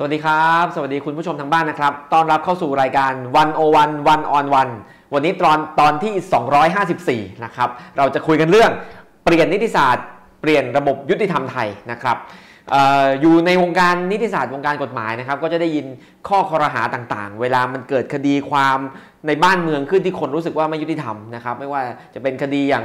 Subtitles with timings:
[0.00, 4.68] สวัสดีครับ สวัสดีคุณผู้ชมทางบ้านนะครับ ต้อนรับเข้าสู่รายการวันโอวันวันออนวัน
[5.14, 8.70] วันนี้ตอนตอนที่ 254 นะครับ เราจะคุยกันเรื่อง
[9.24, 10.06] เปลี่ยนนิติศาสตร์
[10.40, 12.16] เปลี่ยนระบบยุติธรรมไทยนะครับ
[13.20, 15.86] อยู่ในวงการนิติศาสตร์วงการกฎหมายนะครับก็จะได้ยิน
[16.28, 18.78] ข้อคอรหาต่างๆ เวลามันเกิดคดีความ
[19.26, 21.80] ในบ้านเมืองขึ้นที่คนรู้สึกว่าไม่ยุติธรรมนะครับไม่ว่า
[22.14, 22.84] จะเป็นคดีอย่าง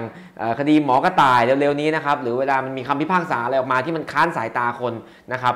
[0.60, 4.94] คดีหมอกระต่ายเร็วๆนี้นะครับหรือเวลามันมีคำพิพากษาอะไรออกมาที่มันค้านสายตาคน
[5.34, 5.56] นะครับ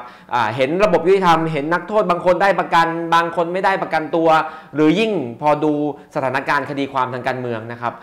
[0.56, 4.30] เห็นระบบยุติธรรมเห็นนักโทษบางคนได้ประกัน บางคนไม่ได้ประกันตัว
[4.76, 5.74] หรือยิ่งพอดู
[6.16, 7.94] สถานการณ์คดีความทางการเมืองนะครับ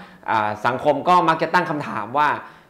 [0.66, 2.28] สังคมก็มักจะตั้งคำถามว่า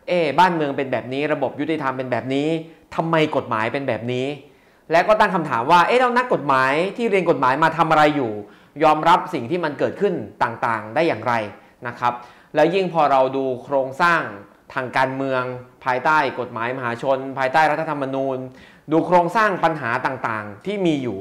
[0.08, 2.48] เอ๊บ้านเมืองเป็นแบบนี้ ระบบยุติธรรมเป็นแบบนี้
[2.96, 4.26] ทำไมกฎหมายเป็นแบบนี้
[4.90, 8.32] และก็ตั้งคำถามว่า เอ๊ะเรานักกฎหมายที่เรียนกฎหมายมาทำอะไรอยู่
[8.84, 11.34] ยอมรับสิ่งที่มันเกิดขึ้นต่างๆ ได้อย่างไร
[11.86, 12.12] นะครับ
[12.54, 14.22] แล้วยิ่งพอเราดูโครงสร้าง
[14.74, 15.42] ทางการเมือง
[15.84, 18.38] ภายใต้กฎหมายมหาชน ภายใต้รัฐธรรมนูญ
[18.92, 21.18] ดูโครงสร้างปัญหาต่างๆ ที่มีอยู่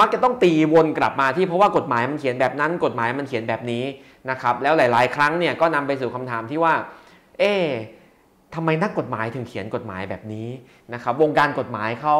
[0.00, 3.84] มักจะต้องตีวนกลับมาที่เพราะว่ากฎหมายมันเขียนแบบนั้น กฎหมายมันเขียนแบบนี้
[4.30, 6.74] นะครับ แล้วหลาย ๆ ครั้งเนี่ยก็นำไปสู่คำถามที่ว่า
[7.38, 7.54] เอ๊
[8.54, 10.48] ทำไมนักกฎหมายถึงเขียนกฎหมายแบบนี้
[10.94, 12.16] นะครับ วงการกฎหมายเขา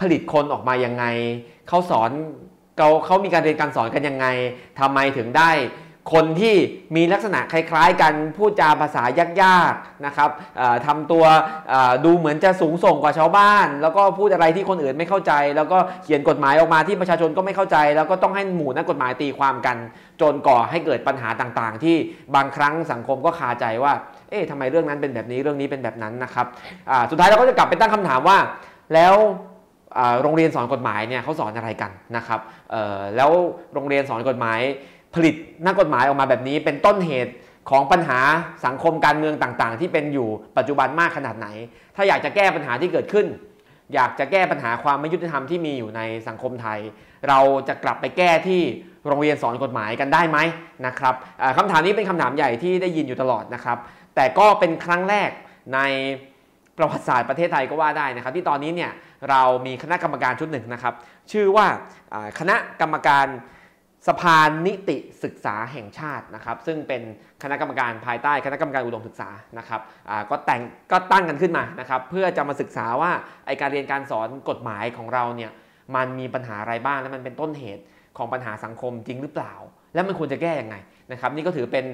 [0.00, 1.04] ผลิตคนออกมายังไง
[1.68, 2.10] เขาสอน
[2.76, 4.26] เขาเขามีการเรียนการสอนกันยังไง
[4.80, 5.52] ทำไมถึงได้
[6.14, 6.54] คนที่
[6.96, 9.02] มีลักษณะคล้ายๆกันพูดจาภาษา
[9.42, 10.30] ยากๆนะครับ
[10.86, 11.24] ทำตัว
[12.04, 19.76] ดูเหมือนจะสูงส่งกว่าชาวบ้าน แล้วก็พูดอะไรที่คนอื่นไม่เข้าใจ แล้วก็เขียนกฎหมายออกมาที่ประชาชนก็ไม่เข้าใจ แล้วก็ต้องให้หมู่นักกฎหมายตีความกัน
[20.20, 21.96] จนก่อให้เกิดปัญหาต่างๆ ที่
[22.34, 23.92] บางครั้งสังคมก็คาใจว่า
[24.30, 26.46] เอ๊ะทำไมเรื่องนั้นเป็นแบบนี้เรื่องนี้เป็นแบบนั้นนะครับ
[27.10, 28.38] สุดท้ายเราก็จะกลับไปตั้งคำถามว่า
[28.94, 29.14] แล้ว
[30.22, 32.40] โรงเรียนสอนกฎหมายเนี่ยเขาสอนอะไรกันนะครับ
[33.16, 33.30] แล้ว
[33.74, 34.60] โรงเรียนสอนกฎหมาย
[35.14, 35.34] ผลิต
[35.66, 37.32] นักกฎหมายออกมาแบบนี้ เป็นต้นเหตุ
[37.70, 38.20] ของปัญหา
[38.66, 41.48] สังคมการเมืองต่างๆ ที่เป็นอยู่ปัจจุบันมากขนาดไหน
[41.96, 43.26] ถ้าอยากจะแก้ปัญหาที่เกิดขึ้น
[43.94, 46.78] อยากจะแก้ปัญหาความไม่ยุติธรรมที่มีอยู่ในสังคมไทย
[47.28, 48.62] เราจะกลับไปแก้ที่
[49.06, 50.38] โรงเรียนสอนกฎหมายกันได้ไหม
[50.86, 51.14] นะครับ
[51.56, 53.78] คำถามนี้เป็นคำถามใหญ่ที่ได้ยินอยู่ตลอดนะครับ
[54.18, 55.30] แต่ก็เป็นครั้งแรก
[55.74, 55.80] ใน
[56.76, 58.92] ประวัติศาสตร์ประเทศไทยก็ว่าได้นะครับ ที่ตอนนี้เนี่ย
[59.30, 60.94] เรามีคณะกรรมการชุดหนึ่งนะครับ
[61.32, 61.66] ชื่อว่า
[62.38, 63.26] คณะกรรมการ
[64.08, 64.36] สภา
[64.66, 67.02] นิติศึกษาแห่งชาตินะครับ ซึ่งเป็น
[67.42, 69.80] คณะกรรมการภายใต้คณะกรรมการอุดมศึกษานะครับ
[70.30, 70.60] ก็แต่ง
[70.92, 73.10] ก็ตั้งกันขึ้นมานะครับ เพื่อจะมาศึกษาว่า
[73.46, 75.50] ไอการเรียนการสอนกฎหมายของเราเนี่ย
[75.96, 77.84] มันมีปัญหาอะไรบ้างและมันเป็นต้นเหตุ
[78.18, 79.54] ของปัญหาสังคมจริงหรือเปล่า
[79.94, 80.76] และมันควรจะแก้ยังไง
[81.12, 81.84] นะครับนี่ก็ถือเป็น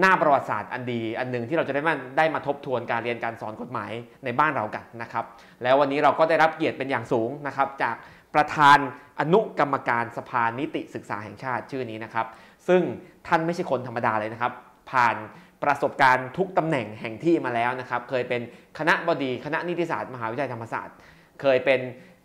[0.00, 3.90] หน้าประวัติศาสตร์อันดี อันหนึ่งที่เราจะได้มาได้มาทบทวนการเรียนการสอนกฎหมาย
[4.24, 5.24] ในบ้านเรากันนะครับ
[5.62, 7.94] แล้ววันนี้เราก็ได้รับเกียรติเป็นอย่างสูงนะครับจาก
[8.34, 8.78] ประธาน
[9.20, 12.26] อนุกรรมการสภานิติศึกษาแห่งชาติชื่อนี้นะครับ
[12.68, 12.82] ซึ่ง
[13.26, 14.52] ท่านไม่ใช่คนธรรมดาเลยนะครับ
[14.90, 15.16] ผ่าน
[15.62, 18.40] ประสบการณ์ทุกตำแหน่งแห่งที่มาแล้วนะครับ เคยเป็น
[18.78, 20.96] คณะบดีคณะนิติศาสตร์มหาวิทยาลัยธรรมศาสตร์
[21.40, 21.80] เคยเป็น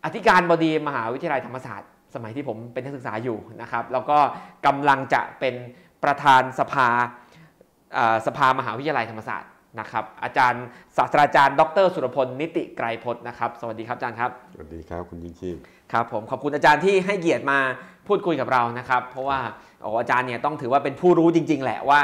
[0.05, 4.17] อธิการบดีมหาวิทยาลัยธรรมศาสตร์ สมัยที่ผมเป็นนักศึกษาอยู่นะครับ แล้วก็
[4.65, 5.55] กำลังจะเป็น
[6.03, 6.87] ประธานสภา
[8.27, 10.63] สภามหาวิทยาลัยธรรมศาสตร์นะครับ อาจารย์
[10.97, 15.55] ศาสตราจารย์ ดร สุรพลนิติไกรพจน์นะครับสวัสดีครับอาจารย์ครับสวัสดีครับคุณยิ่งชีพ
[15.91, 17.59] ครับผมขอบคุณอาจารย์ที่ให้เกียรติมา
[18.07, 19.39] พูดคุยกับเรานะครับ เพราะว่า
[19.99, 22.01] อาจารย์เนี่ยต้องถือว่าเป็นผู้รู้จริง ๆ แหละว่า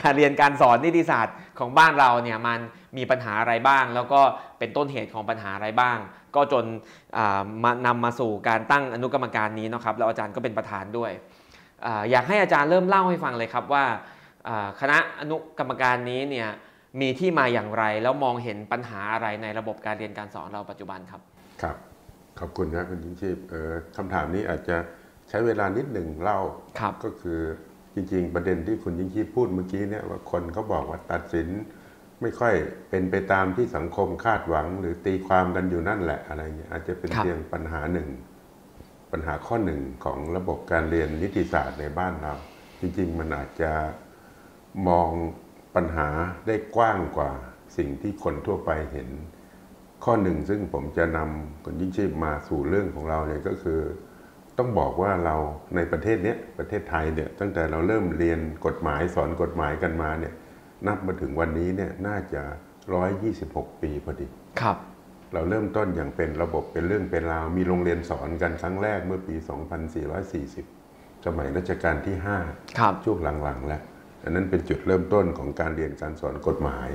[0.00, 2.58] การเรียนการสอนนิติศาสตร์ของบ้านเราเนี่ยมัน
[2.96, 4.20] มีปัญหาอะไรบ้าง แล้วก็
[4.58, 5.98] เป็นต้นเหตุของปัญหาอะไรบ้าง
[6.34, 6.64] ก็จน
[7.64, 11.10] มานำมาสู่การตั้งอนุกรรมการนี้นะครับแล้วอาจารย์ก็เป็นประธานด้วย
[12.10, 13.84] อยากให้อาจารย์เริ่มเล่าให้ฟังเลยครับว่า
[14.80, 16.48] คณะอนุกรรมการนี้เนี่ย
[17.00, 21.20] มีที่มาอย่างไรแล้วมองเห็นปัญหาอะไรในระบบการเรียนการสอนเราปัจจุบันครับ
[21.62, 21.76] ครับ
[22.40, 23.36] ขอบคุณนะคุณยิ่งชีพ
[23.96, 24.76] คำถามนี้อาจจะ
[25.28, 26.38] ใช้เวลานิดหนึ่งเล่า
[27.04, 27.40] ก็คือ
[27.94, 31.48] จริง ๆ ประเด็นที่คุณยิ่งชีพพูดเมื่อกี้เนี่ยว่าคนเขาบอกว่าตัดสิน
[32.20, 32.54] ไม่ค่อย
[32.90, 38.08] เป็นไปตามที่สังคมคาดหวัง หรือตีความกันอยู่นั่นแหละอะไรเงี้ยอาจจะเป็นเพียงปัญหาหนึ่ง
[39.12, 42.34] ปัญหาข้อหนึ่งของระบบการเรียนนิติศาสตร์ในบ้านเรา
[42.80, 43.72] จริง ๆ มันอาจจะ
[44.88, 45.10] มอง
[45.76, 46.08] ปัญหา
[46.46, 47.30] ได้กว้างกว่า
[47.76, 49.08] สิ่งที่คนทั่วไปเห็น
[50.04, 53.80] ข้อหนึ่งซึ่งผมจะนำคนยิ่งชีพมาสู่เรื่องของเราเนี่ยก็คือ
[54.58, 55.36] ต้องบอกว่าเรา
[55.76, 60.34] ในประเทศนี้ประเทศไทยเนี่ยตั้งแต่เราเริ่มเรียนกฎหมายสอนกฎหมายกันมาเนี่ย
[60.86, 62.42] นับมาถึงวันนี้เนี่ยน่าจะ
[63.12, 64.26] 126 ปีพอดี
[64.60, 64.76] ครับ
[65.32, 69.34] เราเริ่มต้นอย่างเป็นระบบเป็นเรื่องเป็นราว มีโรงเรียนสอนกันครั้งแรกเมื่อปี
[70.30, 72.16] 2440 สมัยรัชกาลที่
[72.60, 73.82] 5 ช่วงหลังๆ แล้ว
[74.22, 76.88] อันนั้นเป็นจุดเริ่มต้นของการเรียนการสอนกฎหมาย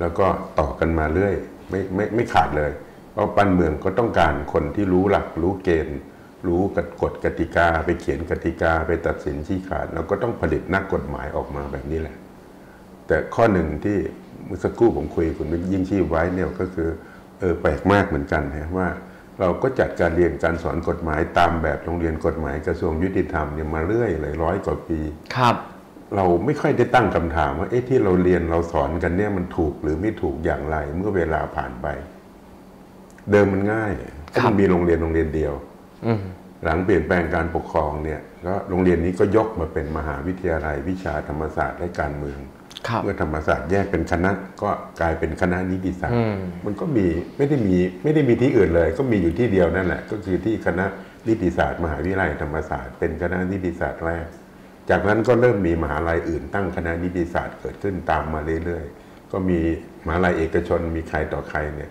[0.00, 0.26] แล้วก็
[0.60, 1.34] ต่อกันมาเรื่อย
[1.70, 2.72] ไม่ไม่ไม่ขาดเลย
[3.12, 5.98] เพราะปั้นเมืองก็ต้องการคนที่รู้หลักรู้เกณฑ์
[6.46, 6.60] รู้
[7.02, 12.16] กฎกติกา ไปเขียนกติกาไปตัดสินชี้ขาดแล้วก็ต้องผลิตนักกฎหมายออกมาแบบนี้แหละ
[13.06, 13.98] แต่ข้อหนึ่งที่
[14.44, 16.90] เมื่อสักครู่ผมคุยคุณยิ่งชีพไว้เนี่ยก็คือ
[17.40, 18.88] เออแปลกมากเหมือนกันนะว่า
[19.40, 25.00] เราก็จัดการเรียนการสอนกฎหมายตามแบบโรงเรียนกฎหมายกระทรวงยุติธรรมเนี่ยมาเรื่อยเลยร้อยกว่าปี
[25.36, 25.56] ครับ
[26.16, 31.86] เราไม่ค่อยได้ตั้งคำถามว่าเอ๊ะที่เราเรียนเราสอนกันเนี่ยมันถูกหรือไม่ถูกอย่างไร เมื่อเวลาผ่านไป
[33.30, 33.92] เดิมมันง่าย
[34.34, 35.54] ก็มันมีโรงเรียนโรงเรียนเดียว
[36.06, 36.20] อืม
[36.64, 42.63] หลังเปลี่ยนแปลงการปกครองเนี่ยก็โรงเรียนนี้ก็ยกมาเป็นมหาวิทยาลัยวิชาธรรมศาสตร์และการเมืองครับ
[43.02, 44.30] เมื่อธรรมศาสตร์แยกเป็นคณะ
[44.62, 44.70] ก็
[45.00, 50.86] กลายเป็นคณะนิติศาสตอืร์มมันก็มีไม่ได้มีไม่ได้มีที่อื่นเลย ก็มีอยู่ที่เดียวนั่นแหละ ก็คือที่คณะ
[51.28, 54.26] นิติศาสตร์มหาวิทยาลัยธรรมศาสตร์เป็นคณะนิติศาสตร์แรก
[54.90, 59.60] จากนั้นก็เริ่มมีมหาลัยอื่น ตั้งคณะนิติศาสตร์เกิดขึ้นตามมาเรื่อยๆ ก็มี
[60.06, 61.90] มหาลัยเอกชนมีใครต่อใครเนี่ย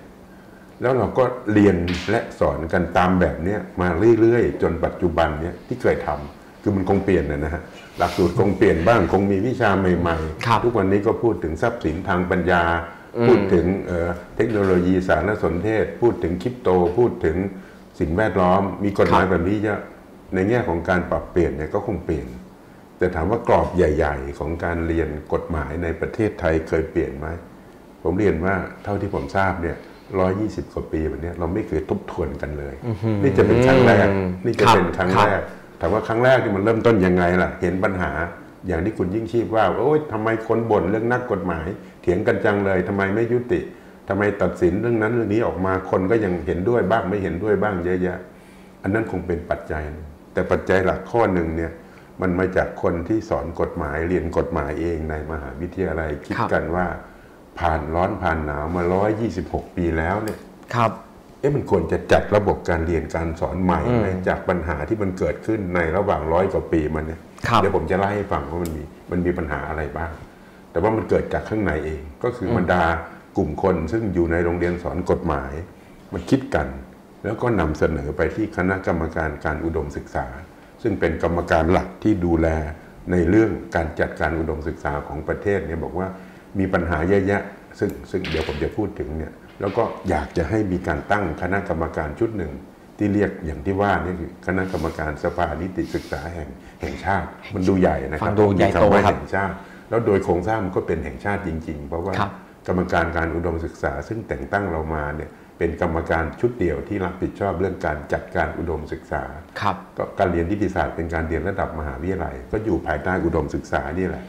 [0.81, 1.24] แล้วเราก็
[1.54, 1.75] เรียน
[2.10, 7.62] และสอนกันตามแบบเนี้ยมาเรื่อยๆ จนปัจจุบันเนี่ยที่เคยทำ คือมันคงเปลี่ยนนะนะฮะ
[8.00, 12.63] หลักสูตรคงเปลี่ยนบ้างคงมีวิชาใหม่ครับๆทุกวันนี้ก็พูดถึงทรัพย์สินทางปัญญา
[13.18, 17.38] อืมพูดถึงเอ่อเทคโนโลยีสารสนเทศ พูดถึงคริปโต พูดถึง
[18.00, 19.80] สิ่งแวดล้อม มีกฎหมายแบบนี้เยอะ
[20.36, 22.27] ในแง่ของการปรับเปลี่ยนเนี่ยก็คงเปลี่ยน
[22.98, 27.27] แต่ถามว่ากรอบใหญ่ ๆ ของการเรียนกฎหมายในประเทศไทยเคยเปลี่ยนไหม
[28.04, 29.77] ผมเรียนว่าเท่าที่ผมทราบเนี่ย
[30.19, 32.75] ร้อยี่สิบกว่าปีแบบเนี้ยเราไม่เคยทบทวนกันเลย
[33.24, 35.42] นี่จะเป็นครั้งแรกอืมนี่จะครับเป็นครั้งครับแรก
[35.85, 38.12] ถามว่าครั้งแรกที่มันเริ่มต้นยังไงล่ะ เห็นปัญหา
[38.68, 41.68] อย่างที่คุณยิ่งชีพว่าโอ้ยทำไมคนบ่นเรื่องนักกฎหมาย
[42.01, 43.62] เถียงกันจังเลยทำไมไม่ยุติ
[44.07, 48.19] ทำไมตัดสินเรื่องนั้นเรื่องนี้ออกมาคนก็ยังเห็นด้วยบ้างไม่เห็นด้วยบ้างเยอะแยะ
[48.83, 49.83] อันนั้นคงเป็นปัจจัย
[50.33, 51.71] แต่ปัจจัยหลักข้อหนึ่งเนี่ย
[52.21, 56.85] มันมาจากคนที่สอนกฎหมายเรียนกฎหมายเองในมหาวิทยาลัยคิดกันว่า
[57.59, 58.83] ผ่านร้อนผ่านหนาวมา
[59.30, 60.39] 126 ปีแล้วเนี่ย
[60.75, 60.91] ครับ
[61.44, 70.12] เอ๊ะมันควรจะจัดระบบการเรียนการสอนใหม่ไหมอืมจากปัญหาที่มันเกิดขึ้นในระหว่างร้อยกว่าปีมาเนี่ยครับเดี๋ยวผมจะไล่ให้ฟังว่ามันมีมันมีปัญหาอะไรบ้าง
[70.72, 72.84] แต่ว่ามันเกิดจากข้างในเอง ก็คืออบรรดา
[73.38, 75.51] กลุ่มคนซึ่งอยู่ในโรงเรียนสอนกฎหมาย
[76.13, 76.68] มาคิดกัน
[77.24, 80.25] แล้วก็นำเสนอไปที่คณะกรรมการการอุดมศึกษา
[80.81, 82.48] ซึ่งเป็นกรรมการหลักที่ดูแล
[83.12, 86.07] ในเรื่องการจัดการอุดมศึกษาของประเทศเนี่ยบอกว่า
[86.60, 87.42] มีปัญหาเยอะแยะ
[87.80, 92.53] ซึ่งซึ่งเดี๋ยวผมจะพูดถึงเนี่ย แล้วก็อยากจะให้มีการตั้งคณะกรรมการชุดหนึ่ง
[92.97, 96.50] ที่เรียกอย่างที่ว่านี่คือคณะกรรมการสภานิติศึกษาแห่ง
[96.81, 99.53] แห่งชาติ มันดูใหญ่นะคฟัรับงดูใหญ่โตมีำว่าครับแห่งชาติ
[99.89, 102.31] แล้วโดยโครงสร้างมันก็เป็นแห่งชาติจริง ๆ เพราะว่าครับ
[102.67, 109.23] กรรมการการอุดมศึกษา ซึ่งแต่งตั้งเรามาเนี่ยเป็นกรรมการชุดเดียวที่รับผิดชอบเรื่องการจัดการอุดมศึกษา
[109.61, 114.23] ครับก็การเรียนนิติศาสตร์เป็นการเรียนระดับมหาวิทยาลัย ก็อยู่ภายใต้อุดมศึกษานี่แหละ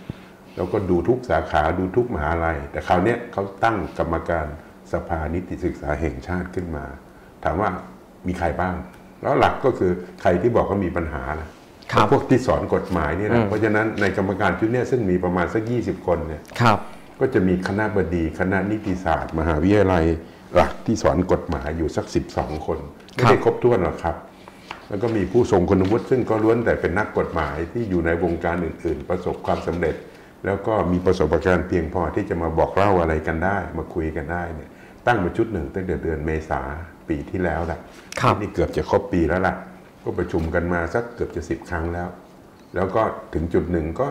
[0.57, 4.47] แล้วก็ดูทุกสาขาดูทุกมหาลัย แต่คราวเนี้ยเขาตั้งกรรมการ
[4.95, 6.85] สภานิติศึกษาแห่งชาติขึ้นมา
[7.45, 7.71] ถามว่า
[8.27, 8.75] มีใครบ้าง
[9.23, 9.93] แล้วหลักก็คือ
[10.23, 11.49] ใครที่บอกว่ามีปัญหานะ
[11.93, 16.79] ครับพวกที่สอนกฎหมายนี่อืนะมเพราะฉะนั้นในกรรมการชุดเนี้ยซึ่งมีประมาณสัก 20 คนเนี่ยครับ
[17.21, 20.05] ก็จะมีคณะบดี คณะนิติศาสตร์ มหาวิทยาลัย
[20.55, 22.07] หลักที่สอนกฎหมายอยู่สัก
[22.37, 22.79] 12 คน
[23.15, 24.17] ไม่ได้ครบถ้วนหรอกครับ
[24.89, 29.97] แล้วก็มีผู้ทรงคุณวุฒิซึ่งก็ล้วนแต่เป็นนักกฎหมายที่อยู่ในวงการอื่น ๆ ประสบความสำเร็จ
[30.47, 34.71] แล้วก็มีประสบการณ์เพียงพอที่จะมาบอกเล่าอะไรกันได้ มาคุยกันได้เนี่ย
[35.07, 36.61] ตั้งมาชุดหนึ่งตั้งแต่เดือนเมษา
[37.09, 37.79] ปีที่แล้วแหละ
[38.21, 39.55] ครับนี่เกือบจะครบปีแล้วล่ะ
[40.03, 42.09] ก็ประชุมกันมาสักเกือบจะสิบครั้งแล้ว
[42.75, 43.03] แล้วก็
[43.35, 44.07] ถึงจุดหนึ่งก็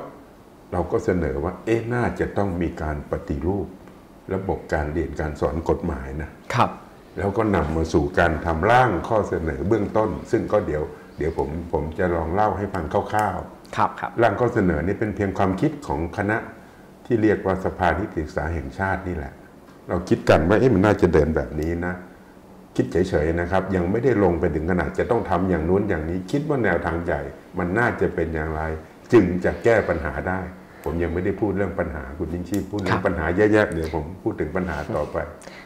[0.72, 3.68] เราก็เสนอว่า เอ๊ะน่าจะต้องมีการปฏิรูป
[4.34, 6.70] ระบบการเรียนการสอนกฎหมายนะครับ
[7.18, 10.84] แล้วก็นำมาสู่การทำร่างข้อเสนอเบื้องต้น ซึ่งก็เดี๋ยว
[11.18, 16.38] เดี๋ยวผมผมจะลองเล่าให้ฟังคร่าวๆครับครับร่างข้อเสนอนี่เป็นเพียงความคิดของคณะ
[17.06, 19.34] ที่เรียกว่าสภานิติศึกษาแห่งชาตินี่แหละ
[19.90, 21.94] เราคิดกันว่าเอ๊ะมันน่าจะเดินแบบนี้นะ
[22.76, 27.22] คิดเฉยๆนะครับ ยังไม่ได้ลงไปถึงขนาดจะต้องทำอย่างนู้นอย่างนี้ คิดว่าแนวทางใหญ่
[27.58, 28.62] มันน่าจะเป็นอย่างไร
[29.14, 30.40] จึงจะแก้ปัญหาได้
[30.84, 35.18] ผมยังไม่ได้พูดเรื่องปัญหาคุณยิ่งชีพพูดเรื่อครังบปัญหาแย่ๆเดี๋ยวผมพูดถึงปัญหาต่อไป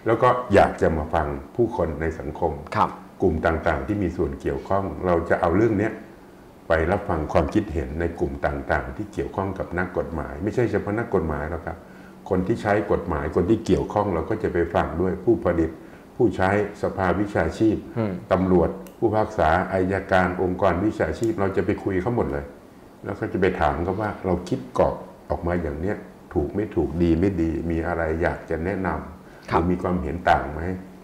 [0.06, 2.90] แล้วก็อยากจะมาฟังผู้คนในสังคมครับ
[3.22, 5.92] กลุ่มต่างๆ ที่มีส่วนเกี่ยวข้อง เราจะเอาเรื่องเนี้ย
[6.68, 11.78] ไปรับฟังความคิดเห็นในกลุ่มต่างๆ ที่เกี่ยวข้องกับนักกฎหมาย ไม่ใช่เฉพาะนักกฎหมายหรอกครับ
[12.30, 15.70] คนที่ใช้กฎหมายคนที่เกี่ยวข้องเราก็จะไปฟังด้วยผู้ผลิต
[16.16, 16.50] ผู้ใช้
[16.82, 22.46] สภาวิชาชีพอืมตำรวจ ผู้พิพากษาอายการองค์กรวิชาชีพ เราจะไปคุยเขาหมดเลย
[23.04, 24.96] แล้วก็จะไปถามเขาว่าเราคิดกรอบ
[25.30, 25.98] ออกมาอย่างเนี้ย
[26.34, 30.62] ถูกไม่ถูกดีไม่ดีมีอะไรอยากจะแนะนำหครัรืบอมีความเห็นต่างไหม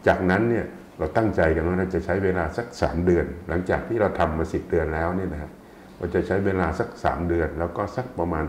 [0.07, 0.65] จากนั้นเนี่ย
[0.97, 5.51] เราตั้งใจกันว่าเราจะใช้เวลาสักสามเดือน หลังจากที่เราทำมาสิบเดือนแล้วเนี่ยนะครับ
[5.97, 8.45] เราจะใช้เวลาสักสามเดือน แล้วก็สักประมาณ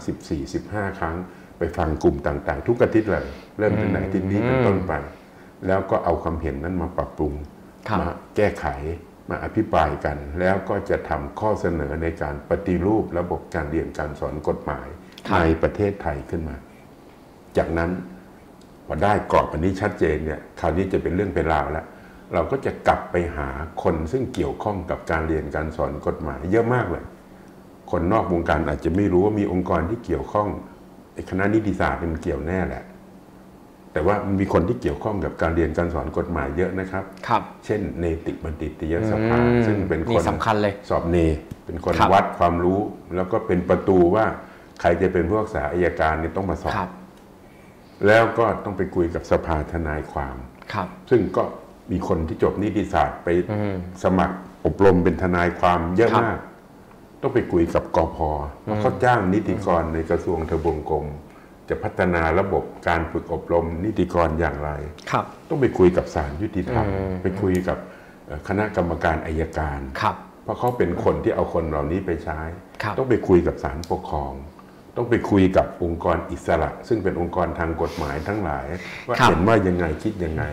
[0.47, 1.44] 14-15 ครั้งไป
[1.79, 3.27] ฟังกลุ่มต่าง ๆ ทุกอาทิตย์เลย
[3.59, 4.93] เริ่มที่ไหนที่นี้เป็นต้นไป
[5.67, 7.33] แล้วก็เอาความเห็นนั้นมาปรับปรุง
[7.89, 8.67] ครับมาแก้ไข
[9.29, 14.87] มาอภิปรายกัน แล้วก็จะทำข้อเสนอในการปฏิรูประบบการเรียนการสอนกฎหมาย
[15.29, 16.57] ครับในประเทศไทยขึ้นมา
[17.57, 17.91] จากนั้น
[18.87, 21.87] พอได้กรอบอันนี้ชัดเจนเนี่ยคราวนี้จะเป็นเรื่องเป็นราวแล้ว
[22.35, 23.49] เราก็จะกลับไปหา
[23.83, 27.05] คนซึ่งเกี่ยวข้องกับการเรียนการสอนกฎหมาย เยอะมากเลย
[27.91, 30.74] คนนอกวงการอาจจะไม่รู้ว่ามีองค์กรที่เกี่ยวข้องไอ้
[31.31, 32.85] คณะนิติศาสตร์มันเกี่ยวแน่แหละ
[33.93, 41.17] แต่ว่ามันมีคนที่เกี่ยวข้องกับการเรียนการสอนกฎหมายเยอะนะครับครับ เช่นเนติบัณฑิตยสภาอืมซึ่งเป็นคนสำคัญเลย สอบเน
[41.67, 42.81] เป็นคนครับวัดความรู้
[43.17, 44.25] แล้วก็เป็นประตูว่า
[44.81, 46.91] ใครจะเป็นผู้รักษาอายการเนี่ยต้องมาสอบครับ
[48.07, 50.37] แล้วก็ต้องไปคุยกับสภาทนายความ
[50.73, 51.43] ครับ ซึ่งก็
[51.93, 56.39] มีคนที่จบนิติศาสตร์ไปอืมสมัครอบรมเป็นทนายความเยอะครับมาก
[57.25, 58.19] ต้องไปคุยกับกอพ
[58.63, 61.07] เพราะเขาจ้างนิติกรในกระทรวงทบวงกรม
[61.69, 64.71] จะพัฒนาระบบการฝึกอบรมนิติกรอย่างไร
[65.11, 67.79] ครับต้องไปคุยกับศาลยุติธรรมอืมไปคุยกับ
[68.27, 72.41] เอ่อคณะกรรมการอายการครับเพราะเขาเป็นคนที่เอาคนเหล่านี้ไปใช้
[72.83, 74.33] ครับต้องไปคุยกับศาลปกครอง
[74.97, 78.67] ต้องไปคุยกับองค์กรอิสระ ซึ่งเป็นองค์กรทางกฎหมายทั้งหลาย
[79.09, 80.45] ว่าครับเห็นว่ายังไงคิดยังไง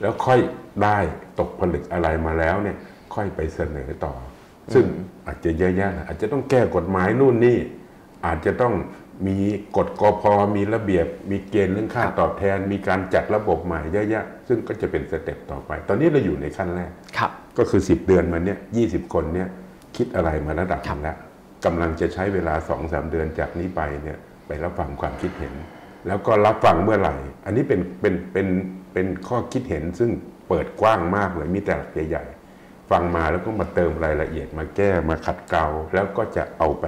[0.00, 0.40] แล้วค่อย
[0.84, 0.98] ได้
[1.38, 2.76] ตกผลึกอะไรมาแล้วเนี่ย
[3.14, 4.14] ค่อยไปเสนอต่อ
[4.74, 4.84] ซึ่ง
[5.26, 7.58] อาจจะเยอะแยะนะอาจจะต้องแก้กฎหมายนู่นนี่
[8.26, 8.74] อาจจะต้อง
[9.26, 9.38] มี
[9.76, 10.22] กฎกพ
[10.56, 18.82] มีระเบียบ มีเกณฑ์เรื่องค่าครับตอบแทน มีการจัดระบบใหม่เยอะแยะซึ่งก็จะเป็นสเต็ปต่อไป ตอนนี้เราอยู่ในขั้นแรกครับก็คือ 10 เดือนมาเนี่ยยี
[19.14, 19.48] คนเนี่ย
[19.96, 21.16] คิดอะไรมาระดับหนึงแล้ว
[21.64, 25.54] กำลังจะใช้เวลา2-3เดือนจากนี้ไปเนี่ยไปรับฟังความคิดเห็น
[26.06, 28.48] แล้วก็รับฟังเมื่อไหร่ อันนี้เป็นเป็นเป็น
[28.92, 30.10] เป็นข้อคิดเห็นซึ่ง
[30.48, 32.37] เปิดกว้างมากเลยมีแต่หลักใหญ่ๆ
[32.90, 36.86] ฟังมาแล้วก็มาเติมรายละเอียดมาแก้มาขัดเกลาแล้วก็จะเอาไป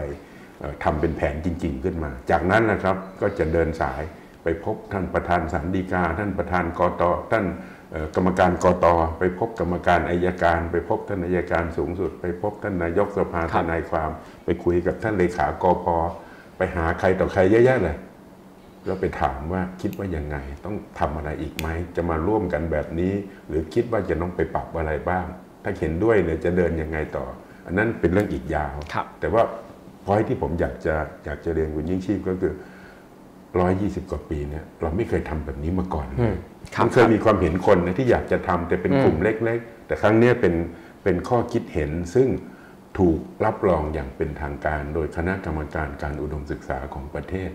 [0.61, 4.03] เอ่อทำเป็นแผนจริง ๆ ขึ้นมา จากนั้นนะครับก็จะเดินสาย
[4.43, 7.03] ไปพบท่านประธานศาลฎีกา ท่านประธานกต
[7.33, 7.45] ท่าน
[7.93, 8.87] เอ่อกรรมการกต
[9.19, 14.11] ไปพบกรรมการอายการ ไปพบท่านอายการสูงสุด ไปพบท่านนายกสภาครัทบนายความ
[14.45, 15.87] ไปคุยกับท่านเลขากพ
[16.57, 17.97] ไปหาใครต่อใครเยอะแยะเลย
[18.87, 21.67] แล้วไปถามว่าคิดว่ายังไง ต้องทำอะไรอีกไหม
[21.97, 23.13] จะมาร่วมกันแบบนี้
[23.49, 25.27] หรือคิดว่าจะต้องไปปรับอะไรบ้าง
[25.63, 27.25] ถ้าเห็นด้วยเนี่ยจะเดินยังไงต่อ
[27.67, 29.43] อันนั้นเป็นเรื่องอีกยาวครับแต่ว่า
[30.05, 32.53] พอยที่ผมอยากจะอยากจะเรียนคุณยิ่งชีพก็คือ
[33.61, 36.35] ร้อยยี่สิบกว่าปีเนี่ยเราไม่เคยทำแบบนี้มาก่อนอืม
[36.75, 40.55] ครับมันเคยมีความเห็นคนนะที่อยากจะทำแต่เป็นกลุ่มเล็ก ๆ แต่ครั้งเนี้ยเป็น
[41.05, 42.29] เป็นข้อคิดเห็นซึ่ง
[42.99, 47.51] ถูกรับรองอย่างเป็นทางการโดยคณะกรรมการการอุดมศึกษาของประเทศ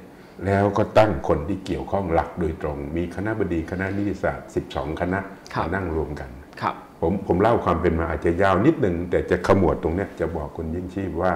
[0.46, 5.20] แล้วก็ตั้งคนที่เกี่ยวข้องหลักโดยตรง มีคณะบดีคณะนิติศาสตร์ 12 คณะ
[5.54, 6.30] ครับมานั่งรวมกัน
[6.62, 11.34] ครับ ผมผมเล่าความเป็นมาอาจจะยาวนิดหนึ่งแต่จะขมวดตรงเนี้ยจะบอกคุณยิ่งชีพว่า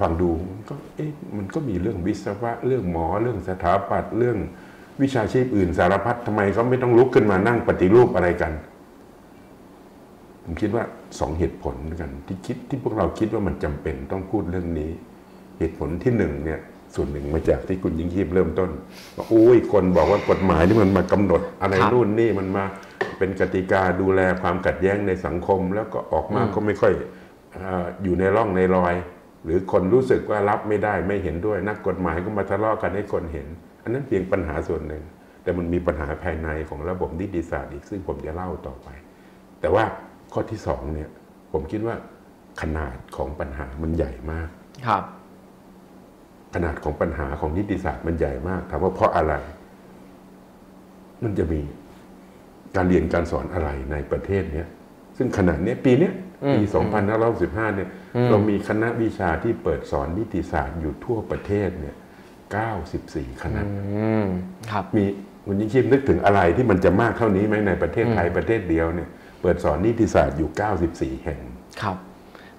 [0.00, 4.36] ฟังดูมันก็เอ๊ะมันก็มีเรื่องวิศวะ เรื่องหมอเรื่องสถาปัตย์เรื่อง
[5.02, 8.52] วิชาชีพอื่นสารพัดทำไมเขาไม่ต้องลุกขึ้นมานั่งปฏิรูปอะไรกัน
[10.42, 10.84] ผมคิดว่า
[11.18, 14.90] สองเหตุผลกัน ที่คิดที่พวกเราคิดว่ามันจำเป็นต้องพูดเรื่องนี้
[15.58, 16.60] เหตุผลที่หนึ่งเนี่ย
[16.94, 18.70] ส่วนหนึ่งมาจากที่คุณยิ่งชีพเริ่มต้น
[19.16, 22.64] ว่าโอ้ยคนบอกว่ากฎหมายนี่มันมากำหนดอะไรนู่นนี่มันมา
[23.18, 26.92] เป็นกติกาดูแลความขัดแย้งในสังคม แล้วก็ออกมาอืมก็ไม่ค่อย
[27.54, 28.94] เอ่ออยู่ในร่องในรอย
[29.44, 33.46] หรือคนรู้สึกว่ารับไม่ได้ไม่เห็นด้วย นักกฎหมายก็มาทะเลาะกันให้คนเห็น
[33.82, 35.02] อันนั้นเพียงปัญหาส่วนหนึ่ง
[35.42, 38.88] แต่มันมีปัญหาภายในของระบบนิติศาสตร์อีกซึ่งผมจะเล่าต่อไป
[39.60, 39.84] แต่ว่า
[40.32, 41.08] ข้อที่สองเนี่ย
[41.52, 41.96] ผมคิดว่า
[42.60, 44.48] ขนาดของปัญหามันใหญ่มาก
[44.86, 45.02] ครับ
[46.54, 49.34] ขนาดของปัญหาของนิติศาสตร์มันใหญ่มากถามว่าเพราะอะไร
[51.22, 51.60] มันจะมี
[52.76, 54.68] การเรียนการสอนอะไรในประเทศเนี้ย
[55.16, 56.12] ซึ่งขนาดเนี้ยปีเนี้ย
[56.44, 56.62] อืมปี
[57.18, 61.96] 2515เนี่ยอืมเรามีคณะวิชาที่เปิดสอนนิติศาสตร์อยู่ทั่วประเทศเนี่ย
[62.68, 64.26] 94 คณะอืม
[64.70, 65.04] ครับมี
[65.46, 69.08] คุณยิ่งชีพนึกถึงอะไรที่มันจะมากเท่านี้ไหมในประเทศไทยประเทศเดียวเนี่ย
[69.42, 70.50] เปิดสอนนิติศาสตร์อยู่
[71.16, 71.40] 94 แห่ง
[71.82, 71.96] ครับ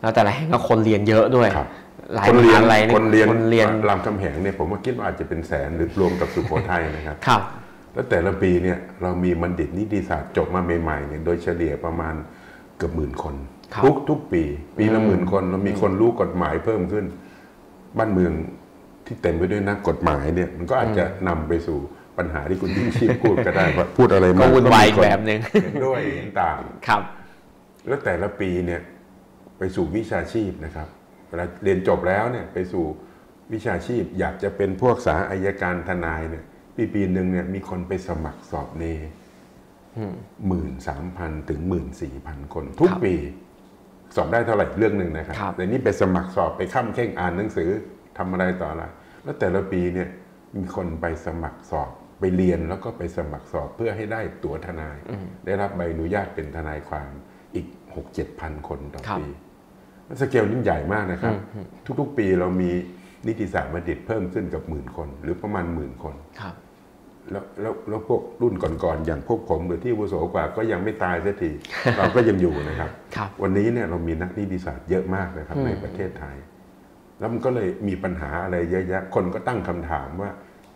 [0.02, 1.68] แล้วแต่ละแห่งก็คนเรียนเยอะด้วยครับ
[2.16, 7.42] หลายคนมเรียนหาลัยคนเรียนคนเรียนรามคำแหงเนี่ยผมว่าคิดว่าอาจจะเป็นแสนหรือรวมกับสุโขทัยนะครับครับ
[7.94, 12.16] แล้วแต่ละปีเนี่ยเรามีบัณฑิตนิติศาสตร์จบมาใหม่ๆเนี่ยโดยเฉลี่ยประมาณ
[12.78, 13.36] เกือบหมื่นคน
[13.74, 14.44] ครับทุกทุกปี
[14.78, 17.06] ปีละอืมหมื่นคนเรามีคนรู้กฎหมายเพิ่มขึ้น
[17.98, 18.34] บ้านเมือง
[19.06, 21.78] ที่เต็มไปด้วยนักกฎหมายเนี่ยมันก็อาจจะนำไปสู่
[22.18, 26.58] ปัญหาที่คุณยิ่งชีพพูดก็ได้ว่าพูดอะไรก็มาวุ่นวายอีกมีคแบบหนึ่งเห็นด้วยเห็นต่าง
[26.88, 27.02] ครับ
[27.88, 28.82] แล้วแต่ละปีเนี่ย
[29.58, 30.88] ไปสู่วิชาชีพนะครับ
[31.28, 32.86] เวลาเรียนจบแล้วเนี่ยไปสู่
[33.54, 36.46] วิชาชีพอยากจะเป็นพวกสาอายการทนายเนี่ย
[36.76, 38.86] ปีปีหนึ่งเนี่ยมีคนไปสมัครสอบเน
[39.98, 40.14] อืม
[40.48, 43.16] หมื่นสามพันถึงหมื่นสี่พันคน ทุกครับปี
[44.16, 47.70] สอบได้เท่าไหร่เรื่องหนึ่งนะครับครับ แต่นี่ไปสมัครสอบไปข้ามเข่งอ่านหนังสือ
[48.18, 48.84] ทำอะไรต่ออะไร
[49.24, 50.10] แล้วแต่ละปีเนี่ย
[50.56, 54.98] มีคนไปสมัครสอบไปเรียนแล้วก็ไปสมัครสอบเพื่อให้ได้ตั๋วทนาย
[55.46, 57.10] ได้รับใบอนุญาตเป็นทนายความ
[57.56, 59.26] อีกหกเจ็ดพันคนต่อครับปี
[60.08, 61.34] มันสเกลนี่ใหญ่มากนะครับ
[62.00, 62.72] ทุกๆ ปีเรามี
[63.28, 66.56] นิติศาสตร์บัณฑิตเพิ่มขึ้นกับหมื่นคน หรือประมาณหมื่นคนครับ
[67.32, 71.52] แล้วแล้วแล้วพวกรุ่นก่อนๆอย่างพวกผมหรือที่อาวุโสกว่าก็ยังไม่ตายสักที
[71.98, 76.36] เราก็ยังอยู่นะครับครับ วันนี้เนี่ยเรามีนักนิติศาสตร์เยอะมากนะครับอืมในประเทศไทย
[77.20, 80.30] แล้วมันก็เลยมีปัญหาอะไรเยอะแยะคนก็ตั้งคำถามว่า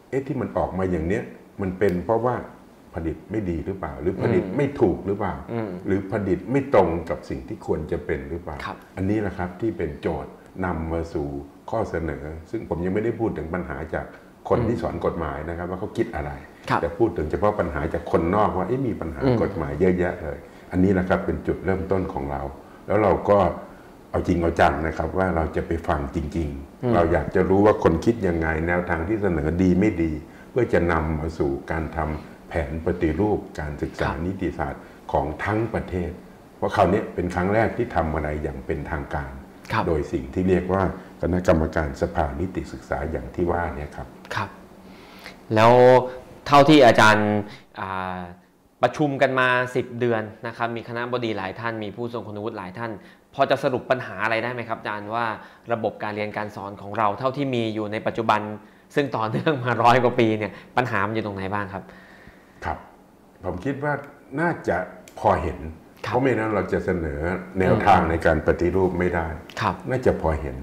[0.10, 1.24] เอ๊ะที่มันออกมาอย่างเนี้ย
[1.62, 2.36] มันเป็นเพราะว่า
[2.96, 10.32] ผลิตไม่ดีหรือเปล่า หรือผลิตไม่ถูกหรือเปล่าอืมหรือผลิตไม่ตรงกับสิ่งที่ควรจะเป็นหรือเปล่าครับอันนี้แหละครับที่เป็นโจทย์
[10.66, 11.28] นำมาสู่
[11.70, 14.06] ข้อเสนอ ซึ่งผมยังไม่ได้พูดถึงปัญหาจาก
[14.50, 16.32] คนที่สอนกฎหมายนะครับว่าเขาคิดอะไร
[16.70, 20.38] ครับแต่พูดถึงเฉพาะปัญหาจากคนนอกว่าเอ๊ะมีปัญหาอืมกฎหมายเยอะแยะเลย
[20.72, 22.42] อันนี้แหละครับเป็นจุดเริ่มต้นของเรา
[22.88, 23.40] แล้วเราก็
[24.12, 30.12] เอาจริงเอาจังนะครับว่าเราจะไปฟังจริง ๆ เราอยากจะรู้ว่าคนคิดยังไง แนวทางที่เสนอดีไม่ดี
[30.52, 36.12] เพื่อจะนำมาสู่การทำแผนปฏิรูปการศึกษาครับนิติศาสตร์ของทั้งประเทศ
[36.58, 39.32] เพราะคราวนี้เป็นครั้งแรกที่ทำอะไรอย่างเป็นทางการ
[39.72, 40.84] ครับโดยสิ่งที่เรียกว่า
[41.22, 44.50] คณะกรรมการสภานิติศึกษาอย่างที่ว่าเนี่ยครับ ครับ
[45.56, 45.74] แล้ว
[46.48, 47.30] เท่าที่อาจารย์
[47.80, 48.20] อ่า
[48.84, 52.92] ประชุมกันมา 10 เดือนนะครับมีคณะบดีหลายท่านมีผู้ทรงคุณวุฒิหลายท่าน
[53.34, 55.26] พอจะสรุปปัญหาอะไรได้ไหมครับอาจารย์ว่า
[55.74, 58.42] ระบบการเรียนการสอนของเราเท่าที่มีอยู่ในปัจจุบัน
[58.96, 61.84] ซึ่งต่อเนื่องมาร้อยกว่าปีเนี่ยปัญหามันอยู่ตรงไหนบ้างครับ
[62.66, 62.78] ครับ
[63.46, 63.94] ผมคิดว่า
[64.40, 64.78] น่าจะ
[65.20, 65.58] พอเห็น
[66.06, 67.20] ครับเพราะไม่นั้นเราจะเสนอ
[67.60, 69.28] แนวทางในการปฏิรูปไม่ได้
[69.62, 70.56] ครับน่าจะพอเห็น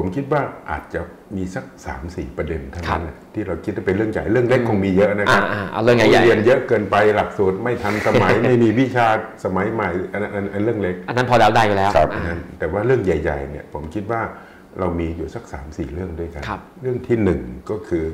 [0.00, 1.00] ผมคิดว่าอาจจะ
[1.36, 9.08] มีสัก3ามสี่ประเด็นเท่านั้นนะที่เราคิดว่าเป็นเรื่องใหญ่เรื่องเล็กคงมีเยอะนะครับอ่าๆเอาเรื่องใหญ่ๆเรียนเยอะเกินไปหลักสูตรไม่ทันสมัยไม่มีวิชา
[9.44, 14.20] สมัยใหม่อันนั้นอันนั้นเรื่องเล็ก อันนั้นพอเดาได้อยู่แล้วครับอ่านั่นแต่ว่าเรื่องใหญ่ๆเนี่ยผมคิดว่า
[14.78, 17.40] เรามีอยู่สัก3ามสี่เรื่องด้วยกันครับเรื่องที่หนึ่ง
[17.70, 18.04] ก็คือ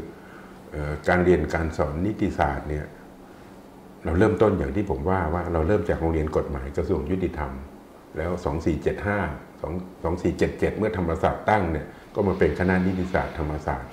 [0.71, 2.85] เอ่อการเรียนการสอนนิติศาสตร์เนี่ย
[4.05, 7.53] เราเริ่มต้นอย่างที่ผมว่าว่าเราเริ่มจากโรงเรียนกฎหมายกระทรวงยุติธรรม
[8.19, 8.45] แล้ว 2475
[9.35, 13.91] 2 2477 เมื่อธรรมศาสตร์ตั้งเนี่ยก็มาเป็นคณะนิติศาสตร์ธรรมศาสตร์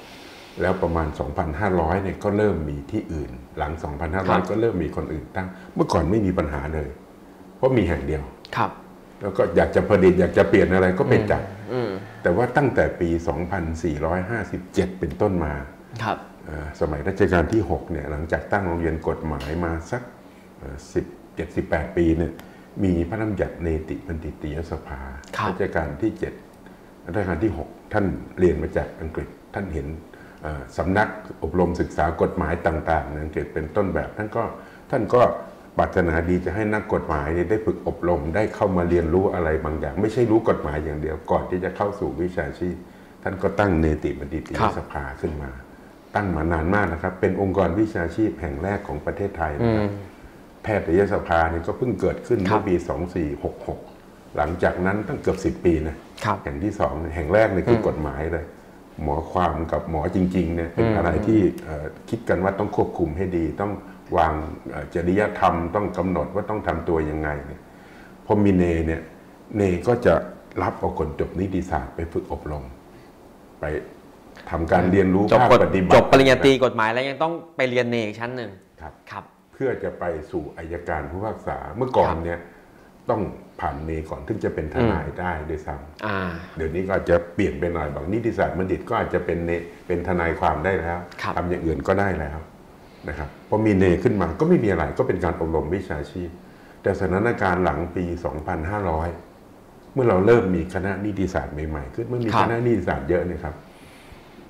[0.61, 1.07] แล้วประมาณ
[1.55, 3.71] 2,500เนี่ยก็เริ่มมีที่อื่น หลัง
[4.11, 6.89] 2,500 ก็เริ่มมีคนอื่นตั้ง เมื่อก่อนไม่มีปัญหาเลย
[7.57, 8.23] เพราะมีแห่งเดียว
[8.57, 8.71] ครับ
[9.21, 11.91] แล้วก็อยากจะผลิตอยากจะเปลี่ยนอะไรก็ไปจัดอืม
[12.23, 13.09] แต่ว่าตั้งแต่ปี
[14.25, 15.53] 2457 เป็นต้นมา
[16.03, 20.01] ครับเอ่อสมัยรัชกาลที่6เนี่ยหลังจากตั้งโรงเรียนกฎหมายมาสัก
[20.93, 21.05] สิบ
[21.36, 22.31] เจ็ดสิบแปดปีเนี่ย
[22.83, 24.99] มีพระราชบัญญัติเนติบัณฑิตยสภา
[25.38, 26.12] ครับรัชกาลที่
[26.59, 28.05] 7รัชกาลที่ 6 ท่าน
[28.39, 29.88] เรียนมาจากอังกฤษท่านเห็น
[30.41, 31.07] เอ่อสำนัก
[31.43, 34.43] อบรมศึกษากฎหมายต่างๆในอังกฤษเป็นต้นแบบ ท่านก็
[34.91, 35.21] ท่านก็
[35.77, 42.75] ปรารถนาดีจะให้นักกฎหมายเนี่ยได้ฝึกอบรมได้เข้ามาเรียนรู้อะไรบางอย่าง ไม่ใช่รู้กฎหมายอย่างเดียวก่อนที่จะเข้าสู่วิชาชีพ
[43.23, 45.51] ท่านก็ตั้งเนติบัณฑิตยสภาขึ้นมา
[46.15, 49.91] ตั้งมานานมากนะครับ เป็นองค์กรวิชาชีพแห่งแรกของประเทศไทยอืนะครับม
[50.63, 52.76] แพทยสภาเนี่ยก็เพิ่งเกิดขึ้นครัเมื่บอปี
[53.56, 55.95] 2466 หลังจากนั้นตั้งเกือบ 10 ปีนะ
[56.26, 58.45] ครับแห่งที่สองเนี่ยแห่งแรกเนี่ยคืออกฎหมายเลย
[59.04, 63.71] หมอความกับหมอจริงๆเนี่ยเป็นอืมอะไรที่เอ่อคิดกันว่าต้องควบคุมให้ดี ต้อง
[64.17, 64.34] วาง
[64.69, 67.62] เอ่อจริยธรรมต้องกำหนดว่าต้องทำตัวยังไงเนี่ย
[68.26, 69.02] พอมีเนเนี่ย
[69.58, 70.13] เนก็จะ
[70.62, 72.63] รับเอาคนจบนิติศาสตร์ไปฝึกอบรม
[73.60, 73.65] ไป
[74.49, 78.49] ทำการเรียนรู้จบภาคกฎปฏิบัติจบปริญญาตรีกฎหมายแล้วยังต้องไปเรียนเนอีกชั้นหนึ่ง
[78.82, 82.39] ครับครับ เพื่อจะไปสู่อายการผู้พิพากษาเมื่อก่อนเนี่ย
[83.09, 83.21] ต้อง
[83.59, 89.51] ผ่านเนก่อนถึงจะเป็นทนายได้ด้วยซ้อ่าำเดี๋ยวนี้ก็อาจจะเปลี่ยนไปหน่อยบางนิติศาสตร์บัณฑิตก็อาจจะเป็นเน
[89.87, 92.37] เป็นทนายความได้แล้วครับทำอย่างอื่นก็ได้แล้ว
[93.09, 96.29] นะครับพอมีเนขึ้นมาก็ไม่มีอะไรก็เป็นการอบรมวิชาชีพ
[96.81, 98.05] แต่สถานการณ์หลังปี
[98.79, 103.55] 2500 เมื่อเราเริ่มมีคณะนิติศาสตร์ใหม่ๆขึ้นเมื่อมีครับคณะนิติศาสตร์เยอะเนี่ยครับ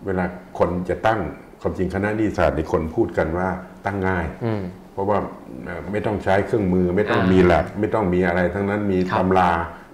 [0.05, 0.25] เวลา
[0.59, 1.19] คนจะตั้ง
[1.61, 3.47] ความจริงคณะนิติศาสตร์ในคนพูดกันว่า
[3.85, 4.63] ตั้งง่ายอืม
[4.93, 5.17] เพราะว่า
[5.65, 9.51] เอ่อไม่ต้องใช้เครื่องมือ ไม่ต้องอ่ามีมีแลบไม่ต้องมีอะไร ทั้งนั้นมีครับตำรา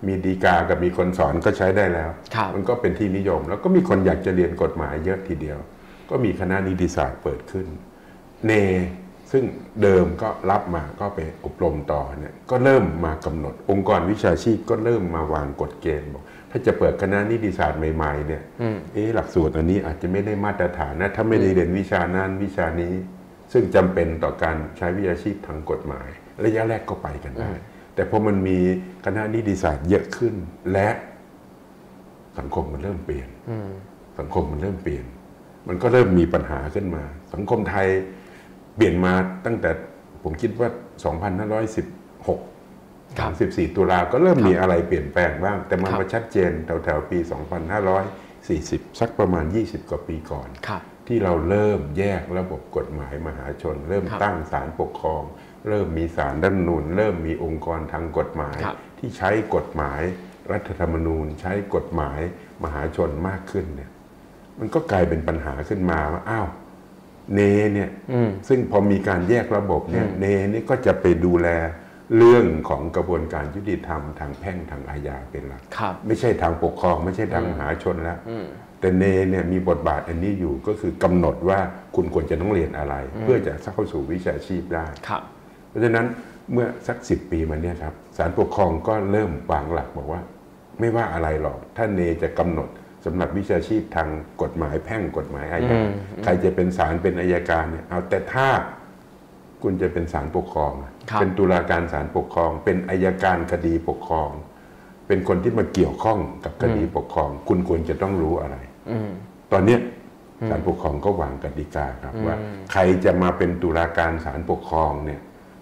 [0.08, 5.60] มีดีกากับมีคนสอนก็ใช้ได้แล้วครับมันก็เป็นที่นิยม แล้วก็มีคนอยากจะเรียนกฎหมายเยอะทีเดียว
[6.10, 7.68] ก็มีคณะนิติศาสตร์เปิดขึ้น
[8.48, 8.52] เน
[9.32, 9.44] ซึ่ง
[9.84, 22.94] เดิมก็รับมาก็ไปอบรมต่อเนี่ยก็เริ่มมากำหนด องค์กรวิชาชีพก็เริ่มมาวางกฎเกณฑ์บอกถ้าจะเปิดคณะนิติศาสตร์ใหม่ๆเนี่ยอืมเอ๊ะหลักสูตรอันนี้อาจจะไม่ได้มาตรฐานนะถ้าไม่ได้เรียนวิชานั้นวิชานี้
[23.52, 26.08] ซึ่งจำเป็นต่อการใช้วิชาชีพทางกฎหมาย
[26.46, 27.52] ระยะแรกก็ไปกันได้
[27.96, 28.58] แต่พอมันมี
[29.06, 30.36] คณะนิติศาสตร์เยอะขึ้น
[30.74, 30.90] และ
[32.40, 33.70] สังคมมันเริ่มเปลี่ยนอืม
[34.20, 35.06] สังคมมันเริ่มเปลี่ยน
[35.68, 37.88] มันก็เริ่มมีปัญหาขึ้นมา สังคมไทย
[38.76, 39.14] เปลี่ยนมา
[39.46, 39.70] ตั้งแต่
[40.24, 40.70] ผมคิดว่า
[41.94, 46.52] 2516ครับ34 ตุลาก็เริ่มมีอะไรเปลี่ยนแปลงบ้าง แต่มันครับมาชัดเจน
[46.84, 47.20] แถวๆปี
[48.10, 55.24] 2540 สักประมาณ 20 กว่าปีก่อนครับ ที่เราเริ่มแยกระบบกฎหมายมหาชน เริ่มครับตั้งศาลปกครอง
[55.68, 60.02] เริ่มมีศาลรัฐธรรมนูญเริ่มมีองค์กรทางกฎหมายครับที่ใช้กฎหมาย
[60.52, 62.20] รัฐธรรมนูญ ใช้กฎหมาย
[62.64, 63.90] มหาชนมากขึ้นเนี่ย
[64.60, 66.48] มันก็กลายเป็นปัญหาขึ้นมาว่าอ้าว
[67.34, 67.40] เน
[67.74, 71.48] เนี่ยอืมซึ่งพอมีการแยกระบบเนี่ยอืมเนนี่ก็จะไปดูแล
[72.18, 78.48] เรื่องของกระบวนการยุติธรรมทางแพ่งทางอาญาเป็นหลักครับไม่ใช่ทางปกครอง ไม่ใช่ทางมหาชนแล้วอืม
[78.80, 81.60] แต่เนเนี่ยมีบทบาทอันนี้อยู่ก็คือกำหนดว่า
[81.96, 85.22] คุณควรจะต้องเรียนอะไร เพื่อจะเข้าสู่วิชาชีพได้ครับ
[85.70, 86.06] เพราะฉะนั้น
[86.52, 90.22] เมื่อสักสิบปีมาเนี่ยครับศาลปกครองก็เริ่มวางหลักบอกว่า
[90.80, 92.70] ไม่ว่าอะไรหรอกถ้าเนจะกำหนด
[93.06, 94.10] สำหรับวิชาชีพทาง
[94.42, 95.90] กฎหมายแพ่งกฎหมายอาญาอืม
[96.24, 98.48] ใครจะเป็นศาลเป็นอายการเนี่ยเอาแต่ถ้า
[99.64, 104.30] คุณจะเป็นศาลปกครองอะครับเป็นตุลาการศาลปกครอง เป็นอายการคดีปกครอง
[105.08, 108.69] เป็นคนที่มาเกี่ยวข้องกับคดีปกครอง คุณควรจะต้องรู้อะไรอืม
[109.52, 109.80] ตอนเนี้ย
[110.50, 112.36] ศาลปกครองก็วางกติกาครับว่า
[112.72, 115.20] ใครจะมาเป็นตุลาการศาลปกครองเนี่ย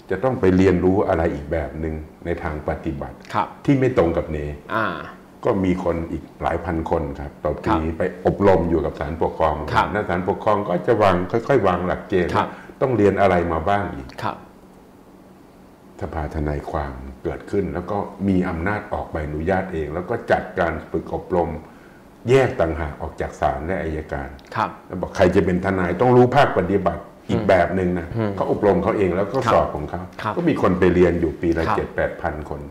[0.09, 4.37] จะต้องไปเรียนรู้อะไรอีกแบบหนึ่งในทางปฏิบัติครับที่ไม่ตรงกับเน
[4.73, 4.85] อ่า
[5.45, 12.47] ก็มีคนอีกหลายพันคนครับต่อครัปีบไปอบรมอยู่กับศาลปกครองครับและศาลปกครองก็จะวางค่อยๆ วางหลักเกณฑ์ครับ
[12.81, 14.37] ต้องเรียนอะไรมาบ้างอีกครับ
[16.01, 21.49] สภาทนายความเกิดขึ้น แล้วก็มีอำนาจออกใบอนุญาตเอง แล้วก็จัดการฝึกอบรม
[22.29, 32.61] แยกต่างหากออกจากศาลและอายการครับแล้วบอกใครจะเป็นทนายต้องรู้ภาคปฏิบัติอีกแบบหนึ่งนะเขาอบรมเขาเองแล้วก็ครับสอบของเขาครับก็มีคนไปเรียนอยู่ปีละครับเจ็ดแปดพันคน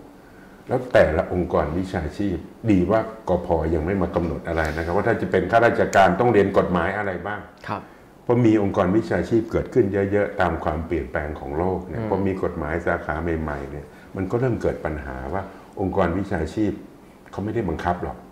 [0.69, 2.37] แล้วแต่ละองค์กรวิชาชีพ
[2.71, 7.83] ดีว่ากพยังไม่มากำหนดอะไรนะครับ ว่าถ้าจะเป็นข้าราชการต้องเรียนกฎหมายอะไรบ้างครับ
[8.27, 15.43] พอมีองค์กรวิชาชีพเกิดขึ้นเยอะๆตามความเปลี่ยนแปลงของโลกเนี่ยพอมีกฎหมายสาขาใหม่ๆเนี่ยมันก็เริ่มเกิดปัญหาว่า
[15.81, 16.73] องค์กรวิชาชีพ
[17.31, 18.26] เขาไม่ได้บังคับหรอกว่า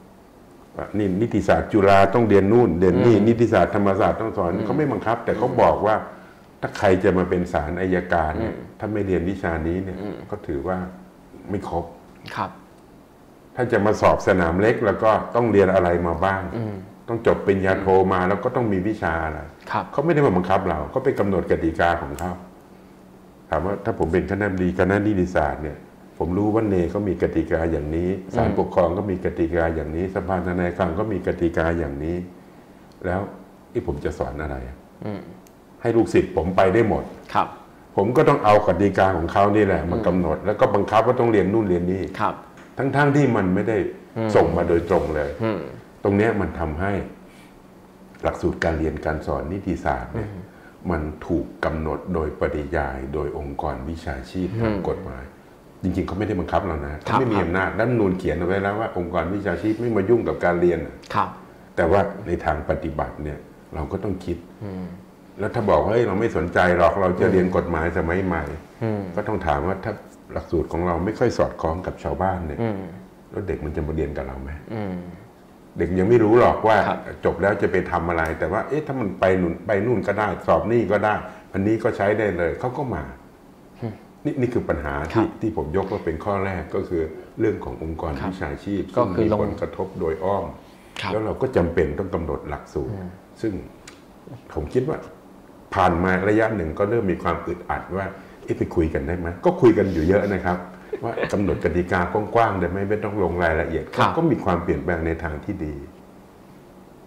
[0.98, 5.94] นี่นิติศาสตร์จุฬาต้องเรียนนู่นเรียนนี่นิติศาสตร์ธรรมศาสตร์ต้องสอนเขาไม่บังคับ แต่เขาบอกว่า
[6.60, 9.98] ถ้าใครจะมาเป็นศาลอายการเนี่ยถ้าไม่เรียนวิชานี้เนี่ย
[10.30, 10.78] ก็ถือว่า
[11.50, 11.84] ไม่ครบ
[12.36, 12.50] ครับ
[13.56, 16.74] ถ้าจะมาสอบสนามเล็กแล้วก็ต้องเรียนอะไรมาบ้างอืม
[17.08, 22.32] ต้องจบปริญญาโทมาแล้วก็ต้องมีวิชาอะไรครับเขาไม่ได้มาบังคับเราเขาไปกำหนดกติกาของเขา
[23.50, 25.78] ถามว่าถ้าผมเป็นคณะบดีคณะนิติศาสตร์เนี่ย
[26.18, 32.16] ผมรู้ว่าเนก็มีกติกาอย่างนี้ศาลปกครองก็มีกติกาอย่างนี้สภาทนายความก็มีกติกาอย่างนี้
[33.06, 33.20] แล้ว
[33.72, 35.20] ที่ผมจะสอนอะไรอะอืม
[35.82, 37.48] ให้ลูกศิษย์ผมไปได้หมดครับ
[37.96, 42.34] ผมก็ต้องเอากติกาของเขานี่แหละมากำหนด แล้วก็บังคับว่าต้องเรียนนู่นเรียนนี่ครับ
[42.78, 43.76] ทั้งๆที่มันไม่ได้
[44.36, 45.60] ส่งมาโดยตรงเลยอืม
[46.04, 46.92] ตรงเนี้ยมันทำให้
[48.22, 50.30] หลักสูตรการเรียนการสอนนิติศาสตร์เนี่ย
[50.90, 55.24] มันถูกกำหนดโดยปริยาย โดยองค์กรวิชาชีพทางกฎหมาย
[55.84, 61.28] จริงๆเขาไม่ได้บังคับเรานะเขาไม่มีอำนาจด้านนูนเขียนเอาไว้แล้วว่า องค์กรวิชาชีพไม่มายุ่งกับการเรียนน่ะครับ
[61.76, 63.38] แต่ว่าในทางปฏิบัติเนี่ย
[63.74, 64.84] เราก็ต้องคิดอืม
[65.38, 68.44] แล้วถ้าบอกว่าเฮ้ยเราไม่สนใจหรอกเราจะเรียนกฎหมายสมัยใหม่
[68.82, 69.92] อืมก็ต้องถามว่าถ้า
[70.32, 72.80] หลักสูตรของเราไม่ค่อยสอดคล้องกับชาวบ้านเนี่ยอืม
[73.30, 74.94] แล้วเด็กมันจะมาเรียนกับเราไหมอืม
[75.78, 81.14] เด็กยังไม่รู้หรอกว่าครับจบแล้วจะไปทำอะไร แต่ว่า เอ๊ะถ้ามันไปนู่นไปนู่นก็ได้ สอบนี่ก็ได้
[81.52, 83.02] อันนี้ก็ใช้ได้เลยเขาก็มา
[84.24, 87.02] นี่นี่คือปัญหาครัที่บที่ผมยกว่าเป็นข้อแรกก็คือ
[87.40, 90.44] เรื่องขององค์กรครับวิชาชีพก็ซึ่งคือมีลงผลกระทบโดยอ้อม
[91.00, 92.94] ครับแล้วเราก็จำเป็นต้องกำหนดหลักสูตร
[93.42, 93.52] ซึ่ง
[94.54, 94.98] ผมคิดว่า
[95.74, 98.06] ผ่านมาระยะหนึ่งก็เริ่มมีความอึดอัดว่า
[98.44, 100.58] เอ๊ะไปคุยกันได้ไหมก็คุยกันอยู่เยอะนะครับ
[101.04, 102.00] ว่ากำหนดกติกา
[102.34, 105.74] กว้างๆได้ไหมไม่ต้องลงรายละเอียดครับก็มีความเปลี่ยนแปลงในทางที่ดี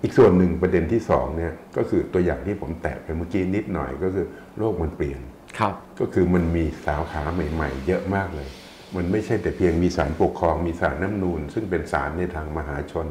[0.02, 4.26] อีกส่วนหนึ่งประเด็นที่สองเนี่ยก็คือตัวอย่างที่ผมแตะไปเมื่อกี้นิดหน่อยก็คือ
[4.58, 5.22] โลกมันเปลี่ยน
[5.60, 8.50] ครับก็คือมันมีสาวขาใหม่ๆ เยอะมากเลย
[8.96, 13.08] มันไม่ใช่แต่เพียงมีสารปกครองมีสารน้ำนูน ซึ่งเป็นสารในทางมหาชน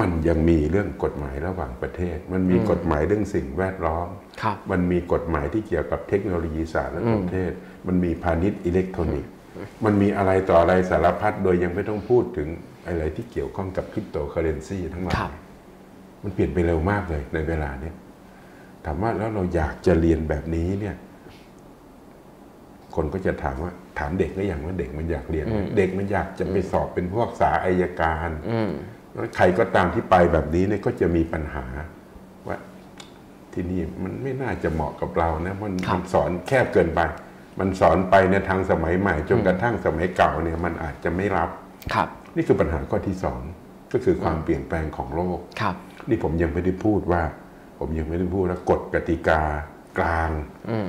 [0.00, 4.08] มันยังมีเรื่องกฎหมายระหว่างประเทศ มันมีกฎหมายเรื่องสิ่งแวดล้อม
[4.42, 7.50] ครับมันมีกฎหมายที่เกี่ยวกับเทคโนโลยีศาสตร์และประเทศ
[7.86, 9.30] มันมีพาณิชย์อิเล็กทรอนิกส์
[9.84, 12.48] มันมีอะไรต่ออะไรสารพัดโดยยังไม่ต้องพูดถึง
[12.86, 15.32] อะไรที่เกี่ยวข้องกับคริปโตเคอเรนซีทั้งหลายครับ
[16.22, 17.94] มันเปลี่ยนไปเร็วมากเลยในเวลาเนี้ย
[18.86, 20.96] ถามว่าแล้วเราอยากจะเรียนแบบนี้เนี่ย
[22.94, 28.70] คนก็จะถามว่า ถามเด็กก็อย่างว่าเด็กมันอยากเรียนไหมเด็กมันอยากจะไปสอบเป็นผู้พิพากษาอัยการอืม
[29.12, 31.64] แล้วใครก็ตามที่ไปแบบนี้เนี่ยก็จะมีปัญหา
[32.48, 32.56] ว่า
[33.52, 37.00] ที่นี่มันไม่น่าจะเหมาะกับเรานะมันครับมันสอนแคบเกินไป
[37.58, 41.50] มันสอนไปในทางสมัยใหม่จนกระทั่งสมัยเก่าเนี่ย มันอาจจะไม่รับ
[41.94, 43.40] ครับ นี่คือปัญหาข้อที่สอง
[43.92, 45.74] ก็คือความเปลี่ยนแปลงของโลกครับ
[46.08, 47.22] นี่ผมยังไม่ได้พูดว่า
[47.78, 49.40] ผมยังไม่ได้พูดว่ากฎกติกา
[49.98, 50.30] กลาง
[50.70, 50.88] อืม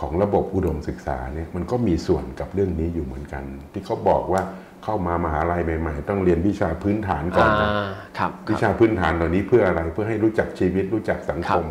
[0.00, 4.42] ของระบบอุดมศึกษาเนี่ยมันก็มีส่วนกับเรื่องนี้อยู่เหมือนกัน ที่เขาบอกว่า
[4.84, 11.64] เข้ามามหาลัยใหม่ ๆ ต้องเรียนวิชาพื้นฐานก่อนนะอ่าครับควิรับชาพื้นฐานเหล่านี้เพื่ออะไรเพื่อให้รู้จักชีวิตรู้จักสังคม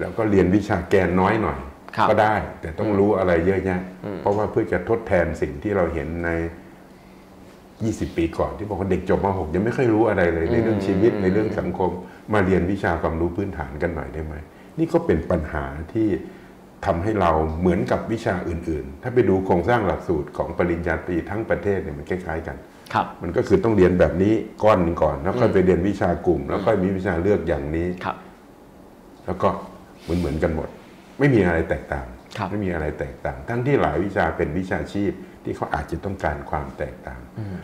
[0.00, 1.58] แล้วก็เรียนวิชาแกนน้อยหน่อย
[1.96, 3.80] ครับก็ได้ แต่ต้องรู้อะไรเยอะแยะ
[4.20, 6.30] เพราะว่าเพื่อจะทดแทนสิ่งที่เราเห็นใน
[7.28, 11.90] 20 ปีก่อนที่บอกว่าเด็กจบม .6 ยังไม่ค่อยรู้อะไรเลยในเรื่องชีวิตในเรื่องสังคม
[12.32, 14.34] มาเรียนวิชาความรู้พื้นฐานกันหน่อยได้ไหม
[14.78, 16.08] นี่ก็เป็นปัญหาที่
[16.86, 22.56] ทำให้เราเหมือนกับวิชาอื่น ๆ ถ้าไปดูโครงสร้างหลักสูตรของปริญญาตรีทั้งประเทศเนี่ยมันคล้ายๆกัน
[22.94, 24.32] ครับมันก็คือต้องเรียนแบบนี้
[24.64, 28.16] ก้อนหนึ่งก่อน แล้วค่อยไปเรียนวิชากลุ่ม แล้วค่อยมีวิชาเลือกอย่างนี้ครับ
[29.26, 29.48] แล้วก็
[30.02, 30.68] เหมือนเหมือนกันหมด
[31.18, 32.06] ไม่มีอะไรแตกต่าง
[32.38, 35.12] ครับไม่มีอะไรแตกต่าง ทั้งที่หลายวิชาเป็นวิชาชีพ
[35.44, 37.20] ที่เขาอาจจะต้องการความแตกต่าง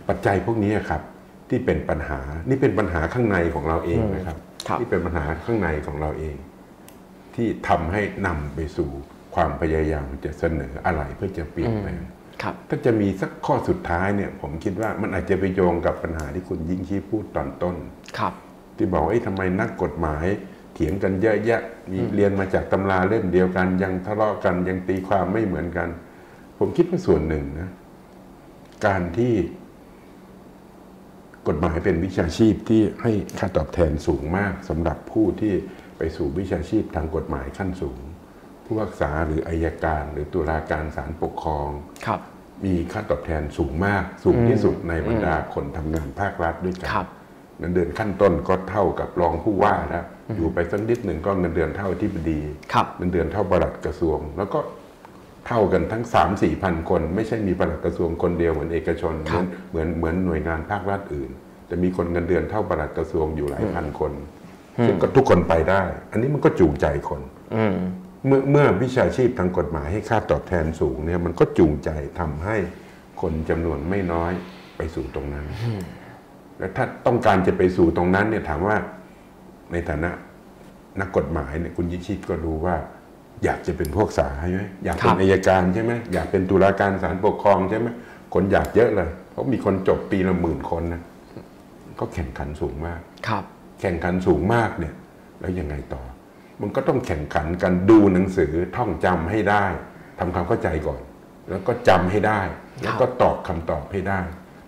[0.09, 1.03] ปัจจัยพวกนี้ครับ
[1.50, 4.37] ที่เป็นปัญหา นี่เป็นปัญหาข้างในของเราเองนะครับ
[4.68, 6.37] ครับที่เป็นปัญหาข้างในของเราเอง
[7.35, 8.90] ที่ทำให้นำไปสู่
[9.35, 12.00] ความพยายามจะเสนออะไรเพื่อจะเปลี่ยนแปลง
[12.42, 17.76] ครับถ้าจะมีสักข้อสุดท้ายเนี่ย ผมคิดว่ามันอาจจะไปโยงกับปัญหาที่คุณยิ่งชี้พูดตอนต้น
[18.18, 18.33] ครับ
[18.76, 20.26] ที่บอกว่าเอ้ยทำไมนักกฎหมาย
[20.74, 25.88] เถียงกันเยอะแยะมีเรียนมาจากตำราเล่มเดียวกัน ยังทะเลาะกันยังตีความไม่เหมือนกัน
[26.59, 27.70] ผมคิดว่าส่วนหนึ่งนะ
[28.87, 29.33] การที่
[31.48, 35.54] กฎหมายเป็นวิชาชีพที่ให้ค่าตอบแทนสูงมากสำหรับผู้ที่
[35.98, 37.98] ไปสู่วิชาชีพทางกฎหมายขั้นสูง
[38.64, 41.68] ผู้รักษาหรืออายการ หรือตุลาการศาลปกครอง
[42.07, 42.20] ครับ
[42.64, 47.07] มีค่าตอบแทนสูงมาก สูงที่สุดในบรรดาคนทำงานภาครัฐด้วยกันครับ
[47.59, 50.04] เงินเดือนขั้นต้นก็เท่ากับรองผู้ว่าแล้ว
[50.37, 52.40] อยู่ไปสักนิดหนึ่งก็เงินเดือนเท่าที่บดี
[52.72, 54.59] ครับเงินเดือนเท่าปลัดกระทรวง แล้วก็
[55.46, 61.30] เท่ากันทั้ง 3 4มสี่พันคน ไม่ใช่มีปลัดกระทรวงคนเดียวเหมือนเอกชนครับเหมือนเหมือนเหมือนหน่วยงานภาครัฐอื่น
[61.66, 64.12] แต่มีคนเงินเดือนเท่าปลัดกระทรวงอยู่หลายพันคน
[64.87, 67.20] ซึ่งก็ทุกคนไปได้ อันนี้มันก็จูงใจคน
[67.54, 67.76] อืม
[68.26, 72.57] เมื่อเมื่อวิชาชีพทางกฎหมายให้ค่าตอบแทนสูงเนี่ยมันก็จูงใจทำให้
[73.20, 74.33] คนจำนวนไม่น้อย
[74.76, 75.46] ไปสู่ตรงนั้น
[76.59, 78.76] และถ้าต้องการจะไปสู่ตรงนั้นเนี่ยถามว่า
[79.72, 80.11] ในฐานะ
[81.00, 82.76] นักกฎหมายเนี่ยคุณยิชิตก็รู้ว่า
[83.44, 87.88] อยากจะเป็นพวกษาใช่ไหมอยากเป็ครันบอายการใช่ไหมอยากเป็นตุลาการศาลปกครองใช่ไหม
[88.35, 91.03] คนอยากเยอะเลยเพราะมีคนจบปีละหมื่นคนนะ
[92.01, 93.44] ก็แข่งขันสูงมากครับ
[93.81, 94.94] แข่งขันสูงมากเนี่ย
[95.40, 96.03] แล้วยังไงต่อ
[96.61, 99.64] มันก็ต้องแข่งขันกันดูหนังสือท่องจำให้ได้
[100.18, 101.01] ทำความเข้าใจก่อน
[101.51, 102.40] แล้วก็จำให้ได้
[102.83, 104.20] แล้วก็ตอบคำตอบให้ได้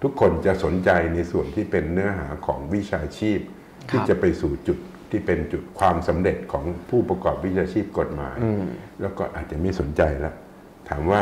[0.03, 3.39] ทุกคนจะสนใจในส่วนที่เป็นเนื้อหาของวิชาชีพ
[3.91, 4.79] ที่จะไปสู่จุด
[5.11, 8.37] ที่เป็นจุดความสำเร็จของผู้ประกอบวิชาชีพกฎหมาย
[9.01, 10.35] แล้วก็อาจจะไม่สนใจแล้ว
[10.89, 11.21] ถามว่า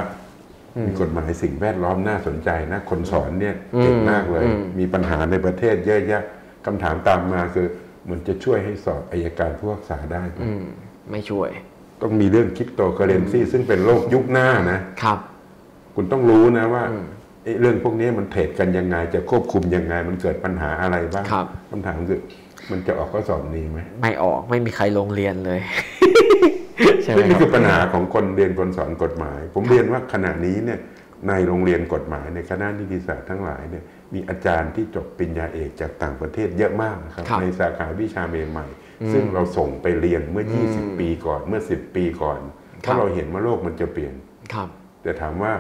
[0.87, 4.45] มีกฎหมายสิ่งแวดล้อมน่าสนใจนะ คนสอนเนี่ยเก่งมากเลย
[4.79, 6.23] มีปัญหาในประเทศเยอะแยะ
[6.67, 7.67] คำถามตามมาคือ
[8.11, 10.65] มันจะช่วยให้สอบอายการผู้พิพากษาได้ไหมอืม
[11.11, 11.51] ไม่ช่วย
[12.03, 15.19] ต้องมีเรื่องคริปโตเคอเรนซีซึ่งเป็นโลกยุคหน้านะครับ
[15.95, 16.85] คุณต้องรู้นะว่า
[17.45, 22.21] เอ๊ะเรื่องพวกนี้มันเทรดกันยังไง จะควบคุมยังไง มันเกิดปัญหาอะไรบ้างครับคำถามคือ
[22.71, 25.61] มันจะออกข้อสอบนี้ไหมไม่ออกไม่มีใครลงเรียนเลย
[27.03, 30.79] ใช่ไหมนี่คคืรับอปัญหาของคนเรียนคนสอนกฎหมาย ผมเรียนว่าขณะนี้เนี่ย
[31.29, 42.41] ในโรงเรียนกฎหมายในคณะนิติศาสตร์ทั้งหลายเนี่ยมีอาจารย์ที่จบปริญญาเอกจากต่างประเทศเยอะมากนะครับครับในสาขาวิชาใหม่ๆซึ่งเราส่งไปเรียนเมื่อ 20 ปีก่อนเมื่อ 10 ปีก่อน
[42.81, 44.15] เพครับราะเราเห็นว่าโลกมันจะเปลี่ยน
[44.55, 44.69] ครับ
[45.03, 45.53] แต่ถามว่า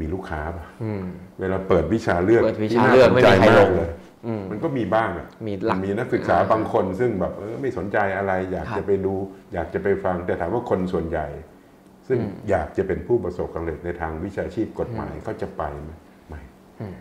[0.00, 1.02] มีลูกค้าป่ะอืม
[1.40, 4.05] เวลาเปิดวิชาเลือกเปิดวิชาที่น่เลือกสนไม่ใจมีใครมาลกงเลยอื
[4.40, 9.14] มมันก็มีบ้างอะมีหลักมีนักศึกษาบางคนซึ่งแบบเออไม่สนใจอะไร อยากครับจะไปดู
[9.52, 11.26] อยากจะไปฟังแต่ถามว่าคนส่วนใหญ่
[12.08, 12.18] ซึ่ง
[12.50, 15.90] อยากจะเป็นผู้ประสบความสำเร็จในทางวิชาชีพกฎหมายเขาจะไปไหม
[16.28, 16.40] ไม่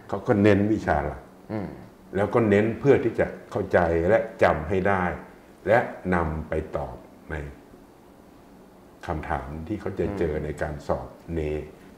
[0.09, 1.67] เขาก็เน้นวิชาหลักอืม
[2.15, 5.03] แล้วก็เน้นเพื่อที่จะเข้าใจและจำให้ได้
[5.67, 5.79] และ
[6.15, 6.95] นำไปตอบ
[7.31, 7.35] ใน
[9.05, 11.39] คำถามที่เขาจะเจอในการสอบเน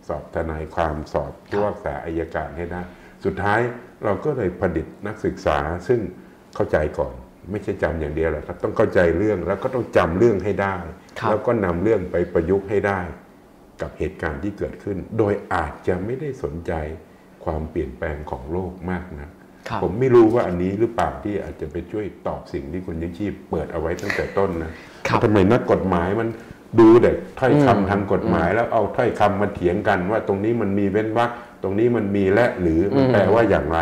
[0.07, 2.81] สอบทนายความสอบผู้รักษาอายการให้ได้
[3.27, 3.59] สุดท้าย
[4.03, 5.99] เราก็เลยผลิตนักศึกษาซึ่ง
[6.55, 7.13] เข้าใจก่อน
[7.51, 10.75] ไม่ใช่จำอย่างเดียวหรอกครับ ต้องเข้าใจเรื่องแล้วก็ต้องจำเรื่องให้ได้
[11.19, 12.99] ครับแล้วก็นำเรื่องไปประยุกต์ให้ได้
[13.81, 16.71] กับเหตุการณ์ที่เกิดขึ้น โดยอาจจะไม่ได้สนใจ
[17.45, 19.29] ความเปลี่ยนแปลงของโลกมากนะ
[19.67, 24.71] ครับผมไม่รู้ว่าอันนี้หรือเปล่าที่อาจจะไปช่วยตอบสิ่งที่คุณยิ่งชีพเปิดเอาไว้ตั้งแต่ต้นนะ
[25.07, 26.29] ครับว่าทำไมนักกฎหมายมัน
[26.79, 31.31] ดูแต่ถ้อยคำทางกฎหมายแล้วเอาถ้อยคำมาเถียงกัน ว่าตรงนี้มันมีเว้นวรรค
[31.63, 33.79] ตรงนี้มันมีและหรือมันแปลว่าอย่างไร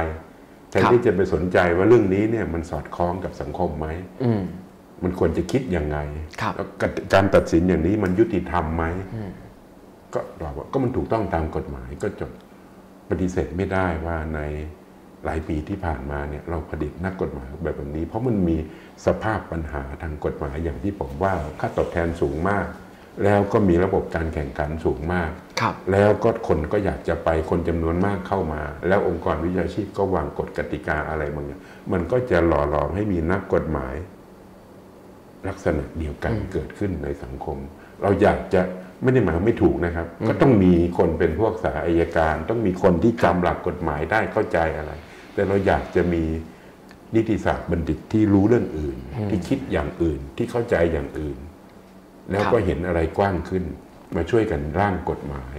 [0.69, 3.87] แทนครับที่จะไปสนใจว่าเรื่องนี้เนี่ยมันสอดคล้องกับสังคมไหม
[4.23, 4.41] อืม
[5.03, 5.97] มันควรจะคิดยังไง
[6.41, 6.67] ครับแล้ว
[7.13, 8.85] การตัดสินอย่างนี้มันยุติธรรมไหม
[10.13, 12.31] ก็ตอบว่าก็มันถูกต้องตามกฎหมายก็จบ
[13.09, 14.39] ปฏิเสธไม่ได้ว่าใน
[15.25, 18.57] หลายปีที่ผ่านมาเนี่ยเราผลิตนักกฎหมายแบบนี้ เพราะมันมี
[19.05, 22.65] สภาพปัญหาทางกฎหมายอย่างที่ผมว่าค่าตอบแทนสูงมาก
[23.23, 33.95] แล้วก็มีระบบการแข่งขันสูงมากครับแล้วก็คนก็อยากจะไปคนจำนวนมากเข้ามา แล้วองค์กรวิชาชีพก็วางกฎกติกาอะไรบางอย่างมันก็จะหล่อหลอมให้มีนักกฎหมาย
[35.47, 37.57] ลักษณะเดียวกันเกิดขึ้นในสังคม
[38.01, 38.61] เราอยากจะ
[39.01, 44.91] ไม่ได้หมายว่าไม่ถูกนะครับ ก็ต้องมีคนเป็นพวกสาอายการ ต้องมีคนที่จำหลักกฎหมายได้เข้าใจอะไร
[45.33, 46.23] แต่เราอยากจะมี
[47.15, 48.97] นิติศาสตร์บัณฑิตที่รู้เรื่องอื่น
[49.29, 51.37] ที่คิดอย่างอื่นที่เข้าใจอย่างอื่น
[52.31, 53.63] แล้วก็เห็นอะไรกว้างขึ้น
[54.15, 55.55] มาช่วยกันร่างกฎหมาย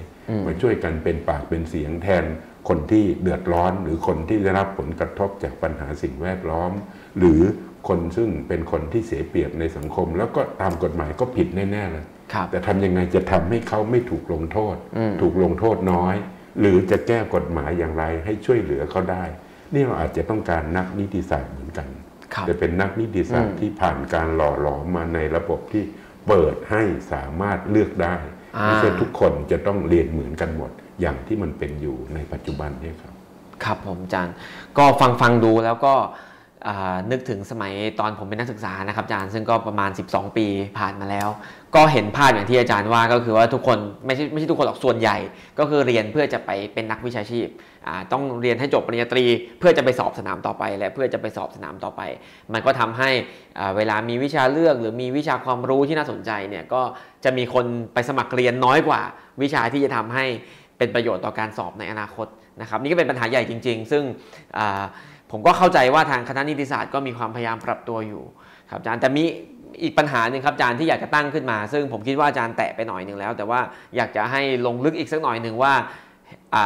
[0.46, 2.24] มาช่วยกันเป็นปากเป็นเสียงแทน
[2.68, 6.72] คนที่เดือดร้อน หรือคนที่ได้รับผลกระทบจากปัญหาสิ่งแวดล้อม
[7.18, 7.40] หรือ
[7.88, 16.16] คนซึ่งเป็นคนที่เสียเปรียบในสังคม แล้วก็ตามกฎหมายก็ผิดแน่ๆเลยครับแต่ทำยังไงจะทำให้เขาไม่ถูกลงโทษอืมถูกลงโทษน้อย
[16.60, 19.24] หรือจะแก้กฎหมายอย่างไรให้ช่วยเหลือเขาได้
[19.74, 21.88] นี่เราอาจจะต้องการนักนิติศาสตร์เหมือนกัน
[22.34, 25.84] ครับจะเป็นนักนิติศาสตอืร์มที่ผ่านการหล่อหลอมมาในระบบที่
[26.28, 28.16] เปิดให้สามารถเลือกได้
[28.56, 33.14] อ่าไม่ใช่ทุกคนจะต้องเรียนเหมือนกันหมด อย่างที่มันเป็นอยู่ในปัจจุบันเนี่ยครับ
[33.64, 34.34] ครับผมอาจารย์
[34.78, 35.94] ก็ฟังฟังดูแล้วก็
[36.68, 40.46] อ่านึกถึงสมัยตอนผมเป็นนักศึกษานะครับอาจารย์ซึ่งก็ประมาณ 12 ปี
[40.78, 41.28] ผ่านมาแล้ว
[41.76, 45.16] ก็เห็นภาพอย่างที่อาจารย์ว่าก็คือว่าทุกคนไม่ใช่ไม่ใช่ทุกคนหรอกส่วนใหญ่
[45.58, 47.46] ก็คือเรียนเพื่อจะไปเป็นนักวิชาชีพ
[48.12, 49.24] ต้องเรียนให้จบปริญญาตรี
[49.58, 52.02] เพื่อจะไปสอบสนามต่อไป และเพื่อจะไปสอบสนามต่อไป
[52.52, 53.10] มันก็ทำให้
[53.76, 56.82] เวลามีวิชาเลือกหรือมีวิชาความรู้ที่น่าสนใจเนี่ยก็
[57.24, 59.00] จะมีคนไปสมัครเรียนน้อยกว่า
[59.42, 60.24] วิชาที่จะทำให้
[60.78, 62.26] เป็นประโยชน์ต่อการสอบในอนาคต
[62.60, 64.02] นะครับนี่ก็เป็นปัญหาใหญ่จริง ๆ ซึ่ง
[65.30, 68.24] ผมก็เข้าใจว่าทางคณะนิติศาสตร์ก็มีความพยายามปรับตัวอยู่
[68.70, 69.24] ครับอาจารย์แต่มี
[69.82, 73.60] อีกปัญหาหนึ่งครับอาจารย์ที่อยากจะตั้งขึ้นมา ซึ่งผมคิดว่าอาจารย์แตะไปหน่อยหนึ่งแล้ว แต่ว่า
[73.96, 75.72] อยากจะให้ลงลึกอีกสักหน่อยหนึ่งว่า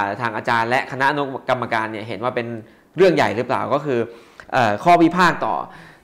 [0.04, 2.46] าทางอาจารย์และคณะนุกรรมการเนี่ยเห็นว่าเป็น
[2.96, 4.00] เรื่องใหญ่หรือเปล่าก็คือ
[4.54, 5.54] อข้อวิพากษ์ต่อ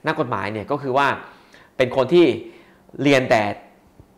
[0.07, 1.07] นักกฎหมายเนี่ยก็คือว่า
[1.77, 2.27] เป็นคนที่
[3.03, 3.43] เรียนแต่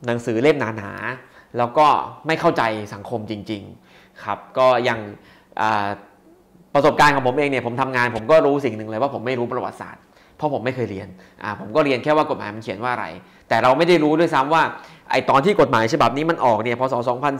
[0.06, 1.86] หนังสือเล่มหนาๆแล้วก็
[2.26, 2.62] ไม่เข้าใจ
[2.94, 5.00] สังคมจริง ๆครับ ก็อย่าง
[6.74, 10.02] ประสบการณ์ของผมเองเนี่ยผมทำงาน ผมก็รู้สิ่งหนึ่งเลยว่าผมไม่รู้ประวัติศาสตร์
[10.38, 11.08] เพราะผมไม่เคยเรียน
[11.42, 13.06] อ่าผมก็เรียนแค่ว่ากฎหมายมันเขียนว่าอะไร
[13.48, 14.62] แต่เราไม่ได้รู้ด้วยซ้ำว่า
[15.10, 16.94] ไอตอนที่กฎหมายฉบับนี้มันออกเนี่ยพศ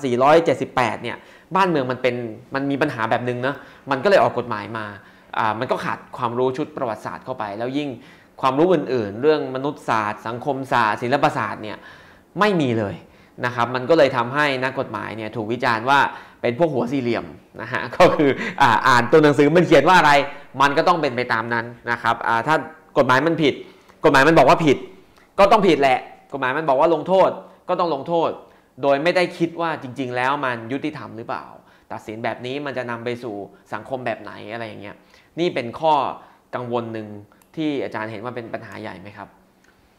[0.09, 1.17] 2478 เนี่ย
[1.57, 2.15] บ้านเมืองมันเป็น
[2.55, 3.55] มันมีปัญหาแบบนึงนะ
[3.91, 4.87] มันก็เลยออกกฎหมายมา
[5.39, 7.89] อ่ามันก็ขาดความรู้ชุดประวัติศาสตร์เข้าไป แล้วยิ่ง
[8.41, 11.77] ความรู้อื่น ๆ เรื่องมนุษยศาสตร์ สังคมศาสตร์ศิลปศาสตร์เนี่ย
[12.41, 12.95] ไม่มีเลย
[13.45, 15.99] นะครับมันก็เลยทำให้นักกฎหมายเนี่ยถูกวิจารณ์ว่า
[16.43, 17.25] เป็นพวกหัวสี่เหลี่ยม
[17.61, 18.31] นะฮะก็คือ
[18.63, 20.13] อ่าอ่านตัวหนังสือมันเขียนว่าอะไร
[20.61, 22.57] มันก็ต้องเป็นไปตามนั้นนะครับอ่าถ้า
[22.99, 23.55] กฎหมายมันผิด
[24.05, 24.77] กฎหมายมันบอกว่าผิด
[25.39, 25.99] ก็ต้องผิดแหละ
[26.33, 27.31] กฎหมายมันบอกว่าลงโทษ
[27.69, 28.31] ก็ต้องลงโทษ
[28.83, 31.45] โดยไม่ได้คิดว่าจริง ๆ แล้วมันยุติธรรมหรือเปล่า
[31.93, 33.37] ตัดสินแบบนี้มันจะนำไปสู่
[33.73, 34.97] สังคมแบบไหนอะไรอย่างเงี้ย
[35.41, 35.95] นี่เป็นข้อ
[36.55, 37.07] กังวลหนึ่ง
[37.57, 39.29] ที่อาจารย์เห็นว่าเป็นปัญหาใหญ่ไหมครับ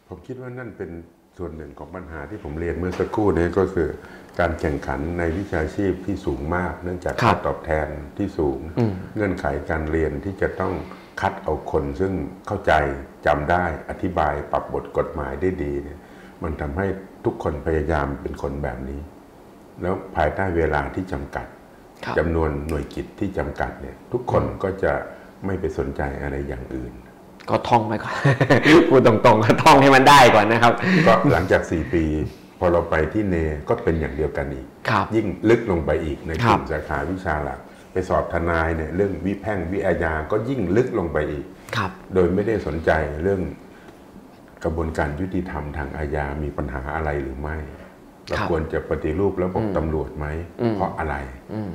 [0.08, 0.92] ผมคิดว่านั่นเป็น
[1.38, 3.90] ส่วนหนึ่งของปัญหาที่ผมเรียนเมื่อสักครู่นี้ก็คือ
[4.40, 10.74] การแข่งขันในวิชาชีพที่สูงมาก เนื่องจากครัค่าบตอบแทนที่สูงอืมเงื่อนไขการเรียนที่จะต้อง
[11.22, 12.14] คัดเอาคนซึ่ง
[12.48, 12.74] เข้าใจ
[13.26, 16.00] จำได้อธิบายปรับบทกฎหมายได้ดีเนี่ย
[16.44, 16.88] มันทำให้
[17.26, 19.00] ทุกคนพยายามเป็นคนแบบนี้
[19.82, 21.46] แล้วภายใต้เวลาที่จำกัด
[22.06, 24.94] ครับจำนวนหน่วยกิจที่จำกัดเนี่ย ทุกคนก็จะ
[25.46, 26.94] ไม่ไปสนใจอะไรอย่างอื่น
[27.50, 28.16] ก็ท่องไปก่อน
[28.90, 30.74] พูดตรงๆก็ท่องให้มันได้ก่อนนะครับ
[31.08, 32.04] ก็หลังจาก 4 ปี
[32.60, 33.36] พอเราไปที่เน
[33.70, 37.60] ก็เป็นอย่างเดียวกันอีกครับยิ่งลึกลงไปอีกในคกรับลุ่มสาขาวิชาหลัก
[37.92, 42.92] ไปสอบทนายเนี่ยเรื่องวิแพ่งวิอาญาก็ยิ่งลึกลงไปอีกครับโดยไม่ได้สนใจ
[43.24, 43.42] เรื่อง
[44.64, 47.58] กระบวนการยุติธรรมทางอาญามีปัญหาอะไรหรือไม่
[48.28, 50.26] เราครับควรจะปฏิรูประบบอืมตำรวจไหม
[50.62, 51.16] อืมเพราะอะไร
[51.54, 51.72] อืม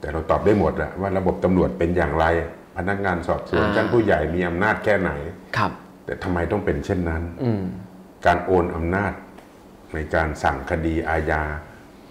[0.00, 2.26] แต่เราตอบได้หมดอะว่าระบบตำรวจเป็นอย่างไร
[2.76, 5.10] พนักงานสอบสวนอ่าชั้นผู้ใหญ่มีอำนาจแค่ไหน
[5.56, 5.72] ครับ
[6.04, 7.62] แต่ทำไมต้องเป็นเช่นนั้นอืม
[8.26, 9.12] การโอนอำนาจ
[9.94, 11.42] ในการสั่งคดีอาญา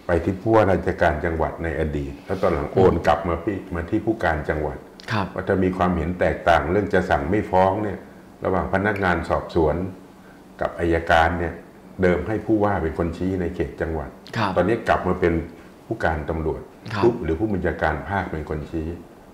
[0.05, 4.77] ไปที่ผู้ว่าราชการจังหวัดในอดีต แล้วตอนหลังโอนกลับมาพี่มาที่ผู้การจังหวัด
[5.11, 7.97] ครับว่าจะมีความเห็นแตกต่างเรื่องจะสั่งไม่ฟ้องเนี่ย
[8.45, 9.75] ระหว่างพนักงานสอบสวน
[10.61, 11.53] กับอายการเนี่ย
[12.01, 15.33] เดิมให้ผู้ว่าเป็นคนชี้ในเขตจังหวัดครับตอนนี้กลับมาเป็น
[15.85, 16.61] ผู้การตำรวจ
[16.93, 18.87] ครับผู้หรือผู้บัญชาการภาคเป็นคนชี้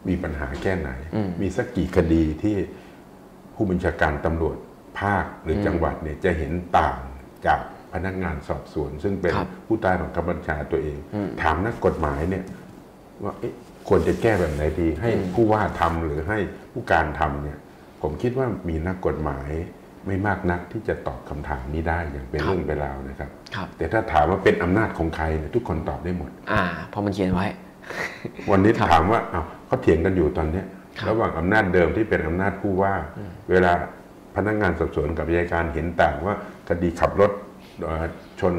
[0.08, 2.56] มีปัญหาแค่ไหนอืมมีสักกี่คดีที่
[3.56, 4.58] ผู้บัญชาการตำรวจ
[5.00, 6.98] ภาคหรืออมจังหวัดเนี่ยจะเห็นต่าง
[7.46, 7.60] จาก
[7.94, 12.44] พนักงานสอบสวน ซึ่งเป็นครับผู้ใต้บังคับบัญชาตัวเองอืมถามนักกฎหมายเนี่ย
[13.24, 13.54] ว่าเอ๊ะ
[13.90, 16.38] ควรจะแก้แบบไหนดี ให้อืมผู้ว่าทำหรือให้
[16.74, 17.58] ผู้การทำเนี่ย
[18.02, 19.50] ผมคิดว่ามีนักกฎหมาย
[20.08, 27.48] ไม่มากนักที่จะตอบคำถามนี้ได้อย่างเป็นเรื่องเป็นราวนะครับครับแต่ถ้าถามว่าเป็นอำนาจของใครเนี่ยทุกคนตอบได้หมด อ่าเพอมันเขียนไว้
[28.52, 30.66] วันนี้ครับถามว่าอ้าวเขาเถียงกันอยู่ตอนเนี้ย
[31.00, 32.94] ครับระหว่างอำนาจเดิมที่เป็นอำนาจผู้ว่า
[33.52, 33.74] เวลา
[34.36, 36.36] พนักงานสอบสวนกับอัยการเห็นต่างว่า
[36.70, 37.50] คดีขับรถเอ่อ
[38.40, 38.56] ชน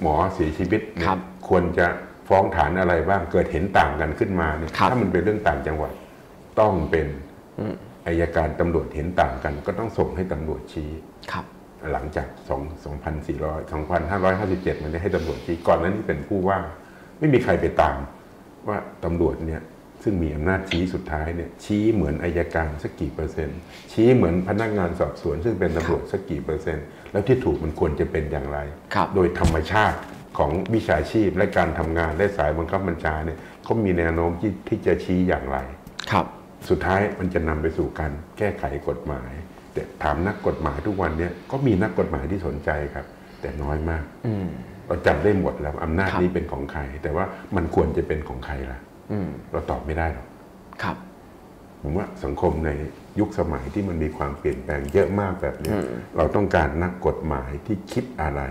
[0.00, 1.86] หมอเสียชีวิตเนี่ยครับควรจะ
[2.28, 5.92] ฟ้องฐานอะไรบ้างเกิดเห็นต่างกันขึ้นมาเนี่ยครับถ้ามันเป็นเรื่องต่างจังหวัด
[6.60, 7.06] ต้องเป็น
[7.58, 7.74] อืม
[8.06, 10.90] อายการตำรวจเห็นต่างกัน ก็ต้องส่งให้ตำรวจชี้
[11.32, 11.44] ครับ
[11.92, 12.52] หลังจาก 2
[12.84, 16.58] 2,400 2,557 มันได้ให้ตำรวจชี้ก่อนหนั้นนี่เป็นผู้ว่า
[17.18, 17.96] ไม่มีใครไปตาม
[18.68, 19.62] ว่าตำรวจเนี่ย
[20.04, 23.58] ซึ่งมีอำนาจชี้สุดท้ายเนี่ยชี้เหมือนอายการสักกี่เปอร์เซ็นต์
[23.92, 28.58] ชี้เหมือนพนักงานสอบสวน ซึ่งเป็นตำรวจสักกี่เปอร์เซ็นต์ แล้วที่ถูกมันควรจะเป็นอย่างไร
[28.94, 29.98] ครับโดยธรรมชาติ
[30.38, 35.58] ของวิชาชีพและการทำงานและสายบังคับบัญชาเนี่ยเขามีแนวโน้มที่ที่จะชี้อย่างไร
[36.10, 36.26] ครับ
[36.68, 39.32] สุดท้ายมันจะนำไปสู่การแก้ไขกฎหมาย
[39.72, 43.06] แต่ถามนักกฎหมายทุกวันเนี้ก็มีนักกฎหมายที่สนใจครับ
[43.40, 44.46] แต่น้อยมากอืม
[44.86, 47.24] เราจำได้หมดแล้วอำนาจครับนี้เป็นของใคร แต่ว่า
[47.56, 48.78] มันควรจะเป็นของใครล่ะ
[49.12, 50.26] อืมเราตอบไม่ได้หรอก
[50.82, 50.96] ครับ
[51.82, 52.70] ผมว่าสังคมใน
[53.20, 55.78] ยุคสมัยที่มันมีความเปลี่ยนแปลงเยอะมากแบบเนี้ย
[56.16, 58.42] เราต้องการนักกฎหมายที่คิดอะไร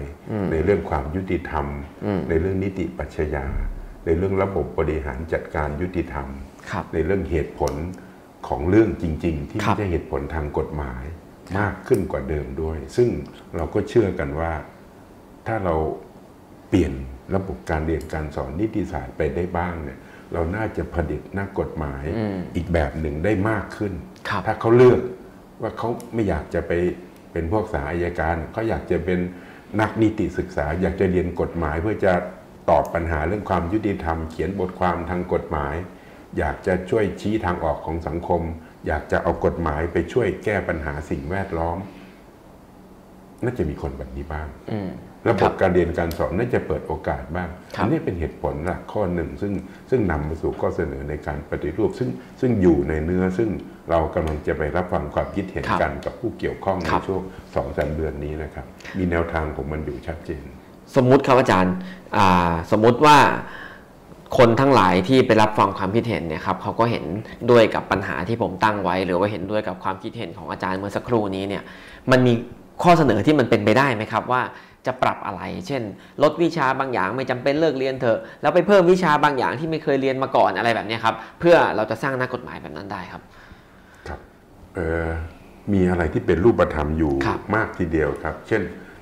[0.52, 1.66] ในเรื่องความยุติธรรม
[2.06, 3.48] อืมในเรื่องนิติปัชญา
[4.06, 6.28] ในเรื่องระบบบริหารจัดการยุติธรรม
[6.72, 7.74] ครับในเรื่องเหตุผล
[8.48, 11.04] ของเรื่องจริง ๆ ที่ครัไม่บใช่เหตุผลทางกฎหมาย
[11.60, 13.10] มากขึ้นกว่าเดิมด้วย ซึ่ง
[13.56, 14.54] เราก็เชื่อกันว่า
[15.48, 15.76] ถ้าเรา
[16.70, 16.94] เปลี่ยน
[17.36, 20.00] ระบบการเรียนการสอนนิติศาสตร์ไปได้บ้างเนี่ย
[20.34, 24.17] เราน่าจะผลิตนักกฎหมายอืมอีกแบบหนึ่งได้มากขึ้นครับ
[24.48, 25.00] ถ้าเขาเลือก
[25.62, 26.72] ว่าเขาไม่อยากจะไป
[27.32, 29.20] เป็นพวกสายอายการเขาอยากจะเป็น
[29.82, 32.14] นักนิติศึกษา อยากจะเรียนกฎหมาย เพื่อจะ
[32.70, 35.76] ตอบปัญหาเรื่องความยุติธรรม เขียนบทความทางกฎหมาย
[36.38, 38.42] อยากจะช่วยชี้ทางออกของสังคม
[38.88, 41.78] อยากจะเอากฎหมายไปช่วยแก้ปัญหาสิ่งแวดล้อม
[43.44, 44.90] น่าจะมีคนแบบนี้บ้างอืม
[45.26, 49.54] ระบครับบการเรียนการสอนน่าจะเปิดโอกาสบ้างครับอันี้เป็นเหตุผลหลักข้อหนึ่ง ซึ่ง
[49.90, 52.10] ซึ่งนำมาสู่ข้อเสนอในการปฏิรูป ซึ่ง
[52.42, 53.50] ซึ่งอยู่ในเนื้อซึ่ง
[53.90, 57.22] เรากำลังจะไปรับฟังความคิดเห็นครับกันกับผู้เกี่ยวข้องในครับช่วง
[57.56, 58.66] สองสามเดือนนี้นะครับ
[58.98, 60.44] มีแนวทางของมันอยู่ชัดเจน
[60.96, 61.74] สมมุติครับอาจารย์
[62.18, 63.18] อ่าสมมุติว่า
[64.38, 67.06] คนทั้งหลายที่ไปรับฟังความคิดเห็นเนี่ยครับเขาก็เห็น
[67.52, 71.64] ด้วยกับปัญหาที่ผมตั้งไว้ หรือว่าเห็นด้วยกับความคิดเห็นของอาจารย์เมื่อสักครู่นี้เนี่ย
[72.12, 72.34] มันมี
[72.84, 74.42] ข้อเสนอที่มันเป็นไปได้ไหมครับว่า
[74.86, 75.84] จะปรับอะไร เช่น
[76.24, 83.22] ลดวิชาบางอย่างไม่จำเป็นเลิกเรียนเถอะ แล้วไปเพิ่มวิชาบางอย่างที่ไม่เคยเรียนมาก่อนอะไรแบบเนี้ยครับ เพื่อเราจะสร้างนักกฎหมายแบบนั้นได้ครับ
[84.08, 84.20] ครับ
[84.76, 85.08] เอ่อ
[85.74, 88.62] มีอะไรที่เป็นรูปธรรมอยู่ครับมากทีเดียวครับ เช่น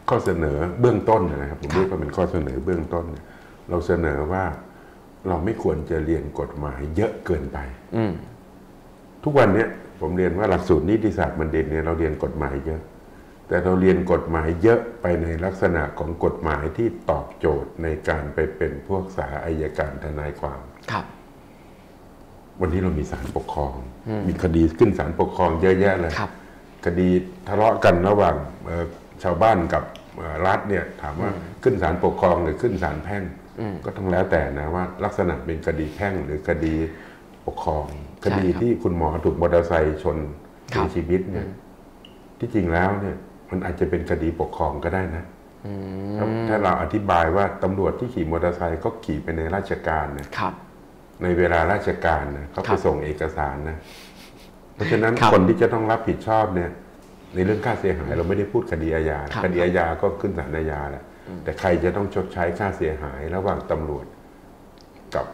[0.10, 3.26] ข้อเสนอเบื้องต้นนะครับผมครับเรียกว่าเป็นข้อเสนอเบื้องต้นเนี่ย
[3.70, 4.44] เราเสนอว่า
[5.28, 7.58] เราไม่ควรจะเรียนกฎหมายเยอะเกินไป
[7.96, 8.12] อืม
[9.24, 9.70] ทุกวันเนี้ย
[10.02, 12.82] ผมเรียนว่าหลักสูตรนิติศาสตร์บัณฑิตเนี่ยเราเรียนกฎหมายเยอะ
[13.48, 20.60] แต่เราเรียนกฎหมายเยอะไปในลักษณะของกฎหมายที่ตอบโจทย์ในการไปเป็นพวกสาอายการทนายความ
[20.92, 21.06] ครับ
[22.62, 23.74] วันนี้เรามีศาลปกครอง
[24.28, 26.32] มีคดีขึ้นศาลปกครองเยอะแยะเลยครับ
[26.86, 27.10] คดี
[27.48, 28.36] ทะเลาะกันระหว่าง
[28.66, 28.86] เอ่อ
[29.24, 29.84] ชาวบ้านกับ
[30.18, 31.30] เอ่อรัฐเนี่ย ถามว่า
[31.64, 33.24] ขึ้นศาลปกครองหรือขึ้นศาลแพ่ง
[33.60, 36.76] อืมก็ต้องแล้วแต่นะว่า ลักษณะเป็นคดีแพ่งหรือคดี
[37.48, 37.86] ปกครอง
[38.26, 40.18] คดีครับที่คุณหมอถูกมอเตอร์ไซค์ชน
[40.76, 41.48] ครัเสีบยชีวิตเนี่ย
[42.40, 43.18] ที่จริงแล้วเนี่ย
[43.50, 45.24] มันอาจจะเป็นคดีปกครองก็ได้นะ
[45.66, 45.72] อื
[46.18, 50.54] ถ้ามถ้าเราอธิบายว่าตำรวจที่ขี่มอเตอร์ไซค์ก็ขี่ไปในราชการเนี่ยครับ
[51.24, 53.78] ในเวลาราชการนะเขาคไปรับส่งเอกสารนะ
[54.76, 56.70] เพราะฉะนั้นครับคนที่จะต้องรับผิดชอบเนี่ย
[57.36, 61.04] ในเรื่องค่าเสียหายเราไม่ได้พูดคดีอาญาครับคดีอาญาก็ขึ้นศาลอาญาแหละ
[61.44, 64.06] แต่ใครจะต้องชดใช้ค่าเสียหายระหว่างตำรวจ
[65.16, 65.26] กับ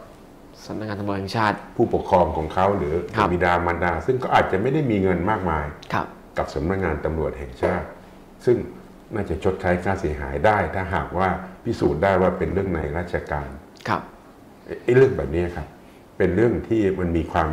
[0.66, 6.08] สำนักงานตำรวจแห่งชาติ ผู้ปกครองของเขาหรือครับบิดามารดา ซึ่งก็อาจจะไม่ได้มีเงินมากมายครับ
[6.38, 7.88] กับสำนักงานตำรวจแห่งชาติ
[8.46, 8.58] ซึ่ง
[9.14, 11.30] น่าจะชดใช้ค่าเสียหายได้ ถ้าหากว่า
[11.64, 13.50] พิสูจน์ได้ว่าเป็นเรื่องในราชการ
[13.88, 14.02] ครับ
[14.84, 15.68] ไอ้เรื่องแบบนี้ครับ
[16.18, 17.50] เป็นเรื่องที่มันมีความ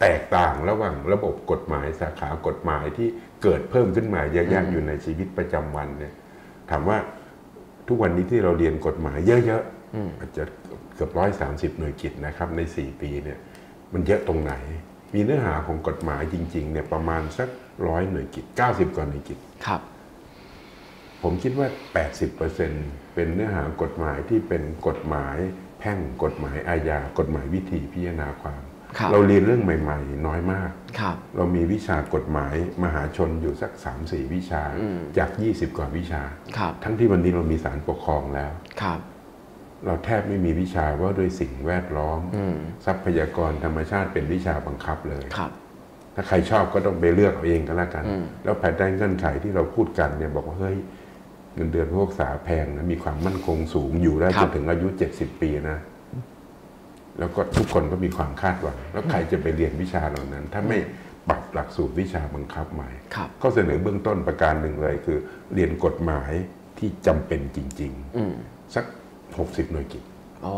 [0.00, 3.08] แตกต่างระหว่างระบบกฎหมายสาขากฎหมายที่
[3.42, 6.14] เกิดเพิ่มขึ้นมาเยอะแยะอยู่ในชีวิตประจำวันเนี่ย
[6.70, 6.98] ถามว่า
[7.88, 9.62] ทุกวันนี้ที่เราเรียนกฎหมายเยอะ
[9.94, 10.44] อืมๆอาจจะ
[10.94, 13.38] เกือบร้อยสามสิบหน่วยกิจนะครับใน4ปีเนี่ย
[13.92, 14.54] มันเยอะตรงไหน
[15.14, 17.48] มีเนื้อหาของกฎหมายจริงๆเนี่ยประมาณสัก
[17.86, 19.80] ร้อยหน่วยกิจ90กว่าหน่วยกิจครับ
[21.22, 21.68] ผมคิดว่า
[22.40, 25.36] 80%เป็นเนื้อหากฎหมายที่เป็นกฎหมาย
[25.80, 28.62] แพ่งกฎหมายอาญากฎหมายวิธีพิจารณาความ
[28.98, 32.54] ครับเราเรียนเรื่องใหม่ ๆ น้อยมากครับเรามีวิชากฎหมาย
[32.84, 36.22] มหาชนอยู่สัก 3-4 วิชาอืมจาก 20 กว่าวิชา
[36.56, 38.50] ครับทั้งที่วันนี้เรามีศาลปกครองแล้ว
[38.82, 39.00] ครับ
[39.86, 42.56] เราแทบไม่มีวิชาว่าด้วยสิ่งแวดล้อมอืม
[42.86, 45.52] ทรัพยากรธรรมชาติเป็นวิชาบังคับเลยครับ
[46.14, 50.76] ถ้าใครชอบก็ต้องไปเลือกเอาเองก็แล้วกันอืมแล้วภายใต้เงื่อนไขที่เราพูดกันเนี่ยบอกว่าเฮ้ย
[51.58, 55.78] เงินเดือนพวกษาแพงนะมีความมั่นคงสูงอยู่ได้ครัจบนถึงอายุ70ปีนะ
[57.18, 60.78] แล้วก็ทุกคนก็มีความคาดหวัง แล้วใครจะไปเรียนวิชาเหล่านั้น ถ้าไม่
[61.28, 65.18] ปรับหลักสูตรวิชาบังคับใหม่ครับข้อเสนอเบื้องต้นประการหนึ่งเลย คือ
[65.54, 66.32] เรียนกฎหมาย
[66.78, 68.84] ที่จำเป็นจริงอืมๆสัก
[69.28, 70.02] 60หน่วยกิจ
[70.46, 70.56] อ๋อ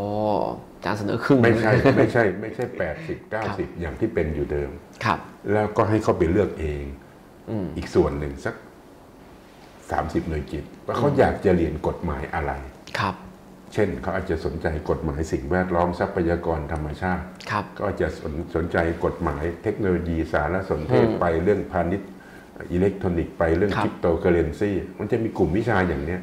[0.77, 2.65] อาจารย์เสนอครึ่งไม่ใช่หนึ่งไม่ใช่ ไม่ใช่
[3.07, 4.71] 80 90อย่างที่เป็นอยู่เดิม
[5.05, 5.19] ครับ
[5.53, 6.85] แล้วก็ให้เขาไปเลือกเอง
[7.51, 8.55] อืมอีกส่วนหนึ่งสัก
[9.99, 12.53] 30 หน่วยกิตว่าเขาอยากจะเรียนกฎหมายอะไร
[12.99, 13.15] ครับ
[13.75, 22.11] เช่นเขาอาจจะสนใจกฎหมายสิ่งแวดล้อมทรัพยากรธรรมชาติครับก็อาจจะสนสนใจกฎหมายเทคโนโลยีสารสนเทศอืมไปเรื่องพาณิชย์
[22.73, 26.21] อิเล็กทรอนิกส์ไปเรื่องครับคริปโตเคอเรนซีมันจะมีกลุ่มวิชาอย่างเนี้ย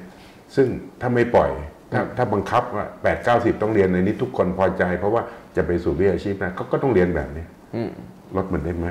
[0.55, 0.68] ซึ่ง
[1.01, 1.49] ถ้าไม่ปล่อย
[1.91, 5.22] ถ้าถ้าบังคับว่า8 9 0ต้องเรียนในนี้ทุกคนพอใจ เพราะว่า
[5.55, 7.45] จะไปสู่วิชาชีพนะก็ก็ต้องเรียนแบบนี้
[7.76, 7.89] อืม
[8.36, 8.88] ลดมันได้ไหม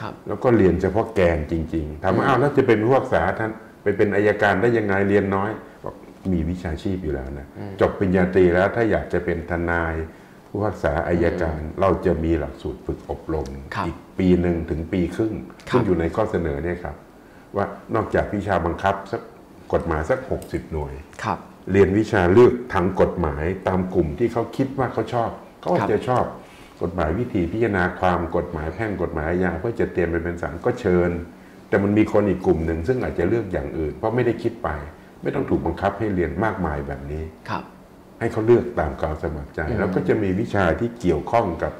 [0.00, 3.50] ครับแล้วก็เรียนเฉพาะแกนจริง ๆถามว่าอ้าวแล้วจะเป็นผู้รักษาท่าน
[3.86, 5.50] ไปเป็นอายการได้ยังไงเรียนน้อย
[5.84, 5.94] บอก
[6.32, 7.46] มีวิชาชีพอยู่แล้วนะ
[7.80, 9.94] จบปริญญาตรีแล้วถ้าอยากจะเป็นทนาย
[10.48, 15.32] ผู้รักษาอายการเราจะมีหลักสูตรฝึกอบรมครับอีกปีหนึ่งถึงปีครึ่ง
[15.68, 16.96] ครับซึ่งอยู่ในข้อเสนอเนี่ยครับ
[17.56, 17.64] ว่า
[17.94, 19.20] นอกจากวิชาบังคับสัก
[19.72, 20.92] กฎหมายสัก 60 หน่วย
[21.24, 21.38] ครับ
[21.72, 25.30] เรียนวิชาเลือกทางกฎหมายตามกลุ่มที่เขาคิดว่าเขาชอบ
[25.60, 26.24] เขาอาจจะชอบ
[26.82, 31.10] กฎหมายวิธีพิจารณาความกฎหมายแพ่งกฎหมายอาญาเพื่อจะเตรียมไปเป็นศาลก็เชิญ
[31.68, 34.68] แต่มันมีคนอีกกลุ่มหนึ่งซึ่งอาจจะเลือกอย่างอื่น เพราะไม่ได้คิดไป
[35.22, 37.64] ไม่ต้องถูกบังคับให้เรียนมากมายแบบนี้ครับ
[38.20, 41.72] ให้เขาเลือกตามความสมัครใจ แล้วก็จะมีวิชาที่เกี่ยวข้องกับ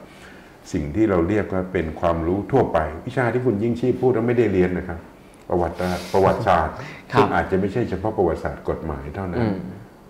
[0.73, 5.01] สิ่งที่เราเรียกว่าเป็นความรู้ทั่วไป วิชาที่คุณยิ่งชีพพูดแล้วไม่ได้เรียนนะครับ
[5.49, 5.75] ประวัติ
[6.13, 6.77] ประวัติศาสตร์
[7.13, 9.47] ครับซึ่งอาจจะไม่ใช่เฉพาะประวัติศาสตร์กฎหมายเท่านั้น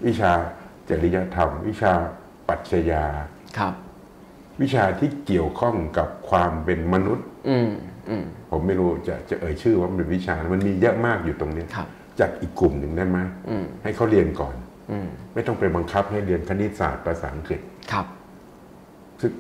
[0.06, 0.32] วิชา
[0.88, 1.92] จริยธรรม วิชา
[2.48, 3.04] ปรัชญา
[3.58, 3.74] ครับ
[4.62, 7.95] วิชาที่เกี่ยวข้องกับความเป็นมนุษย์อืมอืม
[8.50, 11.88] ผมไม่รู้จะจะเอ่ยชื่อว่ามันเป็นวิชา มันมีเยอะมากอยู่ตรงเนี้ยครับ
[12.20, 14.54] จากอีกกลุ่มหนึ่งได้ไหมอืมให้เขาเรียนก่อน
[14.90, 17.60] อืมไม่ต้องไปบังคับให้เรียนคณิตศาสตร์ภาษาอังกฤษ
[17.92, 18.06] ครับ
[19.20, 19.32] ซึ่ง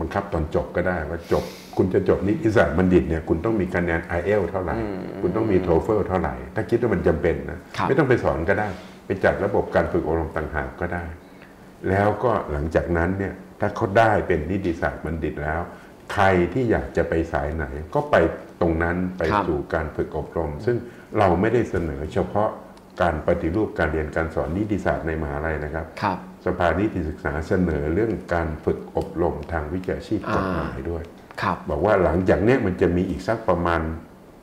[0.00, 1.44] บังคับตอนจบก็ได้ว่าจบ
[1.76, 4.76] คุณจะจบนิติศาสตร์บัณฑิตเนี่ยคุณต้องมีคะแนน i อเอลเท่าไหร่
[5.22, 8.68] คุณต้องมีโทเฟลเท่าไหร่ ถ้าคิดว่ามันจำเป็นนะครับไม่ต้องไปสอนก็ได้
[9.06, 11.04] ไปจัดระบบการฝึกอบรมต่างหากก็ได้
[11.88, 15.60] แล้วก็หลังจากนั้นเนี่ยถ้าเขาได้เป็นนิติศาสตร์บัณฑิตแล้ว
[16.12, 18.16] ใครที่อยากจะไปสายไหน ก็ไป
[18.60, 20.76] ตรงนั้นไปครับสู่การฝึกอบรม ซึ่ง
[21.18, 22.48] เราไม่ได้เสนอเฉพาะ
[23.02, 31.02] การปฏิรูปการเรียนการสอนนิติศาสตร์ในมหาลัยนะครับครับสภานิติศึกษาเสนอเรื่องการฝึกอบรมทางวิชาชีพกฎหมายด้วย
[31.42, 33.80] ครับบอกว่าหลังจากเนี้ยมันจะมีอีกสักประมาณ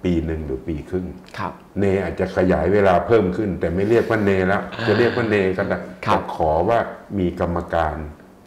[0.03, 1.05] ปีหนึ่งหรือปีครึ่ง
[1.38, 6.80] ครับเนอาจจะขยายเวลาเพิ่มขึ้น แต่ไม่เรียกว่าเนแล้วจะเรียกว่าเนก็ได้ครับแต่ขอว่า
[7.20, 7.95] มีกรรมการ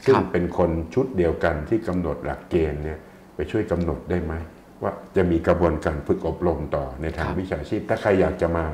[0.04, 2.98] ซึ่งครับเป็นคนชุดเดียวกันที่กำหนดหลักเกณฑ์เนี่ย
[3.34, 4.34] ไปช่วยกำหนดได้ไหม
[4.82, 8.66] ว่าจะมีกระบวนการฝึกอบรมต่อในทางวิชาชีพ ถ้าใครอยากจะมา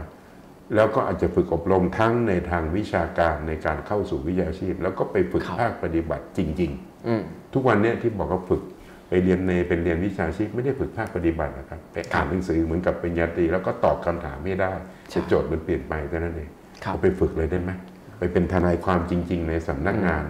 [0.75, 7.23] แล้วก็อาจจะฝึกอบรมทั้งในทางวิชาการในการเข้าสู่วิชาชีพ แล้วก็ไปฝึกครับภาคปฏิบัติจริงๆอืม
[7.55, 8.63] ทุกวันเนี้ยที่บอกว่าฝึก
[9.09, 14.73] ไปเรียนในเป็นเรียนวิชาชีพไม่ได้ฝึกภาคปฏิบัตินะครับไปอ่านหนังสือเหมือนกับปริญญาตรีแล้วก็ตอบคำถามไม่ได้
[15.11, 16.49] ใช่แต่โจทย์มันเปลี่ยนไปเท่านั้นเอง
[16.85, 17.71] ครับเอาไปฝึกเลยได้ไหม
[18.19, 20.25] ไปเป็นทนายความจริง ๆ ในสำนักงาน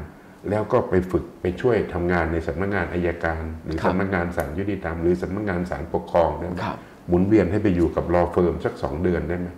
[0.49, 6.77] แล้วก็ไปฝึกไปช่วยทำงานในสำนักงานอายการ หรือครับสำนักงานศาลยุติธรรมหรือสำนักงานศาลปกครองได้ไหมครับ
[7.09, 9.49] หมุนเวียนให้ไปอยู่กับรอเฟิร์มสักสองเดือนได้ไหม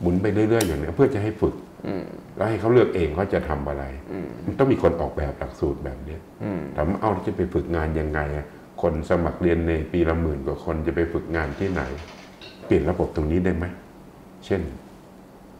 [0.00, 1.54] หมุนไปเรื่อยๆอย่างเนี้ยเพื่อจะให้ฝึก
[1.86, 2.04] อืม
[2.36, 8.46] แล้วให้เขาเลือกเองเขาจะทำอะไรอืมมันต้องมีคนออกแบบหลักสูตรแบบเนี้ยอืมถามว่าเอาแล้วจะไปฝึกงานยังไงอะ
[8.82, 11.82] คนสมัครเรียนในปีละหมื่นกว่าคนจะไปฝึกงานที่ไหน
[12.66, 13.64] เปลี่ยนระบบตรงนี้ได้ไหม
[14.46, 14.60] เช่น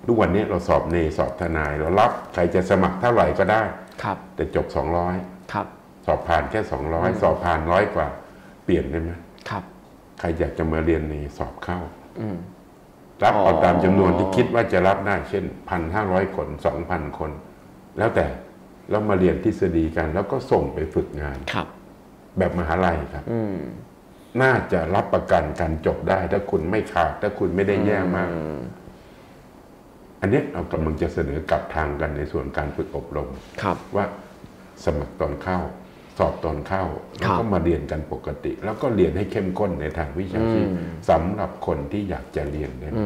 [0.07, 3.63] ทุกวันนี้เราสอบเนสอบทนาย เรารับใครจะสมัครเท่าไหร่ก็ได้
[4.03, 4.67] ครับ แต่จบ
[5.11, 5.67] 200 ครับ
[6.07, 8.07] สอบผ่านแค่ 200 สอบผ่านร้อยกว่า
[8.65, 9.11] เปลี่ยนได้ไหม
[9.51, 9.63] ครับ
[10.19, 11.79] ใครอยากจะมาเรียนในสอบเข้า
[12.21, 12.37] อืม
[13.25, 17.31] รับอ๋อเอาตามจำนวนที่คิดว่าจะรับได้ เช่นพันห้าร้อยคนสองพันคน
[17.99, 18.27] แล้วแต่
[18.91, 21.67] แล้วมาเรียนทฤษฎีกัน แล้วก็ส่งไปฝึกงานครับ
[22.39, 23.57] แบบมหาลัยครับอืม
[24.43, 28.29] น่าจะรับประกันการจบได้ ถ้าคุณไม่ขาดถ้าคุณไม่ได้แย่มาก
[30.25, 33.29] อืมอันเนี้ยเรากำลังจะเสนอกลับทางกันในส่วนการฝึกอบรม
[33.63, 34.05] ครับว่า
[34.85, 35.59] สมัครตอนเข้า
[36.19, 36.83] สอบตอนเข้า
[37.23, 43.05] คแล้รัวบก็มาเรียนกันปกติ แล้วก็เรียนให้เข้มข้นในทางวิชาชีพอืมสำหรับคนที่อยากจะเรียนเนี่ยอื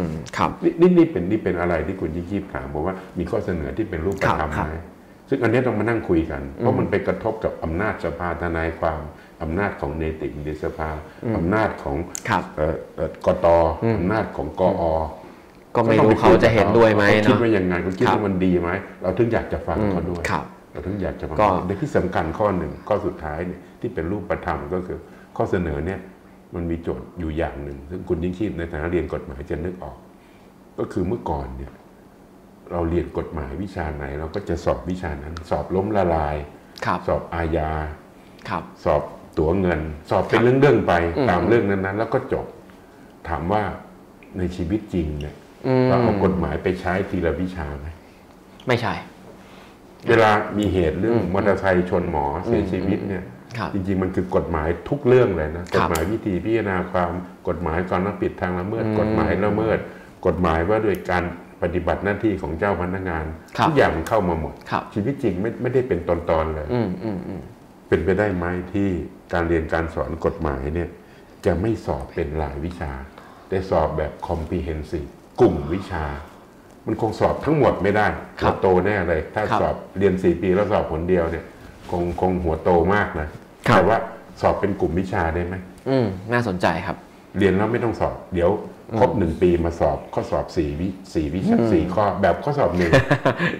[0.00, 0.02] ม
[0.36, 4.76] ครับนี่นี่นี่เป็นนี่เป็นอะไรที่คุณยิ่งชีพถามบอกว่ามีข้อเสนอที่เป็นรูปธรรมครับไหม
[5.28, 9.00] ซึ่งอันเนี้ยต้องมานั่งคุยกัน เพราะมันไปกระทบกับอำนาจสภาทนายความ
[9.42, 10.90] อำนาจของเนติบัณฑิตสภา
[11.36, 11.96] อำนาจของ
[12.28, 13.46] ครับเอ่อเอ่อกต
[13.98, 14.84] อำนาจของกอ
[15.78, 18.70] ก็ไม่รู้เขาจะเห็นด้วยไหมเขาคิดเนาะว่ายังไงเขาคิดครับว่ามันดีไหม
[19.02, 24.98] เราถึงอยากจะฟังอืมเขาด้วยครับเราถึงอยากจะฟังก็แต่ที่สำคัญข้อหนึ่งข้อสุดท้ายเนี่ยที่เป็นรูปธรรมก็คือ
[25.36, 26.00] ข้อเสนอเนี่ย
[26.54, 29.96] มันมีโจทย์อยู่อย่างหนึ่ง ซึ่งคุณยิ่งชีพในฐานะเรียนกฎหมายจะนึกออก
[30.78, 31.72] ก็คือเมื่อก่อนเนี่ย
[32.72, 36.36] เราเรียนกฎหมายวิชาไหน เราก็จะสอบวิชานั้น สอบล้มละลาย
[36.86, 37.70] ครับสอบอาญา
[38.48, 39.02] ครับสอบ
[39.38, 42.46] ตั๋วเงิน สอบเป็นครับเรื่องๆไปอืมตามเรื่องนั้นๆ แล้วก็จบ
[43.28, 43.62] ถามว่า
[44.38, 45.34] ในชีวิตจริงเนี่ย
[45.68, 47.86] อืมเราเอากฎหมายไปใช้ทีละวิชาไหม
[48.68, 48.94] ไม่ใช่
[50.08, 53.24] เวลามีเหตุเรื่องอืมมอเตอร์ไซค์ชนหมอเสียชีวิตเนี่ย
[53.58, 57.10] ครับจริงๆมันคือกฎหมายทุกเรื่องเลยนะครักบฎหมายวิธีพิจารณาความ
[57.48, 59.78] กฎหมายการรับผิดทางละเมิดอืมกฎหมายละเมิด
[60.26, 61.24] กฎหมายว่าโดยการ
[61.62, 63.24] ปฏิบัติหน้าที่ของเจ้าพนักงาน
[63.56, 67.42] ครับทุกอย่างมันเข้ามาหมดครับชีวิตจริงไม่ไม่ได้เป็นตอนๆเลยอืมอืมอืม
[67.88, 68.88] เป็นไปได้ไหมที่
[69.32, 70.88] การเรียนการสอนกฎหมายเนี่ย
[71.46, 72.92] จะไม่สอบเป็นรายวิชา
[73.48, 75.10] แต่สอบแบบ comprehensive
[75.40, 76.04] กลุ่มวิชา
[76.86, 78.06] มันคงสอบทั้งหมดไม่ได้
[78.40, 81.44] ครัหับวโตแน่เลย ถ้าครับสอบเรียนสี่ปีแล้วสอบผลเดียวเนี่ย
[81.90, 83.28] คงคงหัวโตมากนะ
[83.68, 83.98] ครับแต่ว่า
[84.40, 85.54] สอบเป็นกลุ่มวิชาได้ไหม
[85.88, 86.96] อืมน่าสนใจครับ
[87.38, 88.50] เรียนแล้วไม่ต้องสอบ เดี๋ยว
[89.00, 92.92] ครบหนึ่งปีมาสอบข้อสอบสี่วิสี่วิชาสี่ข้อแบบข้อสอบหนึ่ง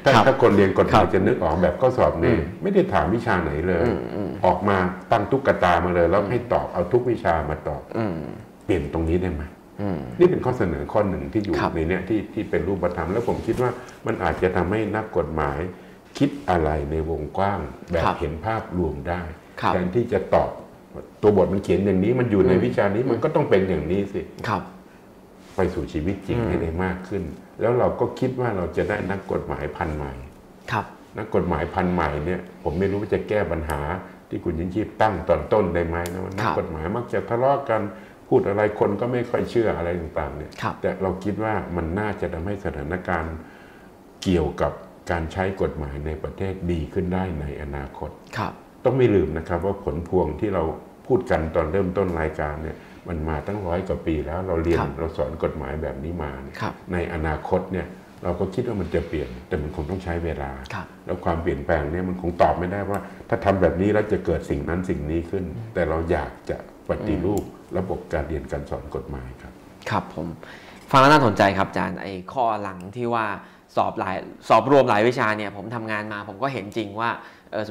[0.05, 4.77] ถ้าครับถ้าคนเรียนกฎหครัมายบจะนึกออกแบบข้อสอบหนึ่งอืมไม่ได้ถามวิชาไหนเลยอืมอืมออกมา
[5.13, 8.17] ตั้งตุ๊กตามาเลย แล้วให้ตอบเอาทุกวิชามาตอบอืม
[8.65, 9.58] เปลี่ยนตรงนี้ได้ไหมอืม
[10.19, 13.71] นี่เป็นข้อเสนอข้อหนึ่งที่อยู่ครับในเนี้ยที่ที่เป็นรูปธรรมแล้วผมคิดว่า
[14.07, 15.59] มันอาจจะทำให้นักกฎหมาย
[16.19, 17.61] คิดอะไรในวงกว้าง
[17.93, 19.23] แบบเห็นภาพรวมได้
[19.61, 20.51] ครับแทนที่จะตอบ
[21.23, 24.63] ตัวบทมันเขียนอย่างนี้มันอยู่ในอืมวิชานี้มันก็ต้องเป็นอย่างนี้สิครับ
[25.57, 27.23] ไปสู่ชีวิตจริงอืมให้ได้มากขึ้น
[27.61, 30.13] แล้วเราก็คิดว่าเราจะได้นักกฎหมายพันใหม่
[30.73, 30.87] ครับ
[31.19, 33.81] นักกฎหมายพันใหม่เนี่ย ผมไม่รู้ว่าจะแก้ปัญหา
[34.29, 37.81] ที่คุณยิ่งชีพตั้งตอนต้นได้ไหมนะว่านักกฎหมายมักจะทะเลาะกัน
[38.29, 43.37] พูดอะไรคนก็ไม่ค่อยเชื่ออะไรต่างๆเนี่ยครับแต่เราคิดว่ามันน่าจะทำให้สถานการณ์
[44.23, 44.73] เกี่ยวกับ
[45.11, 48.53] การใช้กฎหมายในประเทศดีขึ้นได้ในอนาคตครับ
[48.85, 50.63] ต้องไม่ลืมนะครับว่าผลพวงที่เรา
[51.07, 52.77] พูดกันตอนเริ่มต้นรายการเนี่ย
[53.09, 57.87] มันมาตั้งร้อยกว่าปีแล้วเราเรียนครับเราสอนกฎหมายแบบนี้มาเนี่ยครับในอนาคตเนี่ย
[58.23, 66.57] เราก็คิดว่ามันจะเปลี่ยน แต่มันคงต้องใช้เวลาครับแล้วความเปลี่ยนแปลงเนี่ยมันคงตอบไม่ได้ว่า ถ้าทำแบบนี้แล้วจะเกิดสิ่งนั้นสิ่งนี้ขึ้น แต่เราอยากจะ
[66.89, 67.45] ปฏิรูป
[67.79, 69.53] ระบบการเรียนการสอนกฎหมายครับ
[69.91, 70.27] ครับผม
[70.91, 73.27] ฟังแล้วน่าสนใจครับอาจารย์ไอ้ข้อหลังที่ว่า
[73.77, 74.17] สอบหลาย
[74.49, 77.11] สอบรวมหลายวิชาเนี่ยผมทำงานมาผมก็เห็นจริงว่า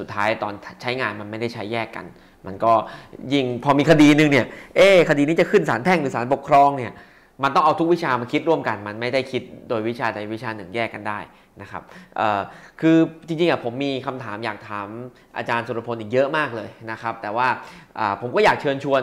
[0.00, 2.06] สุดท้ายตอนใช้งานมันไม่ได้ใช้แยกกัน
[2.46, 2.72] มันก็
[3.34, 4.46] ยิงพอมีคดีหนึงเนี่ย
[4.76, 6.92] เอ๊คดีนี้จะขึ้นศาลแพ่งหรือศาลปกครองเนี่ย
[7.42, 11.18] มันต้องเอาทุกวิชามาคิดร่วมกัน มันไม่ได้คิดโดยวิชาใดวิชาหนึ่งแยกกันได้
[11.62, 11.82] นะครับ
[12.80, 12.96] คือ
[13.26, 14.88] จริงๆอะผมมีคำถามอยากถาม
[15.36, 17.48] อาจารย์สุรพลอีกเยอะมากเลยนะครับ แต่ว่า
[18.20, 19.02] ผมก็อยากเชิญชวน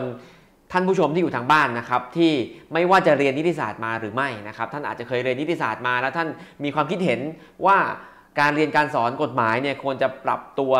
[0.72, 2.32] ท่านผู้ชมที่อยู่ทางบ้านนะครับที่
[2.72, 6.28] ไม่ว่าจะเรียนนิติศาสตร์มาหรือไม่นะครับท่านอาจจะเคยเรียนนิติศาสตร์มา แล้วท่าน
[6.64, 7.20] มีความคิดเห็น
[7.66, 7.78] ว่า
[8.40, 10.72] การเรียนการสอนกฎหมายเนี่ยควรจะปรับตัว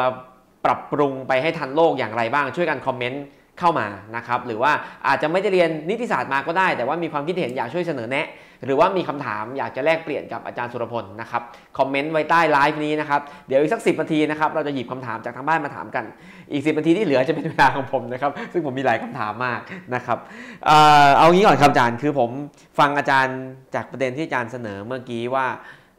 [0.64, 3.24] ปรับปรุงไปให้ทันโลกอย่างไรบ้างช่วยกันคอมเมนต์
[3.59, 3.86] เข้ามา
[4.16, 4.72] นะครับหรือว่า
[5.07, 8.26] อาจจะไม่ได้เรียนนิติศาสตร์มาก็ได้ แต่ว่ามีความคิดเห็นอยากช่วยเสนอแนะ
[8.64, 11.42] หรือว่ามีคำถามอยากจะแลกเปลี่ยนกับอาจารย์สุรพลนะครับ
[11.78, 16.04] คอมเมนต์ไว้ใต้ไลฟ์นี้นะครับเดี๋ยวอีกสักสินาทีนะครับเราจะหยิบคำถามจากทางบ้านมาถามกัน
[16.52, 19.61] อีก 10นาทีที่เหลือจะเป็นเวลาของผมนะครับซึ่งผมมีหลายคำถามมาก
[19.94, 20.18] นะครับ
[20.66, 22.30] เอ่อเอางี้ก่อนครับอาจารย์คือผม
[22.78, 23.38] ฟังอาจารย์
[23.74, 25.46] จากประเด็นที่อาจารย์เสนอเมื่อกี้ว่า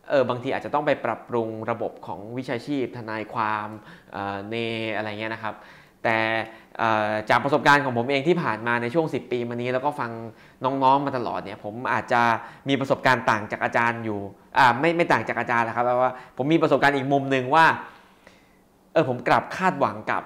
[0.09, 3.67] เออบางทีอาจจะต้องไปปรับปรุงระบบของวิชาชีพทนายความ
[4.11, 4.55] เอ่อเน
[4.95, 5.55] อะไรเงี้ยนะครับ
[6.03, 6.17] แต่
[7.29, 10.11] จากประสบการณ์ของผมเองที่ผ่านมาในช่วง 10 ปีมานี้แล้วก็ฟัง
[10.63, 12.21] น้องๆมาตลอดเนี่ยผมอาจจะ
[12.69, 14.19] มีประสบการณ์ต่างจากอาจารย์อยู่
[14.79, 17.65] ไม่ไม่ต่างจากอาจารย์นะครับแปลว่าผมมีประสบการณ์อีกมุมหนึ่งว่า
[18.93, 20.23] เออผมกลับคาดหวังกับ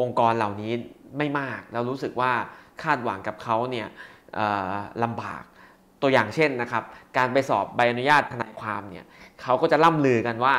[0.00, 0.72] องค์กรเหล่านี้
[1.18, 2.32] ไม่มากแล้วรู้สึกว่า
[2.82, 3.86] คาดหวังกับเขาเนี่ย
[5.02, 5.42] ลำบาก
[6.02, 6.82] ตัวอย่างเช่นนะครับ
[7.16, 9.06] การไปสอบใบอนุญาตทนายความเนี่ย
[9.42, 10.56] เขาก็จะล่ำลือกันว่า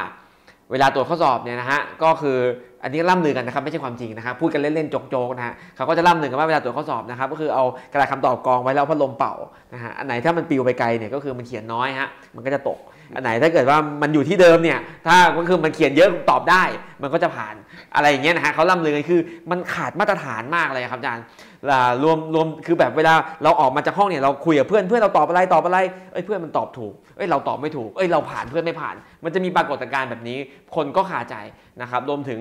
[0.71, 2.37] เวลาตรวจข้อสอบเนี่ยนะฮะก็คือ
[2.85, 9.33] อันนี้ล่ำลือกันนะครับไม่ใช่ความจริงนะครับพูดกันเล่นๆโจกๆนะฮะเขาก็จะล่ำลือกันว่าเวลาตรวจข้อสอบนะครับก็คือเอากระดาษคำตอบกองไว้แล้วเอาพัดลมเป่า
[9.73, 12.79] นะฮะอันไหนถ้ามันปลิวไปไกลเนี่ยก็คือมันเขียนน้อยฮะมันก็จะตก
[13.13, 16.63] อันไหนถ้าเกิดว่ามันอยู่ที่เดิมเนี่ย ถ้าก็คือมันเขียนเยอะตอบได้
[17.01, 17.55] มันก็จะผ่าน
[17.95, 21.23] อะไรอย่างเงี้ยนะฮะเขาล่ำลือกันคือมันขาดมาตรฐานมากเลยครับอาจารย์
[21.71, 25.77] อ่ารวมรวมคือแบบเวลาเราออกมาจากห้องเนี่ยเราคุยกับเพื่อนเพื่อนเราตอบอะไรตอบอะไร
[26.13, 30.37] เอ้ยเพื่อนมันตอบถูกเอ้ยเราตอบไม่ถูกเอ้ยเราผ่านเพื่อนไม่ผ่าน มันจะมีปรากฏการณ์แบบนี้
[30.75, 31.35] คนก็คาใจ
[31.81, 32.39] นะครับรวมถึง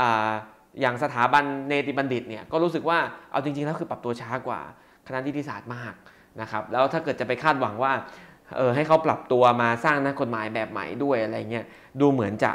[0.00, 0.02] อ
[0.80, 2.98] อย่างสถาบันเนติบัณฑิตเนี่ยก็รู้สึกว่า
[3.32, 4.60] เอาจริงๆแล้วคือปรับตัวช้ากว่า
[5.06, 5.94] คณะนิติศาสตร์มาก
[6.40, 7.92] นะครับแล้วถ้าเกิดจะไปคาดหวังว่า
[8.56, 11.64] เออให้เขาปรับตัวมาสร้างนักกฎหมายแบบใหม่ด้วยอะไรเงี้ย
[12.00, 12.50] ดูเหมือนจะ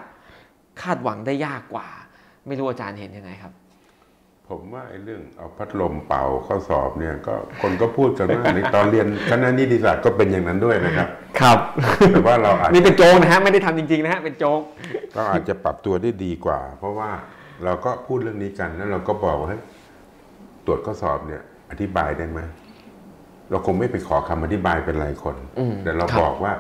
[0.81, 1.87] คาดหวังได้ยากกว่า
[2.47, 3.53] ไม่รู้อาจารย์เห็นยังไงครับ
[4.49, 11.07] ผมว่าไอ้เรื่องเอาพัดลมเป่าข้อสอบเนี่ยก็คนก็พูดกันว่าในตอนเรียนคณะนิติศาสตร์ก็เป็นอย่างนั้นด้วยนะครับ
[11.39, 11.59] ครับ
[12.13, 14.61] แต่ว่าเราอาจนี่เป็นโจ๊กนะฮะไม่ได้ทำจริงๆนะฮะเป็นโจ๊ก
[15.15, 17.09] เราอาจจะปรับตัวได้ดีกว่า เพราะว่า
[17.63, 19.61] เราก็พูดเรื่องนี้กันแล้วเราก็บอกว่าเฮ้ย
[20.65, 21.41] ตรวจข้อสอบเนี่ย
[21.71, 22.39] อธิบายได้ไหม
[23.51, 26.53] เราคงไม่ไปขอคำอธิบายเป็นรายคนอืมแต่เราครับบอกว่า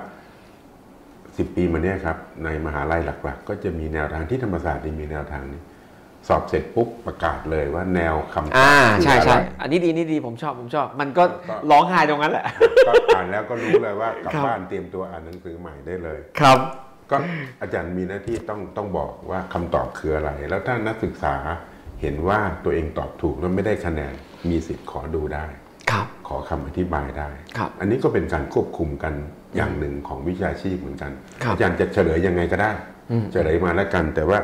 [1.37, 5.61] สิบปีมาเนี้ยครับ ในมหาลัยหลักๆ ก็จะมีแนวทางที่ธรรมศาสตร์มีแนวทางนี้
[6.27, 12.45] สอบเสร็จปุ๊บประกาศเลยว่าแนวคำตอบอ่าคือใช่อะไรใช่อันนี้ดีนี่ดีผมชอบผมชอบ มันก็ก็ร้องไห้ตรงนั้นแหละ
[12.87, 16.59] ก็อ่านแล้วก็รู้เลยว่ากลับครับบ้านเตรียมตัวอ่านหนังสือใหม่ได้เลย ครับ
[17.11, 17.17] ก็
[17.61, 21.35] อาจารย์มีหน้าที่ต้องต้องบอกว่าคำตอบคืออะไร แล้วถ้านักศึกษา
[22.01, 24.13] เห็นว่าตัวเองตอบถูกแล้วไม่ได้คะแนน
[24.49, 25.64] มีสิทธิ์ขอดูได้ครับ
[26.27, 29.13] ขอคำอธิบายได้ครับอันนี้ก็เป็นการควบคุมกัน
[29.55, 31.11] อย่างหนึ่งของวิชาชีพเหมือนกัน
[31.43, 32.71] ครับอาจารย์จะเฉลยยังไงก็ได้
[33.11, 34.39] อืมเฉลยมาแล้วกัน แต่ว่า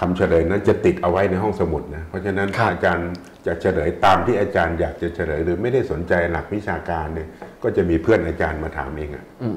[0.00, 3.10] คำเฉลยนั้นจะติดเอาไว้ในห้องสมุดนะ เพราะฉะนั้นครับถ้าอาจารย์
[3.46, 7.28] จะเฉลยตามที่อาจารย์อยากจะเฉลยหรือไม่ได้สนใจหลักวิชาการเนี่ย
[7.62, 9.56] ก็จะมีเพื่อนอาจารย์มาถามเองอะอืม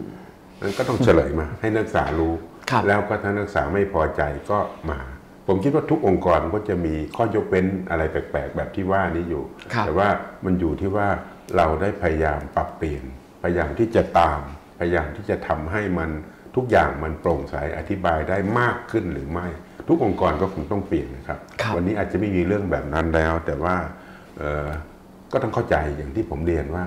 [0.61, 2.33] นั้นก็ต้องเฉลยมา ให้นักศึกษารู้
[2.71, 4.21] ครับแล้วก็ถ้านักศึกษาไม่พอใจ
[4.51, 4.59] ก็
[4.89, 4.99] มา
[5.47, 10.07] ผมคิดว่าทุกองค์กรก็จะมีข้อยกเว้นอะไรแปลกๆ แบบที่ว่านี้อยู่ครับแต่ว่า
[10.45, 11.07] มันอยู่ที่ว่า
[11.55, 13.03] เราได้พยายามปรับเปลี่ยน
[13.43, 14.41] พยายามที่จะตาม
[14.79, 16.09] พยายามที่จะทำให้มัน
[16.55, 19.47] ทุกอย่างมันโปร่งใสอธิบายได้มากขึ้นหรือไม่
[19.87, 23.75] ทุกองค์กรก็คงต้องเปลี่ยนนะครับครับวันนี้อาจจะไม่มีเรื่องแบบนั้นแล้ว แต่ว่า
[24.37, 24.67] เอ่อ
[25.31, 26.83] ก็ต้องเข้าใจอย่างที่ผมเรียนว่า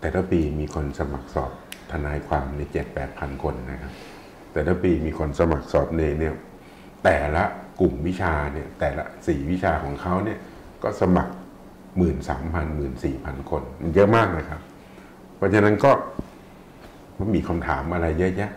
[0.00, 1.52] แต่ละปีมีคนสมัครสอบ
[1.92, 3.92] ทนายความในเจ็ดแปดพันคนนะครับ
[4.52, 6.34] แต่ละปีมีคนสมัครสอบในเนี่ย
[7.04, 7.44] แต่ละ
[7.80, 10.38] กลุ่มวิชาเนี่ยแต่ละสี่วิชาของเขาเนี่ย
[10.82, 11.34] ก็สมัคร
[11.98, 14.60] หมื่นสามพันหมื่นสี่พันคน มันเยอะมากนะครับ
[15.36, 15.92] เพราะฉะนั้นก็
[17.18, 18.50] มันมีคำถามอะไรเยอะแยะ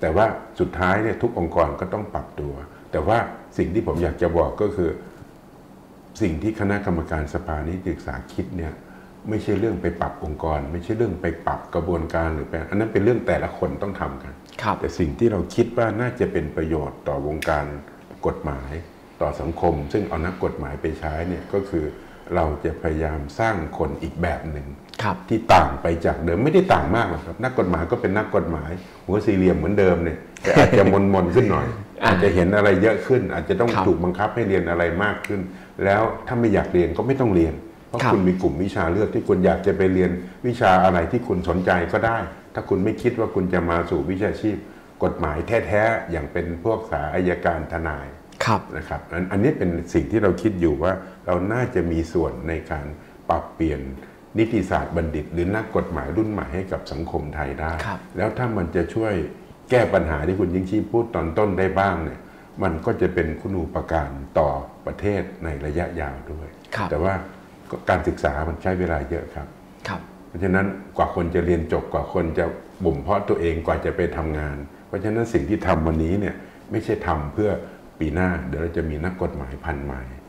[0.00, 0.26] แต่ว่า
[0.60, 2.54] สุดท้ายเนี่ยทุกองค์กรก็ต้องปรับตัว
[2.92, 3.18] แต่ว่า
[3.58, 4.90] สิ่งที่ผมอยากจะบอกก็คือ
[6.22, 8.72] สิ่งที่คณะกรรมการสภานิติศึกษาคิดเนี่ย
[9.28, 17.64] ไม่ใช่เรื่องไปปรับองค์กร ไม่ใช่เรื่องไปปรับกระบวนการหรือไปอันนั้นเป็นเรื่องแต่ละคนต้องทำกันครับแต่สิ่งที่เราคิดว่าน่าจะเป็นประโยชน์ต่อวงการ
[18.26, 18.72] กฎหมาย
[19.22, 21.84] ต่อสังคม ซึ่งเอานักกฎหมายไปใช้เนี่ยก็คือ
[22.34, 24.66] เราจะพยายามสร้างคนอีกแบบหนึ่ง
[25.02, 28.70] ครับที่ต่างไปจากเดิมไม่ได้ต่างมากหรอกครับ นักกฎหมายก็เป็นนักกฎหมาย
[29.06, 31.66] หัวสี่เหลี่ยมเหมือนเดิมเนี่ยแต่อาจจะมนมนๆขึ้นหน่อย
[32.02, 35.40] อ่าอาจจะเห็นอะไรเยอะขึ้น อาจจะต้องครับถูกบังคับให้เรียนอะไรมากขึ้น
[35.84, 37.54] แล้วถ้าไม่อยากเรียนก็ไม่ต้องเรียน
[37.88, 40.10] เพราะครับคุณมีกลุ่มวิชาเลือกที่คุณอยากจะไปเรียน
[40.46, 42.18] วิชาอะไรที่คุณสนใจก็ได้
[42.54, 44.56] ถ้าคุณไม่คิดว่าคุณจะมาสู่วิชาชีพ
[45.04, 48.06] กฎหมายแท้ๆอย่างเป็นพวกสายอายการทนาย
[48.44, 50.92] ครับนะครับอันอันนี้เป็นสิ่งที่เราคิดอยู่ว่า
[51.28, 52.86] เราน่าจะมีส่วนในการ
[53.28, 53.80] ปรับเปลี่ยน
[54.38, 59.14] นิติศาสตร์บัณฑิต หรือนักกฎหมายรุ่นใหม่ให้กับสังคมไทยได้ครับแล้วถ้ามันจะช่วย
[59.70, 62.20] แก้ปัญหาที่คุณยิ่งชีพพูดตอนต้นได้บ้างเนี่ย
[62.62, 64.50] มันก็จะเป็นคุณูปการต่อ
[64.86, 67.14] ประเทศในระยะยาวด้วยครับแต่ว่า
[67.70, 69.48] ก็การศึกษามันใช้เวลาเยอะครับ
[69.88, 70.66] ครับ เพราะฉะนั้น
[70.96, 72.44] กว่าคนจะเรียนจบกว่าคนจะ
[72.84, 74.56] บ่มเพาะตัวเองกว่าจะไปทำงาน
[74.86, 76.34] เพราะฉะนั้นสิ่งที่ทำวันนี้เนี่ย
[76.70, 77.50] ไม่ใช่ทำเพื่อ
[77.98, 80.27] ปีหน้าเดี๋ยวเราจะมีนักกฎหมายพันใหม่ครัอีบก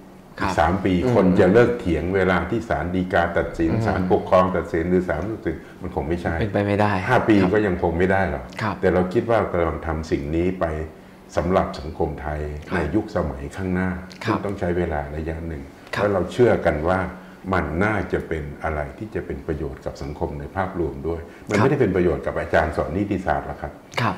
[0.59, 10.65] สามปีอืมคนจะเลิกเถียงเวลาที่ศาลฎีกาตัดสินอืมศาลปกครองตัดสินหรือศาลรู้สึกมันคงไม่ใช่เป็นไปไม่ได้ห้าปีครับก็ยังคงไม่ได้หรอกครับแต่เราคิดว่ากำลังทำสิ่งนี้ไป
[11.37, 13.89] สำหรับสังคมไทยครับในยุคสมัยข้างหน้า
[14.25, 15.63] ครับซึ่งต้องใช้เวลาระยะหนึ่ง
[15.95, 16.99] ครับแล้วเราเชื่อกันว่า
[17.53, 24.15] มันน่าจะเป็นอะไรที่จะเป็นประโยชน์กับสังคมในภาพรวมด้วย มันไม่ได้เป็นประโยชน์กับอาจารย์สอนนิติศาสตร์หรอกครับครับ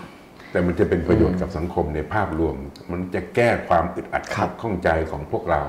[0.52, 2.56] แต่มันจะเป็นประโยชน์กับสังคมในภาพรวม
[2.92, 5.62] มันจะแก้ความอึดอัดครัขับดข้องใจของพวกเรา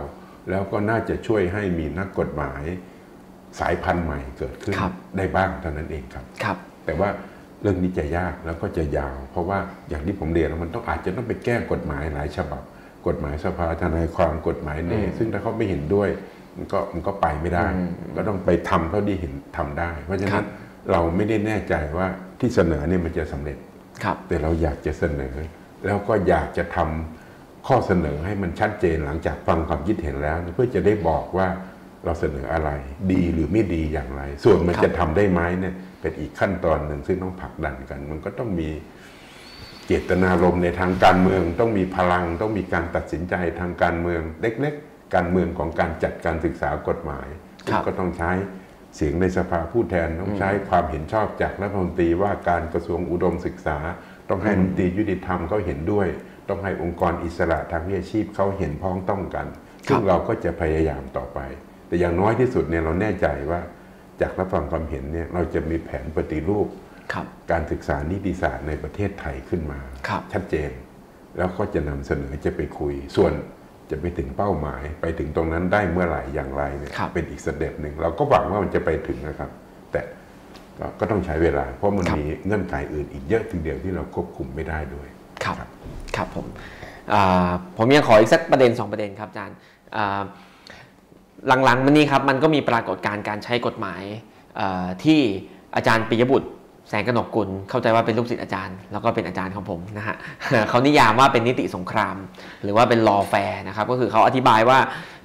[0.51, 2.63] แล้วก็น่าจะช่วยให้มีนักกฎหมาย
[3.61, 7.09] สายพันธุ์ใหม่เกิดขึ้นครับได้บ้างเท่านั้นเองครับครับ แต่ว่า
[7.61, 12.63] เรื่องนี้จะยากแล้วก็จะยาว เพราะว่าอย่างที่ผมเรียนมันต้องอาจจะต้องไปแก้กฎหมายหลายฉบับ
[13.07, 16.09] กฎหมายสภาทนายความกฎหมายเนอืมซึ่งถ้าเขาไม่เห็นด้วย
[16.57, 20.47] มันก็มันก็ไปไม่ได้อืมก็ต้องไปทำเท่าที่เห็นทำได้ เพราะฉะครันั้นบ
[20.93, 22.07] เราไม่ได้แน่ใจว่า
[22.41, 23.57] ที่เสนอเนี่ยมันจะสำเร็จ
[24.05, 25.35] ครับแต่เราอยากจะเสนอ
[25.87, 27.22] แล้วก็อยากจะทำ
[27.67, 31.49] ข้อเสนอให้มันชัดเจนหลังจากฟังความคิดเห็นแล้ว เพื่อจะได้บอกว่า
[32.05, 32.71] เราเสนออะไร
[33.13, 38.69] ดีหรือไม่ดีอย่างไร ส่วนมันครับจะทำได้ไหมเนี่ยเป็นอีกขั้นตอนหนึ่งซึ่งต้องผลักดันกัน มันก็ต้องมี
[39.87, 47.27] เจตนารมณ์ในทางการเมือง ต้องมีพลัง ต้องมีการตัดสินใจทางการเมือง เล็ก ๆ การเมืองของการจัดการศึกษากฎหมาย
[47.69, 48.31] ครับก็ต้องใช้
[48.97, 53.79] เสียงในสภาผู้แทนต้องใช้ความเห็นชอบจากรัฐมนตรีว่าการกระทรวงอุดมศึกษา
[54.29, 56.09] ต้องให้รัฐมนตรียุติธรรมเขาเห็นด้วย
[56.49, 59.47] ต้องให้องค์กรอิสระทางวิชาชีพเขาเห็นพ้องต้องกัน
[59.89, 61.41] ซึ่งเราก็จะพยายามต่อไป
[61.87, 63.61] แต่อย่างน้อยที่สุดเนี่ยเราแน่ใจว่า
[64.21, 66.69] จากรับฟังความเห็นเนี่ยเราจะมีแผนปฏิรูป
[67.13, 70.71] ครับการศึกษานิติศาสตร์ในประเทศไทยขึ้นมาครับชัดเจน
[71.39, 73.33] แล้วก็จะนำเสนอจะไปคุย ส่วน
[73.91, 79.51] จะไปถึงเป้าหมายไปถึงตรงนั้นได้เมื่อไหร่อย่างไรเนี่ยครับเป็นอีกสเต็ปหนึ่งเราก็หวังว่ามันจะไปถึงนะครับ
[79.93, 80.01] แต่
[80.79, 85.09] ก็ก็ต้องใช้เวลา เพราะมันครับมีเงื่อนไขอื่นอีกเยอะทีเดียวที่เราควบคุมไม่ได้ด้วย
[85.45, 85.69] ครับครับ
[86.17, 86.47] ครับผม
[87.79, 89.57] ผมยังขออีกสักประเด็น 2 ประเด็นครับอาจารย์
[91.65, 94.03] หลังๆมันนี้ครับมันก็มีปรากฏการณ์การใช้กฎหมาย
[95.05, 95.21] ที่
[95.77, 96.49] อาจารย์ปิยบุตร
[96.93, 100.17] แสงกนกกุลเข้าใจว่าเป็นลูกศิษย์อาจารย์ แล้วก็เป็นอาจารย์ของผมนะฮะ
[100.69, 102.17] เขานิยามว่าเป็นนิติสงคราม
[102.63, 104.79] หรือว่าเป็น law fair นะครับก็คือเขาอธิบายว่า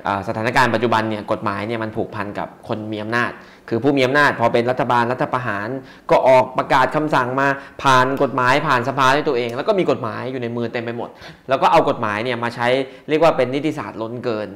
[0.07, 3.31] อ่าสถานการณ์ปัจจุบันเนี่ยกฎหมายเนี่ยมันผูกพันกับคนมีอำนาจ
[3.69, 5.67] คือผู้มีอำนาจ พอเป็นรัฐบาลรัฐประหาร
[6.11, 7.47] ก็ออกประกาศคำสั่งมา
[7.83, 11.09] ผ่านกฎหมายผ่านสภาด้วยตัวเอง แล้วก็มีกฎหมายอยู่ในมือเต็มไปหมด
[11.49, 12.67] แล้วก็เอากฎหมายเนี่ยมาใช้
[13.09, 14.49] เรียกว่าเป็นนิติศาสตร์ล้นเกิน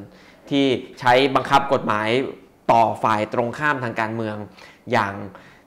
[0.49, 0.65] ที่
[0.99, 2.07] ใช้บังคับกฎหมาย
[2.71, 4.35] ต่อฝ่ายตรงข้ามทางการเมือง
[4.91, 5.13] อย่าง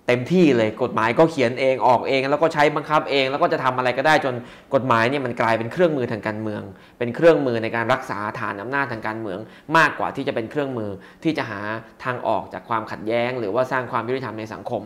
[0.07, 4.35] เต็มที่เลยกฎหมายก็เขียนเองออกเอง แล้วก็ใช้บังคับเอง แล้วก็จะทำอะไรก็ได้จน
[4.75, 6.63] กฎหมายเนี่ยมันกลายเป็นเครื่องมือทางการเมือง
[6.99, 9.39] เป็นเครื่องมือในการรักษาฐานอำนาจทางการเมือง
[9.77, 10.91] มากกว่าที่จะเป็นเครื่องมือ
[11.25, 11.61] ที่จะหา
[12.05, 14.83] ทางออกจากความขัดแย้ง หรือว่าสร้างความยุติธรรมในสังคม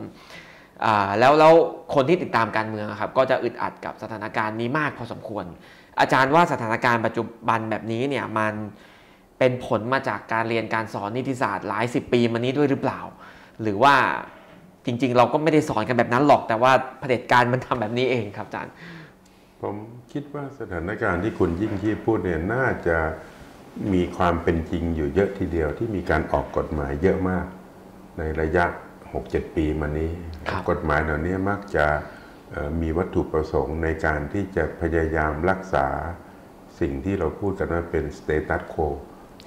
[1.19, 1.53] แล้วแล้ว
[1.95, 5.45] คนที่ติดตามการเมืองครับก็จะอึดอัดกับสถานการณ์นี้มากพอสมควร
[6.01, 8.55] อาจารย์ว่าสถานการณ์ปัจจุบันแบบนี้เนี่ยมัน
[9.39, 13.01] เป็นผลมาจากการเรียนการสอนนิติศาสตร์หลายสิบปีมานี้ด้วยหรือเปล่า
[13.63, 13.95] หรือว่า
[14.89, 18.73] จริง ๆ เราก็ไม่ได้สอนกันแบบนั้นหรอกแต่ว่าเผด็จการมันทำแบบนี้เองครับอาจารย์
[19.63, 19.77] ผม
[20.13, 22.99] คิดว่าสถานการณ์ที่คุณยิ่งที่พูดเนี่ยน่าจะ
[23.93, 27.47] มีความเป็นจริงอยู่เยอะทีเดียวที่มีการออกกฎหมายเยอะมาก
[28.19, 28.65] ในระยะ
[29.11, 30.11] 6-7 ปีมานี้
[30.71, 31.87] กฎหมายเหล่านี้มักจะ
[32.81, 35.87] มีวัตถุประสงค์ในการที่จะพยายามรักษา
[36.81, 38.75] สิ่งที่เราพูดกันว่าเป็นสเตตัสโค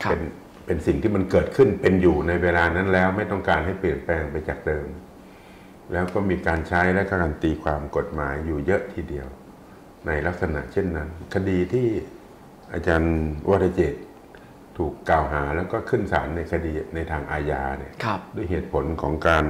[0.09, 0.21] เป็น
[0.65, 4.85] เป็นสิ่งที่มันเกิดขึ้นเป็นอยู่ในเวลานั้นแล้วไม่ต้องการให้เปลี่ยนแปลงไปจากเดิม
[5.93, 9.27] แล้วก็มีการใช้และการตีความกฎหมายอยู่เยอะทีเดียว
[10.07, 11.87] ในลักษณะเช่นนั้น คดีที่
[12.73, 13.15] อาจารย์
[13.49, 13.93] วรเจต
[14.77, 17.93] ถูกกล่าวหาแล้วก็ขึ้นศาลในคดีในทางอาญาเนี่ย
[18.35, 19.45] ด้วยเหตุผลของการ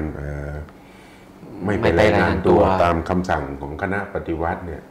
[1.65, 4.81] ไม่ไปรายงานตัวตามคำสั่งของคณะปฏิวัติเนี่ย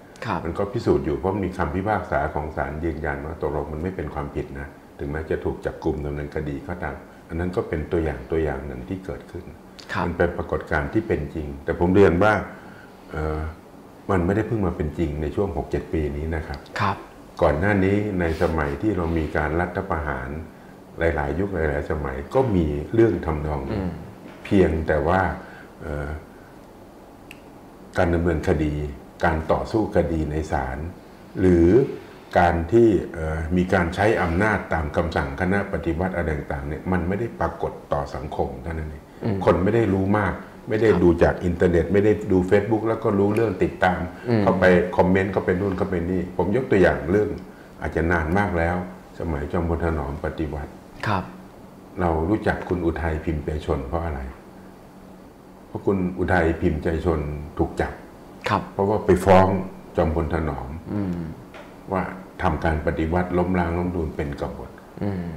[0.44, 6.96] มันก็พิสูจน์อยู่เพราะมีคำพิพากษาของศาลยืนยันว่าตกลงมันไม่เป็นความผิดนะ ถึงแม้จะถูกจับกลุ่มดำเนินคดีก็ตาม
[7.28, 9.44] อันนั้นก็เป็นตัวอย่างตัวอย่างหนึ่งที่เกิดขึ้น
[10.06, 12.32] มันเป็นปรากฏการณ์ที่เป็นจริง แต่ผมเรียนว่า
[14.10, 16.96] มันไม่ได้เพิ่งมาเป็นจริงในช่วง 6-7 ปีนี้นะครับครับ
[17.42, 20.28] ก่อนหน้านี้ในสมัยที่เรามีการรัฐประหาร
[20.98, 23.60] หลาย ๆ ยุคหลาย ๆ สมัยก็มีเรื่องทำนอง
[24.44, 25.20] เพียงแต่ว่า
[27.98, 28.74] การดำเนินคดี
[29.24, 30.78] การต่อสู้คดีในศาล
[31.40, 31.66] หรือ
[32.38, 32.88] การที่
[33.56, 39.04] มีการใช้อำนาจตามคำสั่งคณะปฏิวัติอะไรต่าง ๆ เนี่ยมันไม่ได้ปรากฏต่อสังคมเท่านั้นเอง
[39.44, 40.32] คนไม่ได้รู้มาก
[40.68, 44.00] ไม่ได้ดูจากอินเทอร์เน็ต ไม่ได้ดู Facebook แล้วก็รู้เรื่องติดตาม
[44.42, 44.64] เข้าไป
[44.96, 47.28] คอมเมนต์ก็เป็นนู่นก็เป็นนี่ ผมยกตัวอย่างเรื่อง
[47.80, 48.76] อาจจะนานมากแล้ว
[49.18, 50.70] สมัยจอมพลถนอมปฏิวัติ
[51.06, 51.24] ครับ
[52.00, 54.20] เรารู้จักคุณอุทัยพิมพ์ใจชนเพราะอะไร
[55.66, 57.20] เพราะคุณอุทัยพิมพ์ใจชน
[57.58, 57.92] ถูกจับ
[58.48, 59.46] ครับ เพราะว่าไปฟ้อง
[59.96, 60.68] จอมพลถนอม
[61.92, 62.02] ว่า
[62.42, 64.70] ทำการปฏิวัติล้มล้างล้มดูลเป็นกบฏ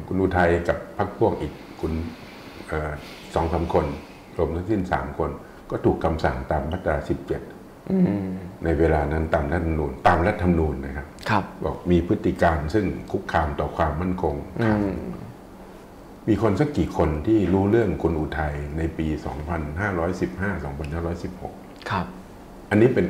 [0.07, 1.93] คุณอุทัยกับพรรคพวกอีกคุณ
[3.36, 3.86] สองสาคน
[4.38, 5.29] รวมทั้งสิ้นสามคน
[5.69, 7.41] ก็ถูกคำสั่งตามมาตราสิบเจ็ด
[8.63, 14.36] ในเวลานั้นตามรัฐธรรมนูญตามรัฐธรรมนูญนะครับครับบอกมีพฤติการซึ่งคุกคามต่อความมั่นคง
[16.29, 19.07] มีคนสักกี่คนที่รู้เรื่องคุณอุทัยในปี
[19.84, 20.63] 2515
[21.27, 22.05] 2516 ครับ
[22.69, 23.05] อันนี้เป็น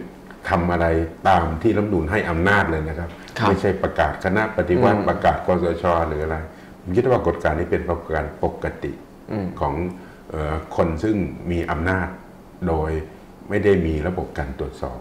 [0.49, 0.87] ทำอะไร
[1.29, 3.09] ตามที่รัฐนูนให้อำนาจเลยนะครับ
[3.47, 6.37] ไม่ใช่ประกาศคณะปฏิวัติประกาศกสชหรืออะไร
[6.81, 8.91] ผมคิดว่ากฎการนี้เป็นปรากฏการปกติ
[9.59, 9.73] ของ
[10.75, 11.15] คนซึ่ง
[11.51, 12.07] มีอำนาจ
[12.67, 12.91] โดย
[13.49, 14.99] ไม่ได้มีระบบการตรวจสอบ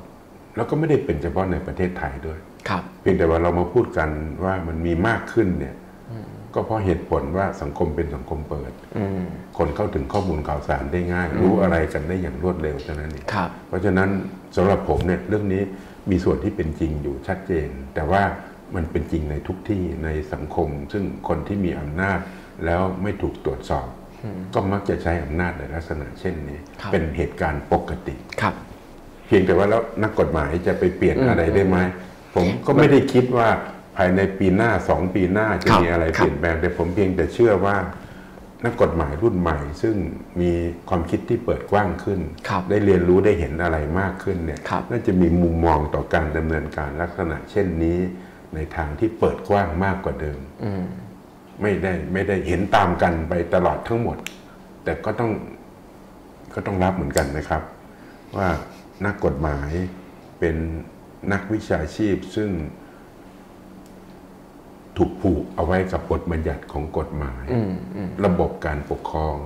[0.57, 2.39] แล้วก็ไม่ได้เป็นเฉพาะในประเทศไทยด้วย
[3.01, 4.11] เพียงแต่ว่าเรามาพูดกัน
[4.45, 5.75] ว่ามันมีมากขึ้นเนี่ย
[6.55, 8.73] ก็เพราะเหตุผลว่าสังคมเป็นสังคมเปิด
[9.59, 13.25] คนเข้าถึงข้อมูลข่าวสารได้ง่าย รู้อะไรกันได้อย่างรวดเร็วเท่านั้นเอง
[13.69, 14.09] เพราะฉะนั้น
[14.57, 15.63] สำหรับผมเนี่ยเรื่องนี้
[16.11, 18.23] มีส่วนที่เป็นจริงอยู่ชัดเจน แต่ว่า
[18.75, 22.19] มันเป็นจริงในทุกที่ในสังคม ซึ่งคนที่มีอำนาจ
[22.65, 23.87] แล้วไม่ถูกตรวจสอบ
[24.55, 26.59] ก็มักจะใช้อำนาจในลักษณะเช่นนี้
[26.93, 28.55] เป็นเหตุการณ์ปกติครับ
[29.27, 31.79] เพียงแต่ว่าแล้วนักกฎหมายจะไปเปลี่ยนอะไรได้ไหม
[32.35, 33.49] ผมก็ไม่ได้คิดว่า
[33.97, 37.77] ภายในปีหน้าสองปีหน้าจะมีอะไรเปลี่ยนแปลงแต่ผมเพียงแต่เชื่อว่า
[38.65, 39.97] นักกฎหมายรุ่นใหม่ ซึ่ง
[40.41, 40.53] มี
[40.89, 42.21] ความคิดที่เปิดกว้างขึ้น
[42.71, 44.61] ได้เรียนรู้ได้เห็นอะไรมากขึ้นเนี่ย
[44.91, 47.99] น่าจะมีมุมมองต่อการดำเนินการลักษณะ เช่นนี้
[48.55, 50.39] ในทางที่เปิดกว้างมากกว่าเดิม
[51.63, 54.19] ไม่ได้ไม่ได้เห็นตามกันไปตลอดทั้งหมด
[54.85, 55.33] แต่ก็ต้อง
[56.55, 57.63] ก็ต้องรับเหมือนกันนะครับ
[58.37, 58.49] ว่า
[59.05, 59.71] นักกฎหมาย
[60.39, 60.57] เป็น
[61.33, 62.51] นักวิชาชีพซึ่ง
[64.97, 67.45] ถูกผูกเอาไว้กับบทบัญญัติของกฎหมาย
[68.25, 69.37] ระบบการปกครอง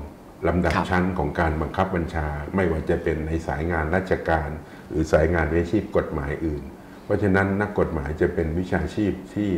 [0.49, 4.49] ลำดับชั้นของการบังคับบัญชา ไม่ว่าจะเป็นในสายงานราชการ
[4.89, 6.63] หรือสายงานวิชาชีพกฎหมายอื่น
[7.05, 9.51] เพราะฉะนั้นนักกฎหมายจะเป็นวิชาชีพที่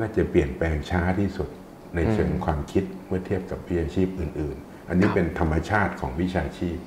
[0.00, 1.48] น่าจะเปลี่ยนแปลงช้าที่สุด
[1.96, 6.78] ในเชิงความคิดเมื่อเทียบกับวิชาชีพอื่น ๆ อันนี้เป็นธรรมชาติของวิชาชีพ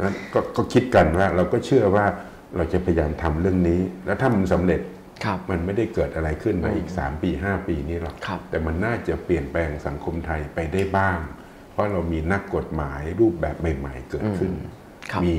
[0.00, 2.06] นั้นกก็คิดกันว่าเราก็เชื่อว่า
[2.56, 4.80] เราจะพยายามทำเรื่องนี้ แล้วถ้ามันสำเร็จ
[5.50, 8.16] มันไม่ได้เกิดอะไรขึ้นมาอีก 3 ปี 5 ปีนี้หรอก
[8.50, 11.18] แต่มันน่าจะเปลี่ยนแปลงสังคมไทยไปได้บ้าง
[11.72, 14.52] เพราะเรามีนักกฎหมายรูปแบบใหม่ ๆ เกิดขึ้น
[15.24, 15.38] มี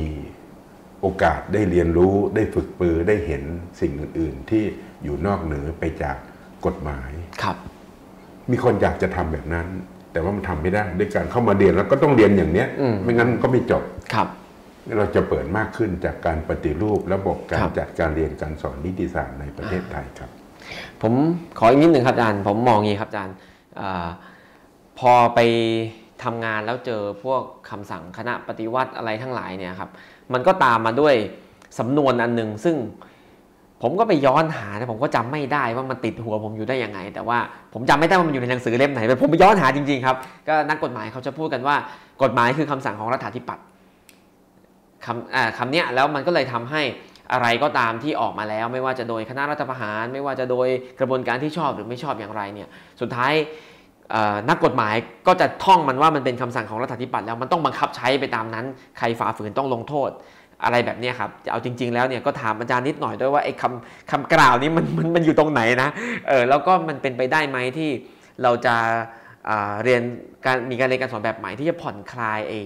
[1.02, 3.44] โอกาสได้เรียนรู้ได้ฝึกปือได้เห็น
[3.82, 4.64] สิ่งอื่น ๆ ที่
[5.04, 6.18] อยู่นอกเหนือไปจาก
[6.66, 7.12] กฎหมาย
[7.44, 7.58] ครับ
[8.52, 9.68] มีคนอยากจะทำแบบนั้น
[10.12, 13.84] แต่ว่ามันทำไม่ได้ด้วยการเข้ามาเรียนแล้วก็ต้องเรียนอย่างเนี้ยอืมไม่งั้นก็ไม่จบ
[14.14, 14.28] ครับ
[14.98, 20.30] เราจะเปิดมากขึ้นจากการปฏิรูประบบกาครรับจัดการเรียนการสอนนิติศาสตร์ในประเทศไทยครับ
[21.02, 21.14] ผม
[21.60, 23.36] ขออีกนิดหนึ่งครับอาจารย์ผมมองอย่างนี้ครับอาจารย์
[23.80, 24.08] อา
[25.00, 25.40] พอไป
[26.24, 29.90] ทำงานแล้วเจอพวกคำสั่งคณะปฏิวัติอะไรทั้งหลายเนี่ยครับ
[30.34, 31.16] มันก็ตามมาด้วย
[31.80, 32.76] สำนวนอันหนึ่งซึ่ง
[33.84, 37.38] ผมก็ไปย้อนหาแต่ผมก็จำไม่ได้ว่ามันติดหัวผมอยู่ได้ยังไง แต่ว่า
[37.74, 40.16] ผมจำไม่ได้ว่ามันอยู่ในหนังสือเล่มไหนแต่ผมไปย้อนหาจริงๆครับ
[40.48, 41.76] ก็นักกฎหมายเขาจะพูดกันว่า
[42.24, 43.64] กฎหมายคือคำสั่งของรัฐาธิปัตย์
[45.06, 46.82] คำอ่าคำเนี้ยแล้วมันก็เลยทำให้
[47.32, 50.68] อะไรก็ตามที่ออกมาแล้ว ไม่ว่าจะโดยคณะรัฐประหาร ไม่ว่าจะโดย
[51.00, 52.70] กระบวนการที่ชอบหรือไม่ชอบอย่างไรเนี่ย
[53.02, 53.34] สุดท้าย
[54.50, 54.96] นักกฎหมาย
[55.28, 58.66] ก็จะท่องมันว่ามันเป็นคำสั่งของรัฐาธิปัตย์แล้วมันต้องบังคับใช้ไปตามนั้น
[58.98, 60.10] ใครฝ่าฝืนต้องลงโทษ
[60.64, 65.90] อะไรแบบเนี้ยครับเอาจริง ๆ แล้วเนี่ยก็ถามอาจารย์นิดหน่อยด้วยว่าไอ้คำคำกล่าวนี้มันมันมันอยู่ตรงไหนนะ
[66.28, 67.90] เออแล้วก็มันเป็นไปได้ไหมที่
[68.44, 68.76] เราจะ
[69.50, 70.02] อ่าเรียน
[70.46, 72.60] การมีการเรียนการสอนแบบใหม่ที่จะผ่อนคลายไอ้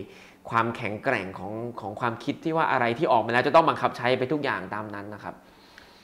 [0.50, 5.34] ความแข็งแกร่งของของความคิดที่ว่าอะไรที่ออกมาแล้วจะต้องบังคับใช้ไปทุกอย่างตามนั้นนะครับ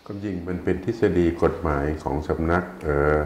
[0.05, 3.17] ความจริงมันเป็นทฤษฎีกฎหมายของสำนักเอ่อ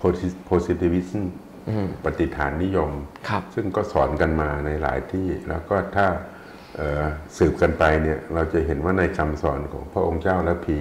[0.00, 1.22] posi- positivism
[1.68, 2.90] อืมปฏิฐานนิยม
[3.28, 6.39] ครับซึ่งก็สอนกันมาในหลายที่แล้วก็ถ้าเอ่อ
[7.36, 10.78] สืบกันไปเนี่ยเราจะเห็นว่าในคำสอนของพระองค์เจ้าและพี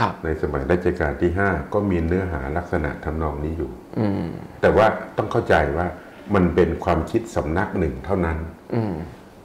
[0.00, 4.26] ครับในสมัยรัชกาลที่5ก็มีเนื้อหาลักษณะทำนองนี้อยู่อืม
[4.60, 5.86] แต่ว่าต้องเข้าใจว่า
[6.34, 8.38] มันเป็นความคิดสำนักหนึ่งเท่านั้น
[8.74, 8.94] อืม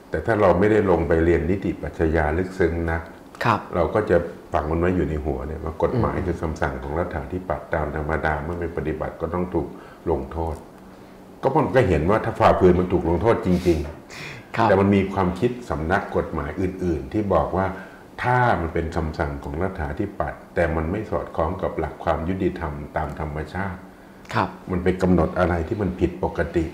[0.09, 3.01] แต่ถ้าเราไม่ได้ลงไปเรียนนิติปรัชญาลึกซึ้งนัก
[3.43, 4.17] ครับเราก็จะ
[4.53, 9.67] ฝังมันไว้อยู่ในหัวเนี่ยว่ากฎหมายคือคำสั่งของรัฐาธิปัตย์ตามธรรมดาเมื่อไม่ปฏิบัติก็ต้องถูก
[10.11, 10.55] ลงโทษ
[11.41, 13.96] ก็มันก็เห็นว่าถ้าฝ่าฝืนมันถูกลงโทษจริงครับๆ
[14.63, 17.65] แต่มันมีความคิดสำนักกฎหมายอื่น ๆ ที่บอกว่า
[18.23, 23.79] ถ้ามันเป็นคำสั่งของรัฐาธิปัตย์แต่มันไม่สอดคล้องกับหลักความยุติธรรมตามธรรมชาติ
[24.33, 26.65] ครับมันไปกำหนดอะไรที่มันผิดปกติ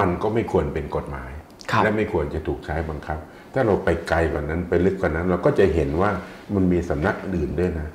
[0.00, 1.30] มันก็ไม่ควรเป็นกฎหมาย
[1.70, 3.18] ครับและไม่ควรจะถูกใช้บังคับ
[3.54, 6.10] ถ้าเราไปไกลกว่านั้นไปลึกกว่านั้น เราก็จะเห็นว่า
[6.54, 7.88] มันมีสำนักอื่นด้วยนะ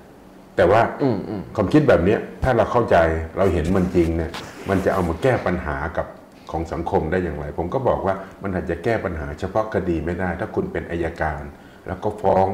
[0.56, 2.98] แต่ว่าอืมอืมความคิดแบบเนี้ยถ้าเราเข้าใจ
[3.38, 4.32] เราเห็นมันจริงเนี่ย
[4.70, 6.08] มันจะเอามาแก้ปัญหากับ
[6.52, 11.42] ของสังคมได้อย่างไร ผมก็บอกว่ามันอาจจะแก้ปัญหาเฉพาะคดีไม่ได้ ถ้าคุณเป็นอายการ
[11.88, 12.48] แล้วก็ฟ้อง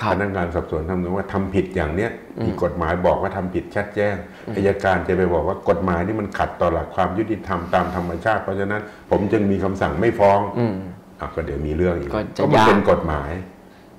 [0.00, 2.10] ครับพนักงานสอบสวนทำนองว่าทำผิดอย่างเนี้ย
[2.44, 4.14] มีกฎหมายบอกว่าทำผิดชัดแจ้ง
[4.56, 10.74] อายการจะไปบอกว่ากฎหมายนี่มันขัดต่อหลักความยุติธรรมตามธรรมชาติ เพราะฉะนั้นผมจึงมีคำสั่งไม่ฟ้องอืม
[11.20, 13.30] อะก็เดี๋ยวมีเรื่องอีกก็จะก็มันยากเป็นกฎหมาย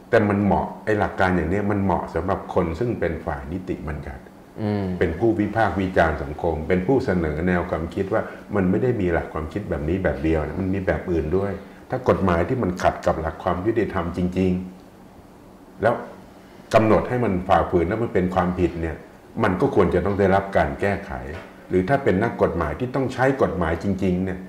[0.10, 4.35] แต่มันเหมาะไอ้หลักการอย่างเนี้ยมันเหมาะสำหรับคนซึ่งเป็นฝ่ายนิติบัญญัติอืม
[5.00, 8.22] เป็นผู้วิพากษ์วิจารณ์สังคม เป็นผู้เสนอแนวความคิดว่า
[8.56, 11.52] มันไม่ได้มีหลักความคิดแบบนี้แบบเดียวนะมันมีแบบอื่นด้วย
[11.90, 14.52] ถ้ากฎหมายที่มันขัดกับหลักความยุติธรรมจริง
[15.18, 15.94] ๆ แล้ว
[16.74, 18.96] กำหนดให้มันฝ่าฝืนแล้วมันเป็นความผิดเนี่ย
[19.44, 21.12] มันก็ควรจะต้องได้รับการแก้ไข
[21.70, 24.40] หรือถ้าเป็นนักกฎหมายที่ต้องใช้กฎหมายจริง ๆ เนี่ย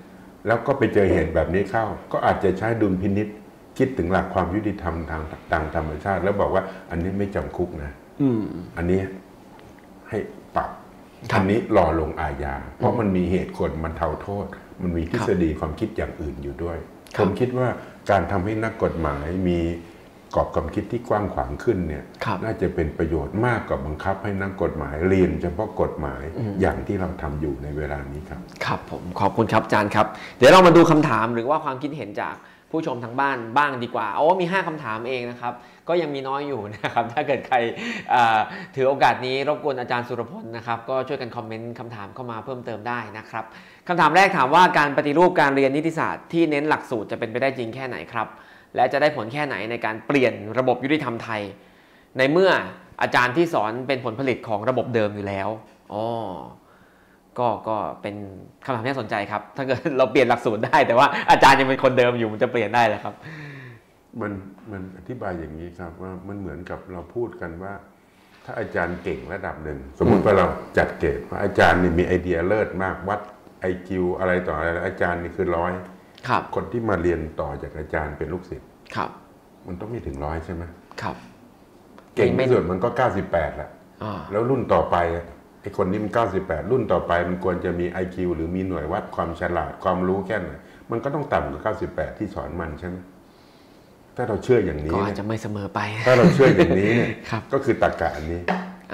[0.47, 3.29] แล้วก็ไปเจอเหตุแบบนี้เข้า ก็อาจจะใช้ดุลพินิษ
[3.79, 7.91] คิดถึงหลักความยุติธรรมทางทางธรรมชาติ แล้วบอกว่า อันนี้ไม่จำคุกนะ
[8.23, 8.43] อืม
[8.77, 9.01] อันนี้
[10.11, 10.19] ให้
[10.57, 10.71] ปรับ
[11.31, 14.47] ครับอันนี้รอลงอาญา เพราะมันมีเหตุคนมันเทาโทษ
[14.83, 16.77] มันมีทฤษฎีความคิดอย่างอื่นอยู่ด้วย
[17.17, 17.69] คผรับมคิดว่า
[18.11, 19.61] การทำให้นักกฎหมายมี
[20.35, 26.23] กรอบความคิดที่กว้างขวางขึ้นเนี่ยครับน่าจะเป็นประโยชน์มากกว่าบังคับให้นักกฎหมายเรียนเฉพาะกฎหมาย
[26.61, 30.07] อย่างที่เราทำอยู่ในเวลานี้ครับ ครับผมขอบคุณครับอาจารย์ครับ
[30.39, 32.35] เดี๋ยวเรามาดูคำถามหรือว่าความคิดเห็นจาก
[32.71, 35.53] ผู้ชมทางบ้านบ้างดีกว่าโอ้มี 5คำถามเองนะครับ
[35.89, 37.57] ก็ยังมีน้อยอยู่นะครับ ถ้าเกิดใคร
[38.75, 43.45] ถือโอกาสนี้รบกวนอาจารย์สุรพลนะครับก็ช่วยกันคอมเมนต์คำถามเข้ามาเพิ่มเติมได้นะครับ
[43.89, 48.29] คำถามแรกถามว่าการปฏิรูปการเรียนนิติศาสตร์ที่เน้นหลักสูตรจะเป็นไปได้จริงแค่ไหนครับ
[48.75, 51.43] และจะได้ผลแค่ไหนในการเปลี่ยนระบบยุติธรรมไทย
[52.19, 52.51] ในเมื่อ
[53.03, 55.49] อาจารย์ที่สอนเป็นผลผลิตของระบบเดิมอยู่แล้ว
[55.93, 56.05] อ๋อ
[57.39, 58.15] ก็ก็เป็น
[58.65, 63.15] คำถามที่น่าสนใจครับ ถ้าเกิดเราเปลี่ยนหลักสูตรได้ แต่ว่าอาจารย์ยังเป็นคนเดิมอยู่มันจะเปลี่ยนได้เลยครับ
[64.21, 64.33] มัน
[64.71, 67.75] มันอธิบายอย่างนี้ครับว่ามันเหมือนกับเราพูดกันว่า
[68.45, 70.47] ถ้าอาจารย์เก่งระดับหนึ่ง สมมุติว่าเรา
[70.79, 73.21] จัดเกรดว่าอาจารย์นี่มีไอเดียเลิศมากวัด
[73.61, 75.73] ไอคิวอะไรต่ออะไรแล้วอาจารย์นี่คือร้อย
[76.29, 79.11] ครับ คนที่มาเรียนต่อจากอาจารย์เป็นลูกศิษย์ครับ
[79.67, 80.63] มันต้องมีถึงร้อยใช่ไหม
[81.03, 81.17] ครับ
[82.17, 82.89] เก่งไม่ที่สุดมันก็
[83.23, 83.71] 98แหละ
[84.03, 85.27] อ่าแล้วรุ่นต่อไปอะ
[85.61, 90.51] ไอคนนี้มัน98รุ่นต่อไปมันควรจะมี IQ หรือมีหน่วยวัดความฉลาดความรู้แค่ไหน
[90.91, 92.97] มันก็ต้องต่ำกว่า98ที่สอนมันใช่ไหม
[94.17, 98.41] ถ้าเราเชื่ออย่างนี้ก็อาจเนี่ยจะไม่เสมอไป ถ้าเราเชื่ออย่างนี้เนี่ยครับก็คือตรรกะอันนี้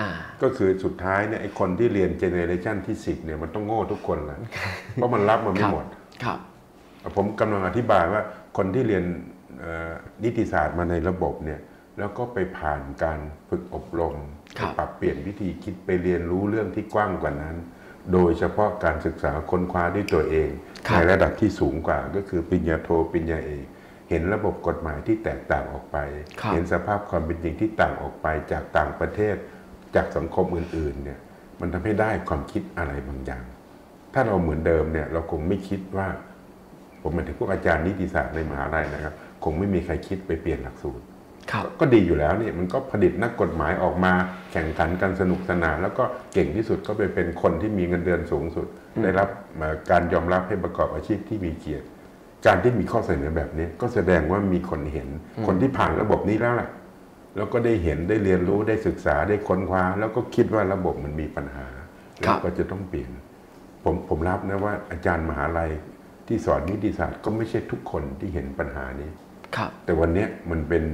[0.01, 0.11] อ่า
[0.43, 4.39] ก็คือสุดท้ายเนี่ยไอคนที่เรียนเจเนเรชันที่10เนี่ยมันต้องโง่ทุกคนแหละ
[4.95, 5.87] เพราะมันรับมันไม่หมด
[6.25, 6.39] ครับ
[7.17, 8.23] ผมกำลังอธิบายว่า
[8.57, 9.05] คนที่เรียน
[9.61, 9.93] เอ่อ
[10.23, 11.61] นิติศาสตร์มาในระบบเนี่ย
[11.99, 13.19] แล้วก็ไปผ่านการ
[13.49, 14.15] ฝึกอบรม
[14.59, 17.57] ครับไปปรับเปลี่ยนวิธีคิดไปเรียนรู้เรื่องที่กว้างกว่านั้น
[18.13, 20.51] โดยเฉพาะการศึกษาค้นคว้าด้วยตัวเอง
[20.87, 23.65] ครับในระดับที่สูงกว่าก็คือปริญญาโทปริญญาเอก
[24.13, 25.99] เห็นระบบกฎหมายที่แตกต่างออกไป
[26.41, 29.37] ครับเห็นสภาพความเป็นจริงที่ต่างออกไปจากต่างประเทศ
[29.95, 31.19] จากสังคมอื่นๆเนี่ย
[31.61, 33.45] มันทำให้ได้ความคิดอะไรบางอย่าง
[34.15, 36.09] ถ้าเราเหมือนเดิมเนี่ยเราคงไม่คิดว่า
[37.03, 41.05] ผมหมายถึงพวกอาจารย์นิติศาสตร์ในมหาลัยนะครับ คงไม่มีใครคิดไปเปลี่ยนหลักสูตร
[41.53, 44.13] ครับก็ดีอยู่แล้วนี่มันก็ผลิตนักกฎหมายออกมา
[44.53, 46.05] แข่งขันกันสนุกสนาน แล้วก็
[46.35, 48.67] เก่งที่สุดก็ไปเป็นคนที่มีเงินเดือนสูงสุด
[49.03, 51.87] ได้รับเอ่อการยอมรับให้ประกอบอาชีพที่มีเกียรติ
[52.47, 55.09] การที่มีข้อเสนอแบบนี้ก็แสดงว่ามีคนเห็น
[55.47, 56.69] คนที่ผ่านระบบนี้แล้วล่ะ
[57.37, 61.67] แล้วก็ได้เห็นได้เรียนรู้ได้ศึกษาได้ค้นคว้า แล้วก็คิดว่าระบบมันมีปัญหา
[62.27, 63.11] ครัแล้วบก็จะต้องเปลี่ยน
[63.85, 65.71] ผมผมรับนะว่าอาจารย์มหาลัย
[66.27, 69.11] ที่สอนนิติศาสตร์ก็ไม่ใช่ทุกคนที่เห็นปัญหานี้
[69.57, 70.85] ครับ แต่วันเนี้ยมันเป็น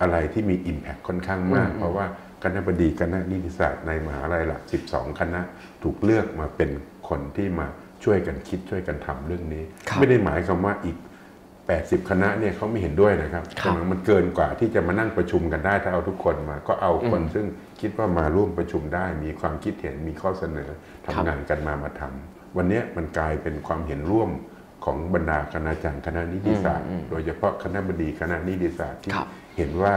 [0.00, 2.06] อะไรที่มี Impact ค่อนข้างมากอืมเพราะว่า
[2.42, 5.40] คณะบดีคณะนิติศาสตร์ในมหาลัยหลัก 12 คณะ
[5.82, 6.70] ถูกเลือกมาเป็น
[7.08, 7.66] คนที่มา
[8.04, 10.96] ช่วยกันคิดช่วยกันทำเรื่องนี้ครับไม่ได้หมายความว่าอีก
[11.52, 17.46] 80 คณะเนี่ยเขาไม่เห็นด้วยนะครับครับแต่มันเกินกว่าที่จะมานั่งประชุมกันได้ถ้าเอาทุกคนมา ก็เอาคนอืมซึ่ง
[17.80, 20.70] คิดว่ามาร่วมประชุมได้ มีความคิดเห็นมีข้อเสนอ
[21.04, 24.30] ทำครับงานกันมามาทำวันเนี้ยมันกลายเป็นความเห็นร่วม
[24.84, 29.92] ของบรรดาคณาจารย์คณะนิติศาสตร์โดยเฉพาะคณะบดีคณะนิติศาสตร์ที่ครับเห็นว่า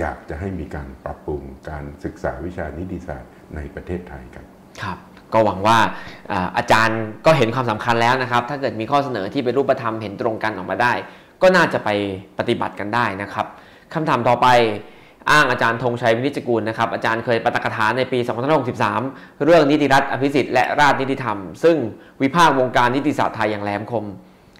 [0.00, 4.46] อยากจะให้มีการปรับปรุงการศึกษาวิชานิติศาสตร์ในประเทศไทยครับ
[4.82, 4.98] ครับ
[5.34, 5.78] ก็หวังว่า
[6.56, 10.92] อาจารย์ก็เห็นความสำคัญแล้วนะครับ ถ้าเกิดมีข้อเสนอที่เป็นรูปธรรมเห็นตรงกันออกมาได้
[11.42, 11.88] ก็น่าจะไป
[12.38, 13.46] ปฏิบัติกันได้นะครับ
[13.94, 14.48] คำถามต่อไป
[15.30, 18.18] อ้างอาจารย์ธงชัยวินิจกูลนะครับอาจารย์เคยปาฐกถาในปี
[18.80, 21.76] 2563 เรื่องนิติรัฐอภิสิทธิ์และราชนิติธรรม ซึ่ง
[22.22, 24.04] วิพากษ์วงการนิติศาสตร์ไทยอย่างแหลมคม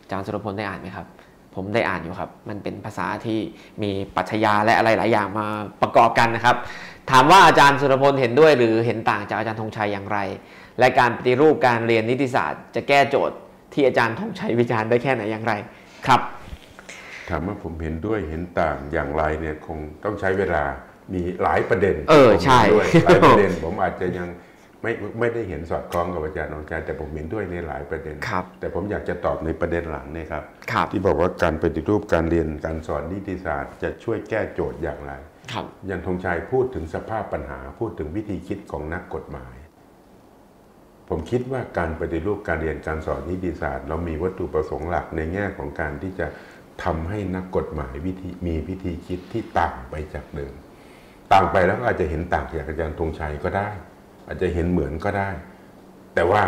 [0.03, 1.07] อาจารย์สุรพลได้อ่านไหมครับ
[1.55, 3.39] ผมได้อ่านอยู่ครับ มันเป็นภาษาที่
[3.83, 5.47] มีปัชญาและอะไรหลายอย่างมา
[5.83, 6.57] ประกอบกันนะครับ
[7.11, 10.19] ถามว่าอาจารย์สุรพลเห็นด้วยหรือเห็นต่างจากอาจารย์ธงชัยอย่างไร
[10.79, 13.37] และการปฏิรูปการเรียนนิติศาสตร์ จะแก้โจทย์
[13.73, 15.53] ที่อาจารย์ธงชัยวิจารณ์ได้แค่ไหนอย่างไร
[16.07, 16.21] ครับ
[17.29, 20.63] ถามว่าผมเห็นด้วยเห็นต่างอย่างไรเนี่ยคงต้องใช้เวลา
[21.15, 24.29] มีหลายประเด็นเออผมห็นใช่ด้วยหลายประเด็นผมอาจจะยัง
[24.83, 30.43] ไม่ไม่ได้เห็นสอดคล้องกับอาจารย์นงชัยแต่ผมเห็นด้วยในหลายประเด็นครับแต่ผมอยากจะตอบในประเด็นหลังเนี่ยครับ
[30.73, 35.13] ครับที่บอกว่าการปฏิรูปการเรียนการสอนนิติศาสตร์ จะช่วยแก้โจทย์อย่างไร
[35.53, 39.55] ครับยันธงชัยพูดถึงสภาพปัญหาพูดถึงวิธีคิดของนักกฎหมาย
[41.15, 46.27] ผมคิดว่าการปฏิรูปการเรียนการสอนนิติศาสตร์ เรามีวัตถุประสงค์หลักในแง่ของการที่จะ
[46.85, 50.55] ทำให้นักกฎหมายวิธีมีวิธีคิดที่ต่างไปจากเดิม
[51.33, 53.69] ต่างไปแล้วก็อาจจะเห็นต่างจากอาจารย์ธงชัยก็ได้
[54.27, 55.31] อาจจะเห็นเหมือนก็ได้
[56.15, 56.43] แต่ว่า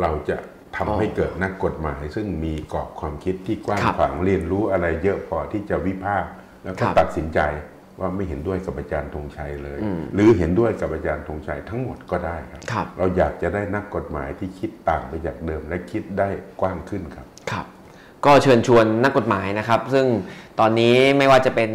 [0.00, 0.36] เราจะ
[0.76, 6.30] ทำให้เกิดนักกฎหมาย ซึ่งมีกรอบความคิดที่กว้างครับขวางเรียนรู้อะไรเยอะพอที่จะวิพากษ์
[6.64, 7.40] แล้วก็ครับตัดสินใจ
[8.00, 16.28] ว่าไม่เห็นด้วยกับอาจารย์ธงชัยเลยอืมหรือเห็นด้วยกับอาจารย์ธงชัยทั้งหมดก็ได้ครับครับเราอยากจะได้นักกฎหมายที่คิดต่างไปจากเดิม และคิดได้
[16.60, 17.66] กว้างขึ้นครับครับ
[18.26, 20.06] ก็เชิญชวนนักกฎหมายนะครับ ซึ่ง
[20.60, 21.70] ตอนนี้ไม่ว่าจะเป็น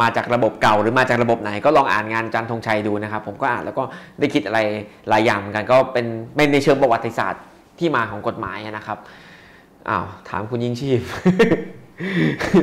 [0.00, 3.84] มาจากระบบเก่าหรือมาจากระบบไหนก็ลองอ่านงานอาจันทงชัยดูนะครับ ผมก็อ่านแล้วก็
[4.18, 4.60] ได้คิดอะไร
[5.08, 7.42] หลายอย่างเหมือนกัน ก็เป็นไม่ในเชิงประวัติศาสตร์
[7.78, 8.98] ที่มาของกฎหมายนะครับ
[9.88, 11.00] อ้าวถามคุณยิ่งชีพ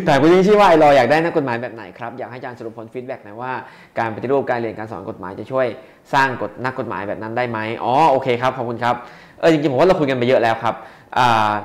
[0.05, 3.51] แต่คุณยิ่งชีพว่า iLaw อยากได้นักกฎหมายแบบไหนครับ อยากให้อาจารย์สรุปผลฟีดแบ็กหน่อยว่า
[3.99, 5.67] การปฏิรูปการเรียนการสอนกฎหมายจะช่วย
[6.13, 8.95] สร้างกฎนักกฎหมายแบบนั้นได้ไหมอ๋อโอเคครับขอบคุณครับ
[9.39, 10.75] เออจริงๆผมว่าเราคุยกันไปเยอะแล้วครับ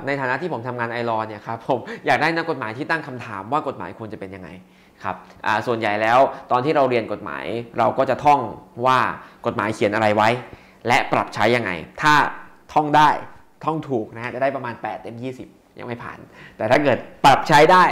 [0.05, 4.49] ในฐานะที่ผมทำงาน iLaw เนี่ยครับผมอยากได้นักกฎหมายที่ตั้งคำถามว่ากฎหมายควรจะเป็นยังไง
[5.03, 5.15] ครับ
[5.67, 6.19] ส่วนใหญ่แล้ว
[6.51, 7.45] ตอนที่เราเรียนกฎหมาย
[7.79, 8.39] เราก็จะท่อง
[8.85, 8.99] ว่า
[9.45, 10.29] กฎหมายเขียนอะไรไว้
[10.87, 12.13] และปรับใช้ยังไง ถ้า
[12.73, 13.09] ท่องได้
[13.65, 16.19] ท่องถูกนะฮะจะได้ประมาณ8เต็ม20 ยังไม่ผ่าน
[16.57, 17.85] แต่ถ้าเกิดปรับใช้ได้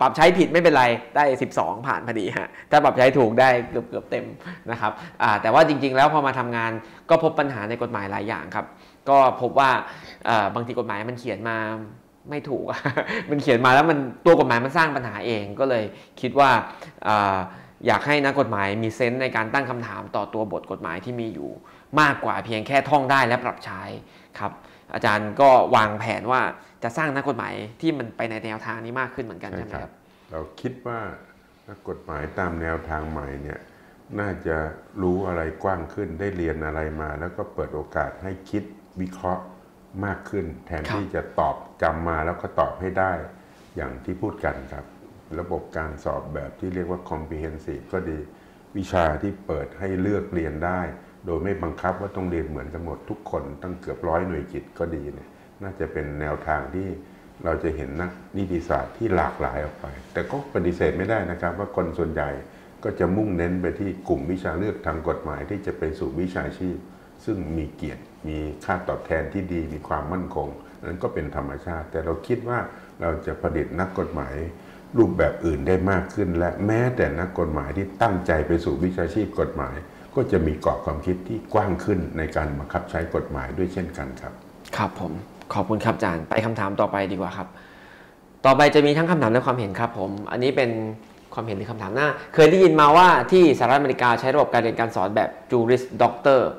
[0.00, 0.84] ปรับใช้ผิดไม่เป็นไร
[1.16, 1.24] ได้
[1.56, 4.26] 12 ผ่านพอดีฮะถ้าปรับใช้ถูกได้เกือบเกือบเต็ม
[4.70, 4.92] นะครับ
[5.42, 6.72] แต่ว่าจริง ๆ แล้วพอมาทำงาน
[7.10, 8.66] ก็พบปัญหาในกฎหมายหลายอย่างครับ
[9.08, 9.70] ก็พบว่า
[10.54, 11.56] บางทีกฎหมายมันเขียนมา
[12.30, 12.64] ไม่ถูก
[13.30, 15.84] มันเขียนมาแล้วมันตัวกฎหมายมันสร้างปัญหาเองก็เลย
[16.20, 16.50] คิดว่า
[17.06, 17.36] อ่า
[17.86, 21.50] อยากให้นักกฎหมายมีเซนส์ในการตั้งคำถามต่อตัวบทกฎหมายที่มีอยู่
[22.00, 23.82] มากกว่าเพียงแค่ท่องได้และปรับใช้
[24.38, 24.52] ครับ
[24.94, 26.40] อาจารย์ก็วางแผนว่า
[26.82, 29.94] จะสร้างนักกฎหมายที่มันไปในแนวทางนี้มากขึ้นเหมือนกันใช่ใช่ไหมคครัรับบ
[30.30, 31.00] เราคิดว่า
[31.68, 33.58] นักกฎหมายตามแนวทางใหม่เนี่ย
[34.20, 34.56] น่าจะ
[35.02, 38.62] รู้อะไรกว้างขึ้นได้เรียนอะไรมา แล้วก็เปิดโอกาสให้คิด
[39.00, 39.44] วิเคราะห์
[40.04, 43.12] มากขึ้น แทนครับที่จะตอบจำมาแล้วก็ตอบให้ได้
[43.76, 44.84] อย่างที่พูดกันครับ
[45.40, 48.18] ระบบการสอบแบบที่เรียกว่า comprehensive ก็ดี
[48.76, 50.80] วิชาที่เปิดให้เลือกเรียนได้
[51.26, 55.28] โดยไม่บังคับว่าต้องเรียนเหมือนกันหมดทุกคนตั้งเกือบร้อยหน่วยกิตก็ดีเนี่ย
[55.62, 56.88] น่าจะเป็นแนวทางที่
[57.44, 62.30] เราจะเห็นนักนิติศาสตร์ที่หลากหลายออกไป แต่ก็ปฏิเสธไม่ได้นะครับ ว่าคนส่วนใหญ่
[62.84, 66.76] ก็จะมุ่งเน้นไปที่กลุ่มวิชาเลือกทางกฎหมายที่จะไปสู่วิชาชีพ
[67.24, 70.48] ซึ่งมีเกียรติมีค่าตอบแทนที่ดีมีความมั่นคง
[70.84, 72.58] นั้นก็เป็นธรรมชาติ แต่เราคิดว่า
[73.00, 74.34] เราจะผลิตนักกฎหมาย
[74.98, 79.76] รูปแบบอื่นได้มากขึ้น และแม้แต่นักกฎหมายที่ตั้งใจไปสู่วิชาชีพกฎหมาย
[80.14, 84.32] ก็จะมีกรอบความคิดที่กว้างขึ้นในการบังคับใช้กฎหมายด้วยเช่นกันครับ
[84.76, 85.12] ครับผม
[85.54, 87.48] ขอบคุณครับอาจารย์ไปคำถามต่อไปดีกว่าครับ
[88.46, 90.70] ต่อไปจะมีทั้งคำถามและความเห็นครับผม อันนี้เป็น
[91.34, 96.50] ความเห็นหรือคำถามหน้า เคยได้ยินมาว่าที่สหรัฐอเมริกาใช้ระบบการเรียนการสอนแบบ Juris Doctor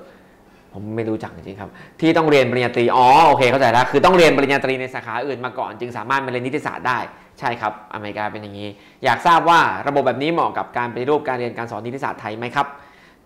[0.74, 1.70] ผมไม่รู้จักจริงครับ
[2.00, 7.00] ที่ต้องเรียนปริญญาตรีอ๋อโอเคเข้าใจแล้วคือต้องเรียนปริญญาตรีในสาขาอื่นมาก่อน จึงสามารถมาเรียนนิติศาสตร์ได้
[7.40, 8.70] ใช่ครับอเมริกาเป็นอย่างนี้
[9.04, 12.68] อยากทราบว่าระบบแบบนี้เหมาะกับการปฏิรูปการเรียนการสอนนิติศาสตร์ไทยไหมครับ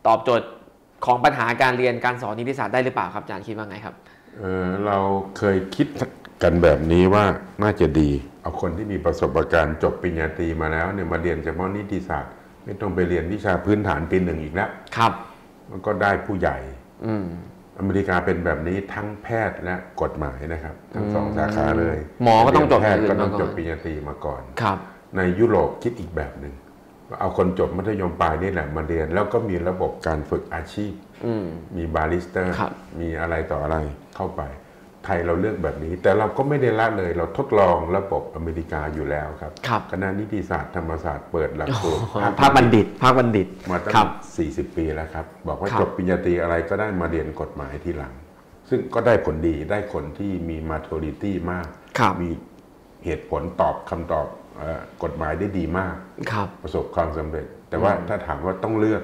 [0.07, 0.47] ตอบโจทย์
[1.05, 3.95] ของปัญหาการเรียนการสอนนิติศาสตร์ได้หรือเปล่าครับอาจารย์คิดว่าไงครับ
[4.39, 4.97] เอ่อเรา
[5.37, 5.87] เคยคิด
[6.43, 7.23] กันแบบนี้ว่า
[7.63, 12.33] น่าจะดี เอาคนที่มีประสบการณ์จบปริญญาตรีมาแล้วเนี่ยมาเรียนเฉพาะนิติศาสตร์
[12.65, 15.13] ไม่ต้องไปเรียนวิชาพื้นฐานปีหนึ่งอีกแล้วครับ
[15.69, 16.57] มันก็ได้ผู้ใหญ่
[17.05, 17.25] อืม
[17.79, 24.77] อเมริกาเป็นแบบนี้ทั้งแพทย์และกฎหมายนะครับ ทั้งสองสาขาเลย หมอก็ต้องจบแพทย์ก็ต้องอย่างอื่นมาก่อนจบปริญญาตรีมาก่อนครับ
[25.17, 26.53] ในยุโรปคิดอีกแบบหนึ่ง
[27.09, 31.10] ว่าเอาคนจบมัธยมปลายนี่แหละมาเรียน แล้วก็มีระบบการฝึกอาชีพอื
[31.43, 31.45] ม
[31.77, 32.71] มี barrister ครับ
[33.01, 33.77] มีอะไรต่ออะไร
[34.15, 34.41] เข้าไป
[35.05, 42.01] ไทยเราเลือกแบบนี้ แต่เราก็ไม่ได้ละเลย เราทดลองระบบอเมริกาอยู่แล้วครับครับคณะนิติศาสตร์ธรรมศาสตร์เปิดหลักสูตร
[42.39, 44.07] ภาคบัณฑิต ภาคบัณฑิตมาตั้งครับ
[44.71, 48.13] 40 ปีแล้วครับ บอกว่าครับจบปริญญาตรีอะไรก็ได้มาเรียนกฎหมายทีหลัง
[48.69, 51.67] ซึ่งก็ได้ผลดีได้คนที่มีมาท u r i t y มาก
[51.99, 52.29] ครับมี
[53.05, 54.27] เหตุผลตอบคำตอบ
[54.57, 55.95] เออกฎหมายได้ดีมาก
[56.31, 59.03] ครับประสบความสำเร็จ แต่ว่าถ้าถามว่าต้องเลือก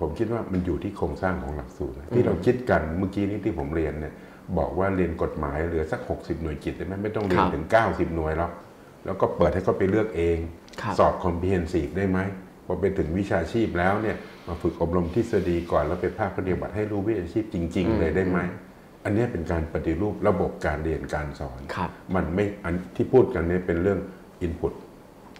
[0.00, 4.14] ผมคิดว่ามันอยู่ที่โครงสร้างของหลักสูตรนะที่เราคิดกันเมื่อกี้นี้ที่ผมเรียนเนี่ย
[4.58, 8.52] บอกว่าเรียนกฎหมายเหลือสัก 60 หน่วยกิตได้ไหมไม่ต้องเรียนครับถึง 90 หน่วยหรอก
[9.04, 10.38] แล้วก็เปิดให้เขาไปเลือกเอง
[10.80, 12.18] ครับสอบ comprehensive ได้ไหม
[12.66, 14.16] พอไปถึงวิชาชีพแล้วเนี่ย
[14.46, 18.38] มาฝึกอบรมทฤษฎีก่อนแล้วไปภาคปฏิบัติให้รู้วิชาชีพจริง ๆ เลยได้ไหม
[19.04, 24.00] อันเนี้ยเป็นการปฏิรูประบบการเรียนการสอนครับมันไม่อันที่พูดกันเนี่ยเป็นเรื่อง
[24.46, 24.72] input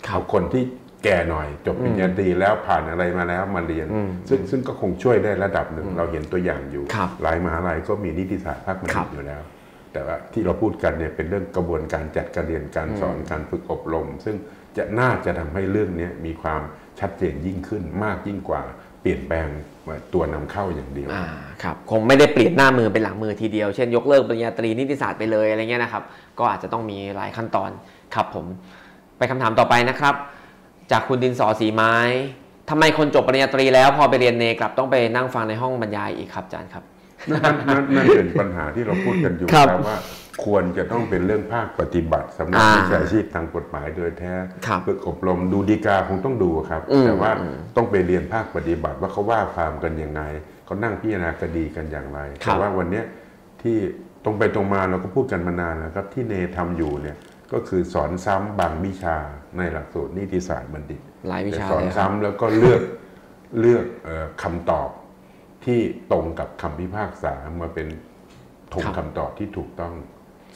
[0.07, 0.65] ครัเอาบคนที่
[1.05, 9.43] แก่หน่อย จบปริญญาตรีแล้วผ่านอะไรมาแล้วมาเรียนอืมซึ่งซึ่งก็คงช่วยได้ระดับหนึ่ง เราเห็นตัวอย่างอยู่ครับหลายมหาลัยก็มีนิติศาสตร์ภาคบัณครัฑิตบอยู่แล้ว
[9.93, 14.37] แต่ว่าที่เราพูดกันเนี่ยเป็นเรื่องกระบวนการจัดการเรียนการสอนการฝึกอบรม ซึ่ง
[14.77, 16.63] จะน่าจะทำให้เรื่องนี้มีความ
[17.01, 18.63] ชัดเจนยิ่งขึ้นมากยิ่งกว่า
[19.01, 19.49] เปลี่ยนแปลง
[20.15, 21.27] ตัวนำเข้าอย่างเดียวอ่า
[21.63, 26.03] ครับคงไม่ได้เปลี่ยนหน้ามือเป็นหลังมือทีเดียว เช่นยกเลิกปริญญาตรีนิติศาสตร์ไปเลยอะไรเงี้ยนะครับ
[26.39, 27.71] ก็อาจจะต้องมีหลายขั้นตอน
[28.15, 28.47] ครับผม
[29.19, 30.15] ไปคำถามต่อไปนะครับ
[30.91, 31.95] จากคุณดินสอสีไม้
[32.71, 36.85] ทำไมคนจบปริญญาตรีแล้วพอไปเรียนเนกลับต้องไปนั่งฟังในห้องบรรยายอีกครับอาจารย์ครับ
[37.31, 39.99] นั่นนั่นนั่นเป็นปัญหาที่เราพูดกันอยู่ครับแล้วว่า
[40.45, 44.35] ควรจะต้องเป็นเรื่องภาคปฏิบัติสำหรับอ่าวิชาชีพทางกฎหมายโดยแท้
[44.67, 50.23] ครับฝึกอบรมดูดีกาคงต้องดูครับอืมแต่ว่าอืมต้องไปเรียนภาคปฏิบัติว่าเขาว่าความกันยังไง
[50.65, 53.05] เขานั่งพิจารณาคดีกันอย่างไรครับแต่ว่าวันเนี้ย
[53.63, 53.77] ที่
[54.25, 57.17] ตรงไปตรงมาเราก็พูดกันมานานแล้วครับที่เนทำอยู่เนี่ย
[57.53, 59.17] ก็คือสอนซ้ำบางวิชา
[59.57, 62.83] ในหลักสูตรนิติศาสตร์บัณฑิตหลายวิแต่ชาสอนเลยครับซ้ำแล้วก็เลือก
[63.61, 64.91] เลือกเอ่อคำตอบ
[65.65, 65.81] ที่
[66.13, 67.87] ตรงกับคำพิพากษามาเป็น
[68.75, 69.95] ถงครับคำตอบที่ถูกต้อง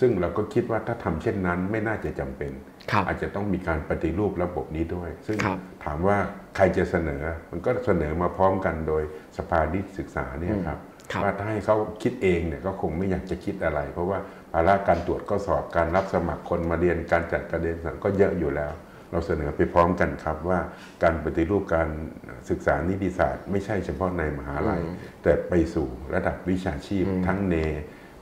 [0.00, 2.52] ซึ่งเราก็คิดว่าถ้าทำเช่นนั้นไม่น่าจะจำเป็น
[2.90, 6.18] ครับอาจจะต้องมีการปฏิรูประบบนี้ด้วย ซึ่งครับถามว่า
[6.56, 9.02] ใครจะเสนอ มันก็เสนอมาพร้อมกันโดย
[9.38, 10.78] สภานิติศึกษาเนี่ยครับครับ
[11.22, 14.18] ว่าถ้าให้เขาคิดเองเนี่ยก็คงไม่อยากจะคิดอะไร เพราะว่า
[14.52, 18.72] ภาระการตรวจข้อสอบการรับสมัครคนมาเรียนการจัดการเรียนการสอนก็เยอะอยู่แล้ว
[19.10, 20.58] เราเสนอไปพร้อมกันครับว่า
[21.02, 21.88] การปฏิรูปการ
[22.50, 24.82] ศึกษานิติศาสตร์ ไม่ใช่เฉพาะในมหาลัย
[25.22, 27.56] แต่ไปสู่ระดับวิชาชีพ ทั้งเน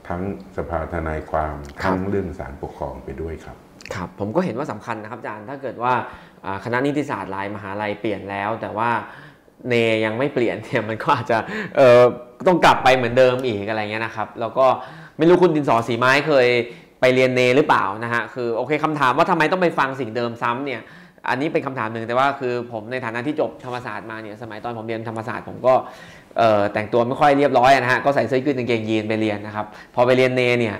[0.09, 0.23] ทั้ง
[0.57, 3.57] สภาทนายความครับทั้งเรื่องสารปกครองไปด้วยครับ
[3.95, 5.95] ครับผมก็เห็นว่าสำคัญนะครับอาจารย์ถ้าเกิดว่า
[6.45, 8.91] อ่าคณะนิติศาสตร์รายมหาลัยเปลี่ยนแล้ว แต่ว่า
[9.69, 9.75] เน
[10.05, 11.39] ยังไม่เปลี่ยนเนี่ยมันก็อาจจะ
[11.77, 12.03] เอ่อ
[12.47, 14.67] ต้องกลับไปเหมือนเดิมอีกอะไรเงี้ยนะครับ แล้วก็
[15.19, 16.47] ไม่รู้คุณดินสอสีไม้เคย
[17.01, 20.81] ไปเรียนเนหรือเปล่านะฮะคือโอเคคำถามว่าทำไมต้องไปฟังสิ่งเดิมซ้ำเนี่ย
[21.29, 25.75] อันนี้เป็นคำถามหนึ่งแต่ว่าคือผมในฐานะที่จบธรรมศาสตร์มาเนี่ยสมัยตอนผมเรียนธรรมศาสตร์ผมก็
[26.39, 30.77] เอ่อแต่งตัวไม่ค่อยเรียบร้อยนะฮะก็ใส่เสื้อยืดกางเกงยีนไปเรียนนะครับพอไปเรียนเนเนี่ย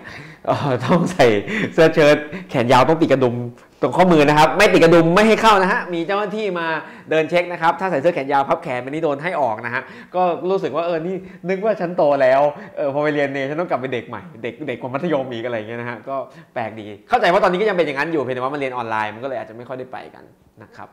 [0.85, 1.27] ต้องใส่
[1.73, 2.17] เสื้อเชิ้ต
[2.51, 3.35] แขนยาวต้องปิดกระดุม
[3.83, 6.67] ตรงข้อมือนะครับ ไม่ติดกระดุมไม่ให้เข้านะฮะมีเจ้าหน้าที่มา
[7.11, 9.83] เดินเช็คนะครับ ถ้าใส่เสื้อแขนยาวพับแขนมันนี่โดนให้ออกนะฮะ
[10.15, 11.15] ก็รู้สึกว่าเออนี่
[11.49, 12.41] นึกว่าฉันโตแล้ว
[12.77, 16.17] เออพอไปเรียนเนี่ยฉันต้องกลับไปเด็กใหม่เด็กเด็กกว่ามัธยมอีกอะไรเงี้ยนะฮะก็
[16.55, 20.25] แปลกดี เข้าใจว่าตอนนี้ก็ยังเป็นอย่างนั้นอยู่เพียงแต่ว่ามันเรียนออนไลน์มันก็เลยอาจจะไม่ค่อยได้ไปกัน
[20.63, 20.89] นะครับ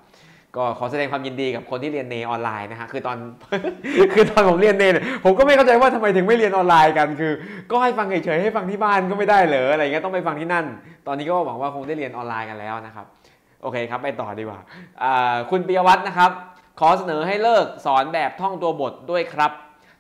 [0.58, 3.18] ก็ขอแสดงความยินดีกับคนที่เรียนเนออนไลน์นะฮะคือตอน
[4.14, 4.84] คือตอนผมเรียนเน
[5.24, 7.32] ผมก็ไม่เข้าใจว่าทำไมถึงไม่เรียนออนไลน์กันคือ
[7.72, 10.66] ก็ให้ฟังเฉยๆให้ฟังที่บ้านก็ไม่ได้เหรออะไรเงี้ยต้องไปฟังที่นั่น
[11.08, 13.06] ตอนนี้ก็หวังว่าคงได้เรียนออนไลน์กันแล้วนะครับ
[13.62, 14.60] โอเคครับไปต่อดีกว่า
[15.04, 16.32] อ่าคุณปิยวัฒน์นะครับ
[16.80, 19.52] ขอเสนอให้เลิกสอนแบบท่องตัวบทด้วยครับ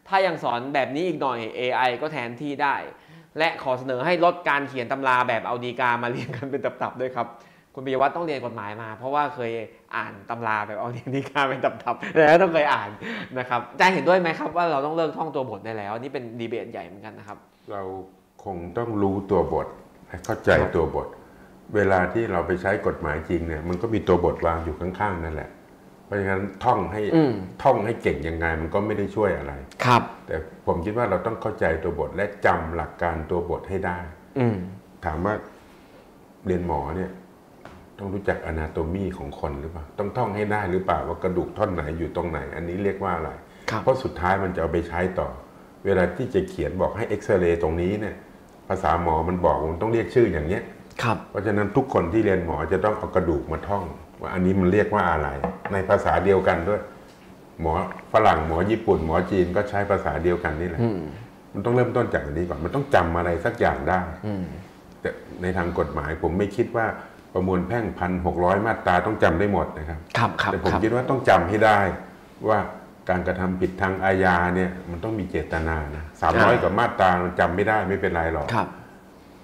[0.07, 2.75] ถ้ายังสอนแบบนี้อีกหน่อย AI ก็แทนที่ได้
[3.37, 7.27] และขอเสนอให้ลดการเขียนตำราแบบเอาดีกามาเรียงกันเป็นตับๆด้วยครับ
[7.79, 9.51] คุณปิยวัฒน์ต้องเรียนกฎหมายมา เพราะว่าเคย
[9.95, 12.89] อ่านตำราแบบเอาดีกาเป็นตับๆแล้วต้องเคยอ่าน
[13.39, 17.37] นะครับอาจารย์เห็นด้วยไหมครับว่าเราต้องเลิกท่องตัวบทได้แล้วนี่เป็นดีเบตใหญ่เหมือนกันนะครับ
[17.71, 17.81] เรา
[18.43, 19.67] คงต้องรู้ตัวบท
[20.07, 21.07] และเข้าใจตัวบท
[21.75, 25.49] เวลาที่เราไปใช้กฎหมายจริงเนี่ยมันก็มีตัวบทวางอยู่ข้างๆนั่นแหละ
[26.05, 27.33] เพราะฉะนั้นท่องให้อืม
[27.63, 29.53] ท่องให้เก่งยังไงมันก็ไม่ได้ช่วยอะไร
[29.85, 30.35] ครับ แต่
[30.67, 33.97] ผมคิดว่าเราต้องเข้าใจตัวบทและจำหลักการตัวบทให้ได้
[34.39, 34.55] อืม
[35.05, 35.33] ถามว่า
[36.45, 37.11] เรียนหมอเนี่ย
[37.99, 43.31] ต้องรู้จักอนาโตมีของคนหรือเปล่า ต้องท่องให้ได้หรือเปล่าว่ากระดูกท่อนไหนอยู่ตรงไหน อันนี้เรียกว่าอะไร
[43.69, 45.29] ครับเพราะสุดท้ายมันจะเอาไปใช้ต่อ
[45.85, 48.15] เวลาที่จะเขียนบอกให้เอ็กซเรย์ตรงนี้เนี่ย
[48.69, 50.63] ภาษาหมอมันบอกมันต้องเรียกชื่ออย่างเนี้ย
[51.03, 53.83] ครับเพราะฉะนั้นทุกคนที่เรียนหมอจะต้องเอากระดูกมาท่อง
[54.21, 55.29] ว่าอันนี้มันเรียกว่าอะไร
[55.73, 56.81] ในภาษาเดียวกันด้วย
[57.61, 57.73] หมอ
[58.13, 61.01] ฝรั่งหมอญี่ปุ่น หมอจีนก็ใช้ภาษาเดียวกันนี่แหละอืม
[61.53, 64.43] มันต้องเริ่มต้นจากอันนี้ก่อนมันต้องจำอะไรสักอย่างได้อืม
[65.01, 65.09] แต่
[65.41, 66.85] ในทางกฎหมายผมไม่คิดว่า
[67.33, 71.79] ประมวลแพ่งพันหกร้อยมาตราต้องจำได้หมดนะครับครับครับแต่ผมครับคิดว่าต้องจำให้ได้
[72.49, 72.59] ว่า
[73.09, 78.67] การกระทำผิดทางอาญาเนี่ยมันต้องมีเจตนานะสามร้อยกว่ามาตรามันจำไม่ได้ไม่เป็นไรหรอกครับ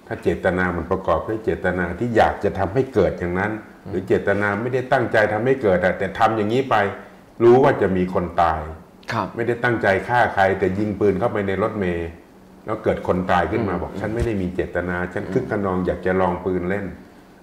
[0.06, 3.52] ถ้าเจตนามันประกอบด้วยเจตนาที่อยากจะทำให้เกิดอย่างนั้น
[3.90, 6.76] หรือเจตนาไม่ได้ตั้งใจทำให้เกิดอะแต่ทำอย่างนี้ไป
[7.42, 8.62] รู้ว่าจะมีคนตาย
[9.12, 12.10] ครับไม่ได้ตั้งใจฆ่าใคร แต่ยิงปืนเข้าไปในรถเมล์
[12.64, 16.86] แล้วเกิดคนตายขึ้นมาบอก ฉันไม่ได้มีเจตนา ฉันคึกขนองอยากจะลองปืนเล่น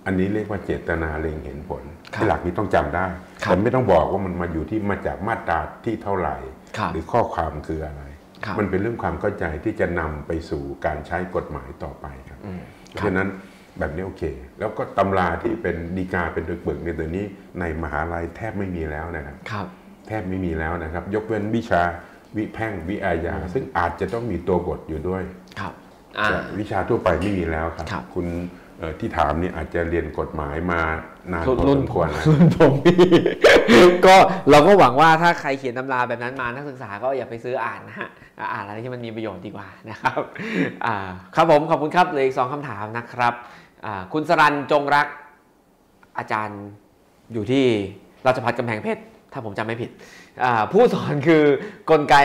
[0.05, 1.83] อันนี้เรียกว่าเจตนาเล็งเห็นผล
[2.15, 3.05] ครับที่หลักนี้ต้องจำได้
[3.43, 6.37] ครับแต่ไม่ต้องบอกว่ามันมาอยู่ที่มาจากมาตราที่เท่าไหร่
[6.77, 8.03] ครับหรือข้อความคืออะไร
[8.45, 13.27] ครับมันเป็นเรื่องความเข้าใจที่จะนำไปสู่การใช้กฎหมายต่อไปครับอืมเพราะฉะนั้น
[13.79, 14.23] แบบนี้โอเค
[14.59, 17.25] แล้วก็ตำราที่เป็นดีกาเป็นตึกเบิกในตัวนี้
[17.59, 19.67] ในมหาลัยแทบไม่มีแล้วนะครับครับ
[20.07, 21.81] แทบไม่มีแล้วนะครับ ยกเว้นวิชา
[22.35, 25.23] วิแพ่งวิอาญา ซึ่งอาจจะต้องมีตัวบทอยู่ด้วย
[25.59, 25.73] ครับ
[26.19, 28.62] อ่าแต่วิชาทั่วไปไม่มีแล้วครับครับคุณเอ่อ
[28.99, 30.81] ที่ถามนี่อาจจะเรียนกฎหมายมา
[31.31, 33.07] นานพอรุ่สนมผควรมแล้วรุ่นผมพี่
[34.05, 34.15] ก็
[34.49, 38.09] เราก็หวังว่าถ้าใครเขียนตำราแบบนั้นมานักศึกษาก็อย่าไปซื้ออ่านนะฮะ
[38.53, 40.21] อ่านอะไรที่มันมีประโยชน์ดีกว่านะครับ
[40.85, 40.95] อ่า
[41.35, 43.33] ครับผมขอบคุณครับเหลยอีกสองคำถามนะครับ
[43.85, 45.07] อ่าคุณสรันจงรัก
[46.17, 46.61] อาจารย์
[47.33, 47.65] อยู่ที่
[48.25, 49.01] ราชพัฒกำแพงเพชร
[49.33, 49.89] ถ้าผมจำไม่ผิด
[50.43, 51.43] อ่าผู้สอนคือ
[51.89, 52.15] กลไก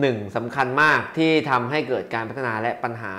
[0.00, 3.12] หนึ่งสำคัญมากที่ทำให้เกิดการพัฒนาและปัญหา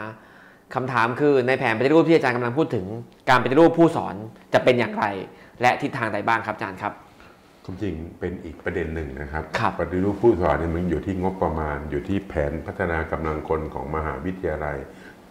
[0.75, 2.85] คำถามคือในแผนปฏิรูปที่อาจารย์กำลังพูดถึง
[3.29, 4.15] การปฏิรูปผู้สอน
[4.53, 5.05] จะเป็นอย่างไร
[5.61, 6.93] และทิศทางใดบ้างครับอาจารย์ครับ
[7.65, 14.77] ความจริงเป็นอีกประเด็นหนึ่งนะครับครับปฏิรูปผู้สอนเนี่ยมันอยู่ที่งบประมาณ อยู่ที่แผนพัฒนากำลังคนของมหาวิทยาลัย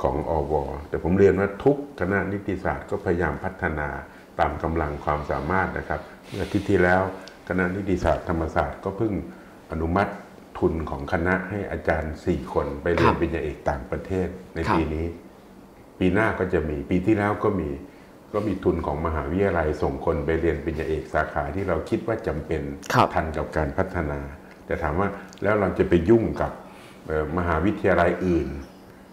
[0.02, 0.52] ของอว
[0.88, 3.88] แต่ผมเรียนว่าทุกคณะนิติศาสตร์ก็พยายามพัฒนา
[4.40, 7.02] ตามกำลังความสามารถนะครับเมื่ออาทิตย์ที่แล้ว
[7.48, 9.12] คณะนิติศาสตร์ธรรมศาสตร์ก็เพิ่ง
[9.70, 10.12] อนุมัติ
[10.58, 15.06] ทุนของคณะให้อาจารย์ 4 คนไปเรียนปริญญาเอกต่างประเทศในครับปีนี้
[15.98, 17.68] ปีหน้าก็จะมีปีที่แล้วก็มี
[18.34, 22.62] ก็มีทุนของมหาวิทยาลัยส่งคนไปเรียนปริญญาเอกสาขาที่เราคิดว่าจำเป็น
[22.94, 24.20] ครับทันกับการพัฒนา
[24.66, 25.08] แต่ถามว่า
[25.42, 26.52] แล้วเราจะไปยุ่งกับ
[27.06, 28.48] เอ่อมหาวิทยาลัยอื่น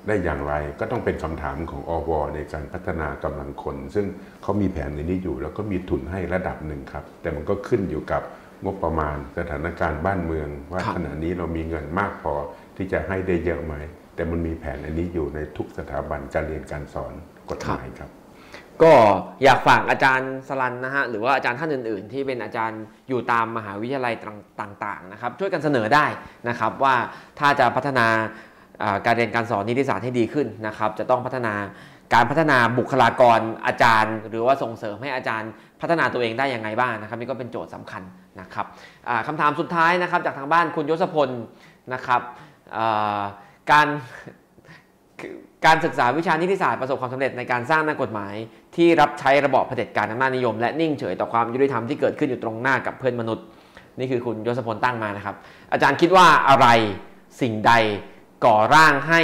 [0.07, 4.05] ได้อย่างไรก็ต้องเป็นคำถามของอวในการพัฒนากำลังคน ซึ่ง
[4.43, 8.21] เขามีแผนในนี้อยู่ แล้วก็มีทุนให้ระดับหนึ่งครับ แต่มันก็ขึ้นอยู่กับ
[8.63, 12.33] งบประมาณสถานการณ์บ้านเมือง ว่าครับขณะนี้เรามีเงินมากพอ
[12.75, 13.75] ที่จะให้ได้เยอะไหม
[14.15, 17.13] แต่มันมีแผนอันนี้อยู่ในทุกสถาบันการเรียนการสอน
[17.49, 18.11] กฎหมายครับ
[18.83, 18.93] ก็
[19.43, 24.13] อยากฝากอาจารย์สลันนะฮะหรือว่าอาจารย์ท่านอื่น ๆ ที่เป็นอาจารย์อยู่ตามมหาวิทยาลัย
[24.61, 26.05] ต่างๆนะครับช่วยกันเสนอได้
[26.49, 26.95] นะครับว่า
[27.39, 28.07] ถ้าจะพัฒนา
[29.05, 31.53] การเรียนการสอนนิติศาสตร์ให้ดีขึ้นนะครับ จะต้องพัฒนา
[32.13, 35.51] การพัฒนาบุคลากรอาจารย์ หรือว่าส่งเสริมให้อาจารย์
[35.81, 38.03] พัฒนาตัวเองได้อยังไงบ้างนะครับนี่ก็เป็นโจทย์สำคัญ
[38.41, 38.65] นะครับ
[39.09, 41.29] อ่าคำถามสุดท้ายนะครับจากทางบ้านคุณยศพล
[41.93, 42.21] นะครับ
[42.77, 42.79] อ
[43.71, 43.87] การ
[45.65, 48.33] การศึกษาวิชานิติศาสตร์ประสบความสำเร็จในการสร้างนักกฎหมาย
[48.75, 53.45] ที่รับใช้ระบอบเผด็จการอำนาจนิยม และนิ่งเฉยต่อความยุติธรรมที่เกิดขึ้นอยู่ตรงหน้ากับเพื่อนมนุษย์
[53.99, 55.35] นี่คือคุณยศพลตั้งมานะครับ
[55.71, 56.67] อาจารย์คิดว่าอะไร
[57.41, 57.73] สิ่งใด
[58.45, 59.21] ก่อร่างให้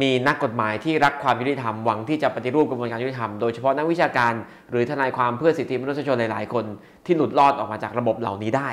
[0.00, 4.32] มีนักกฎหมายที่รักความยุติธรรมหวังที่จะปฏิรูปกระบวนการยุติธรรมโดยเฉพาะนักวิชาการ
[4.70, 6.64] หรือทนายความเพื่อสิทธิมนุษยชนหลาย ๆ คน
[7.06, 8.70] ที่หลุดรอดออกมาจากระบบเหล่านี้ได้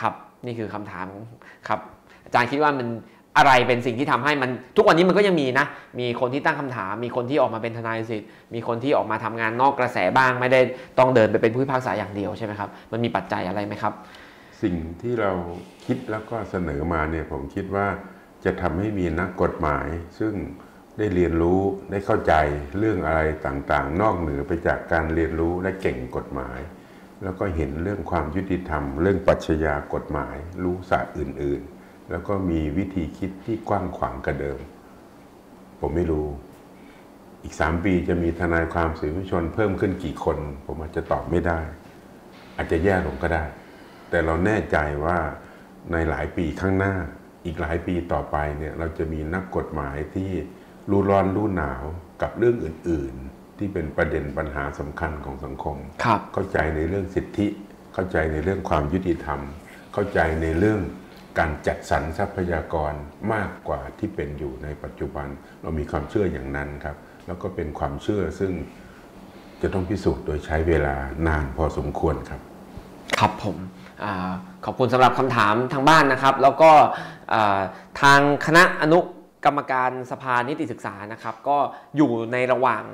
[0.00, 0.14] ครับ
[0.46, 1.06] นี่คือคำถาม
[1.68, 1.80] ครับ
[2.24, 2.88] อาจารย์คิดว่ามัน
[3.38, 5.66] อะไรเป็นสิ่งที่ทำให้มันทุกวันนี้มันก็ยังมีนะ
[6.00, 10.60] มีคนที่ตั้งคำถาม มีคนที่ออกมาเป็นทนายสิทธิ์ มีคนที่ออกมาทำงานนอกกระแสบ้าง ไม่ได้
[10.98, 13.92] ต้องเดินไปเป็นผู้พิพากษาอย่างเดียวใช่ไหมครับ มันมีปัจจัยอะไรไหมครับ
[14.62, 15.32] สิ่งที่เรา
[15.86, 17.86] คิดแล้วก็เสนอมาเนี่ยผมคิดว่า
[18.44, 19.88] จะทำให้มีนักกฎหมาย
[20.18, 20.34] ซึ่ง
[20.98, 21.60] ได้เรียนรู้
[21.90, 22.34] ได้เข้าใจ
[22.78, 26.58] เรื่องอะไรต่างๆ นอกเหนือไปจากการเรียนรู้และเก่งกฎหมาย
[27.22, 31.71] แล้วก็เห็นเรื่องความยุติธรรม เรื่องปรัชญากฎหมาย รู้ศาสตร์อื่น ๆ
[32.10, 34.58] แล้วก็มีวิธีคิดที่กว้างขวางกว่าเดิม
[35.80, 36.26] ผมไม่รู้
[37.42, 41.60] อีกสามปีจะมีทนายความสื่อมวลชนเพิ่มขึ้นกี่คน ผมอาจจะตอบไม่ได้
[42.56, 43.44] อาจจะแย่ลงก็ได้
[44.10, 45.18] แต่เราแน่ใจว่า
[45.92, 46.94] ในหลายปีข้างหน้า
[47.44, 50.30] อีกหลายปีต่อไปเนี่ยเราจะมีนักกฎหมายที่
[50.90, 51.82] รู้ร้อนรู้หนาว
[52.22, 57.46] กับเรื่องอื่น ๆ ที่เป็นประเด็นปัญหาสำคัญของสังคมครับเข้าใจในเรื่องสิทธิ
[57.94, 59.40] เข้าใจในเรื่องความยุติธรรม
[59.92, 60.80] เข้าใจในเรื่อง
[61.38, 62.92] การจัดสรรทรัพยากร
[63.32, 65.28] มากกว่าที่เป็นอยู่ในปัจจุบัน
[65.62, 66.96] เรามีความเชื่ออย่างนั้นครับ
[67.26, 68.52] แล้วก็เป็นความเชื่อซึ่ง
[69.62, 70.94] จะต้องพิสูจน์โดยใช้เวลา
[71.28, 72.40] นานพอสมควรครับ
[73.18, 73.56] ครับผม
[74.04, 74.06] อ
[74.64, 76.70] ขอบคุณสำหรับคำถามทางบ้านนะครับ แล้วก็
[78.00, 79.00] ทางคณะอนุ
[79.44, 81.58] กรรมการสภานิติศึกษานะครับ ก็
[81.96, 82.84] อยู่ในระหว่าง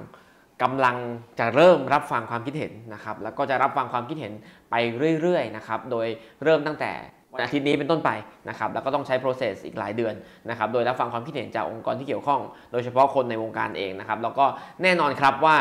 [0.63, 0.97] กำลัง
[1.39, 4.33] จะเริ่มรับฟังความคิดเห็นนะครับ แล้วก็จะรับฟังความคิดเห็น
[4.71, 4.75] ไป
[5.21, 6.07] เรื่อยๆนะครับ โดย
[6.45, 6.93] เริ่มตั้งแต่
[7.33, 8.11] วันอาทิตย์นี้เป็นต้นไป
[8.49, 10.15] นะครับแล้วก็ต้องใช้ process อีกหลายเดือน
[10.49, 12.41] นะครับโดยรับฟังความคิดเห็นจากองค์กรที่เกี่ยวข้อง
[12.73, 14.47] โดยเฉพาะคนในวงการเองนะครับแล้วก็
[14.83, 15.57] แน่นอนครับว่า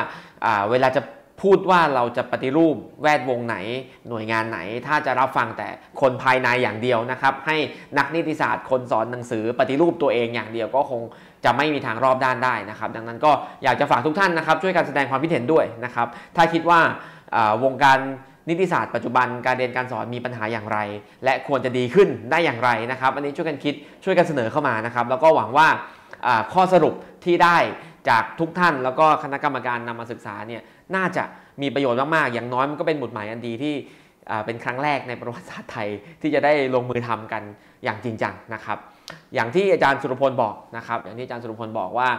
[0.71, 1.01] เวลาจะ
[1.43, 3.57] พูดว่าเราจะปฏิรูปแวดวงไหน
[4.09, 5.67] หน่วยงานไหน ถ้าจะรับฟังแต่
[6.01, 7.57] คนภายในอย่างเดียวนะครับ ให้
[7.97, 11.01] นักนิติศาสตร์คนสอนหนังสือปฏิรูปตัวเองอย่างเดียวก็คง
[11.45, 13.31] จะไม่มีทางรอบด้านได้นะครับ ดังนั้นก็
[13.63, 16.79] อยากจะฝากทุกท่านนะครับ ช่วยกันแสดงความคิดเห็นด้วยนะครับ ถ้าคิดว่า
[17.63, 17.99] วงการ
[18.49, 20.79] นิติศาสตร์ปัจจุบันการเรียนการสอนมีปัญหาอย่างไร
[21.23, 25.67] และควรจะดีขึ้นได้อย่างไรนะครับ อันนี้ช่วยกันคิดช่วยกันเสนอเข้ามานะครับ แล้วก็หวังว่า
[26.53, 26.93] ข้อสรุป
[27.25, 27.57] ที่ได้
[28.09, 30.61] จากทุกท่าน แล้วก็คณะกรรมการนำมาศึกษาเนี่ย
[30.95, 31.23] น่าจะ
[31.61, 33.75] มีประโยชน์มากๆอย่างน้อยมันก็เป็นบทหมายอันดีที่
[34.45, 35.89] เป็นครั้งแรกในประวัติศาสตร์ไทย
[36.21, 37.43] ที่จะได้ลงมือทำกัน
[37.83, 38.77] อย่างจริงจังนะครับ
[39.35, 42.09] อย่างที่อาจารย์สุรพลบอกนะครับ อย่างที่อาจารย์สุรพลบอกว่า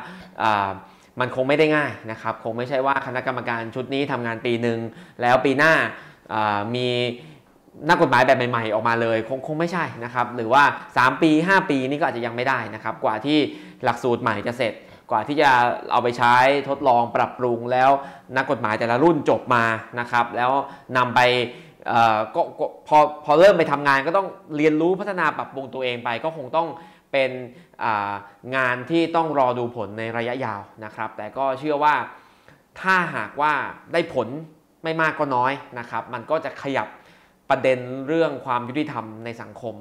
[1.21, 4.79] มันคงไม่ได้ง่ายนะครับ คงไม่ใช่ว่าคณะกรรมการชุดนี้ทำงานปีหนึ่ง
[5.23, 5.73] แล้วปีหน้า
[6.75, 6.89] มี
[7.89, 10.63] นักกฎหมายแบบใหม่ ๆ ออกมาเลยคงคงไม่ใช่นะครับ หรือว่า
[10.95, 13.39] 3 ปี 5 ปีนี่ก็อาจจะยังไม่ได้นะครับ กว่าที่
[13.85, 14.73] หลักสูตรใหม่จะเสร็จ
[15.11, 15.51] กว่าที่จะ
[15.93, 16.35] เอาไปใช้
[16.69, 17.91] ทดลองปรับปรุงแล้ว
[18.37, 19.65] นักกฎหมายแต่ละรุ่นจบมา
[20.01, 20.51] นะครับ แล้ว
[20.97, 21.21] นำไป
[22.35, 22.43] ก็
[22.89, 26.69] พอพอเริ่มไปทำงานก็ต้องเรียนรู้พัฒนาปรับปรุงตัวเองไปก็คงต้อง
[27.13, 27.31] เป็น
[28.57, 31.95] งานที่ต้องรอดูผลในระยะยาวนะครับ แต่ก็เชื่อว่า
[32.81, 33.53] ถ้าหากว่า
[33.93, 34.29] ได้ผล
[34.83, 36.89] ไม่มากก็น้อยนะครับ มันก็จะขยับ
[37.51, 37.79] ประเด็น
[38.09, 39.75] เรื่องความยุติธรรมในสังคม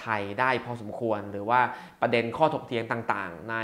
[0.00, 1.60] ไทยได้พอสมควร หรือว่า
[2.00, 3.56] ประเด็นข้อถกเถียงต่างๆ ใน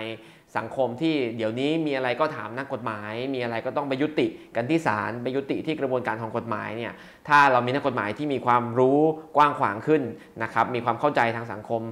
[0.56, 6.92] สังคมที่เดี๋ยวนี้มีอะไรก็ถามนักกฎหมาย มีอะไรก็ต้องไปยุติกันที่ศาลไปยุติที่กระบวนการของกฎหมายเนี่ย
[7.28, 8.98] ถ้าเรามีนักกฎหมายที่มีความรู้
[9.36, 10.02] กว้างขวางขึ้น
[10.42, 11.82] นะครับมีความเข้าใจทางสังคม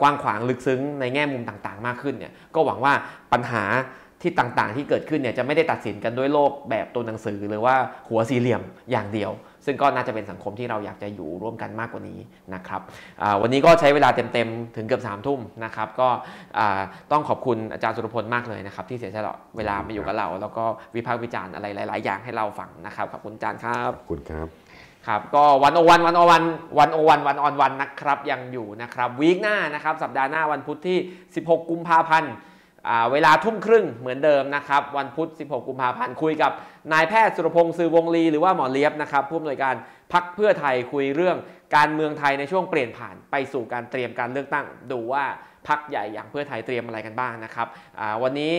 [0.00, 2.92] กว้างขวางลึกซึ้งในแง่มุมต่างๆ มากขึ้นเนี่ยก็หวังว่า
[3.32, 3.64] ปัญหา
[4.22, 7.76] ที่ต่างๆ ที่เกิดขึ้นเนี่ยจะไม่ได้ตัดสินกันด้วยโลกแบบตัวหนังสือ หรือว่า
[8.08, 9.32] หัวสี่เหลี่ยมอย่างเดียว
[9.66, 12.18] ซึ่งก็น่าจะเป็นสังคมที่เราอยากจะอยู่ร่วมกันมากกว่านี้
[12.54, 12.80] นะครับ
[13.22, 16.08] อ่าวันนี้ก็ใช้เวลาเต็มๆ ถึงเกือบ3ามทุ่มนะครับก็
[16.58, 16.80] อ่า
[17.12, 20.64] ต้องขอบคุณอาจารย์สุรพลมากเลยนะครับที่เสียสละเวลามาอยู่กับเรา แล้วก็
[20.94, 24.48] วิพากษ์วิจารณ์อะไรหลาย ๆ อย่างให้เราฟังนะครับขอบคุณอาจารย์ครับขอบคุณครับ
[25.06, 26.42] ครับก็วันโอวันวันโอวัน
[26.78, 30.98] วันโอวันวันออนวันนะครับยังอยู่นะครับวีคหน้านะครับสัปดาห์หน้าวันพุธที่
[31.34, 32.55] 16 กุมภาพันธ์อ่า
[33.12, 36.52] เวลาทุ่มครึ่งเหมือนเดิมนะครับ วันพุธ 16 กุมภาพันธ์คุยกับ
[36.92, 39.74] นายแพทย์สุรพงศ์ซือวงลีหรือว่าหมอเลียบนะครับผู้อำนวยการ
[40.12, 41.36] พักเพื่อไทยคุยเรื่อง
[41.76, 45.24] การเมืองไทยในช่วงเปลี่ยนผ่านไปสู่การเตรียมการเลือกตั้ง ดูว่า
[45.68, 47.66] พักใหญ่อย่างเพื่อไทยเตรียมอะไรกันบ้างนะครับ
[48.22, 48.52] วันนี้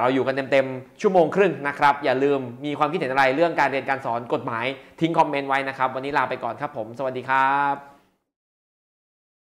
[0.00, 4.66] เราอยู่กันเต็มๆชั่วโมงครึ่งนะครับ อย่าลืมมีความคิดเห็นอะไรเรื่องการเรียนการสอนกฎหมาย
[5.00, 7.89] ทิ้งคอมเมนต์ไว้นะครับ วันนี้ลาไปก่อนครับผม สวัสดีครับ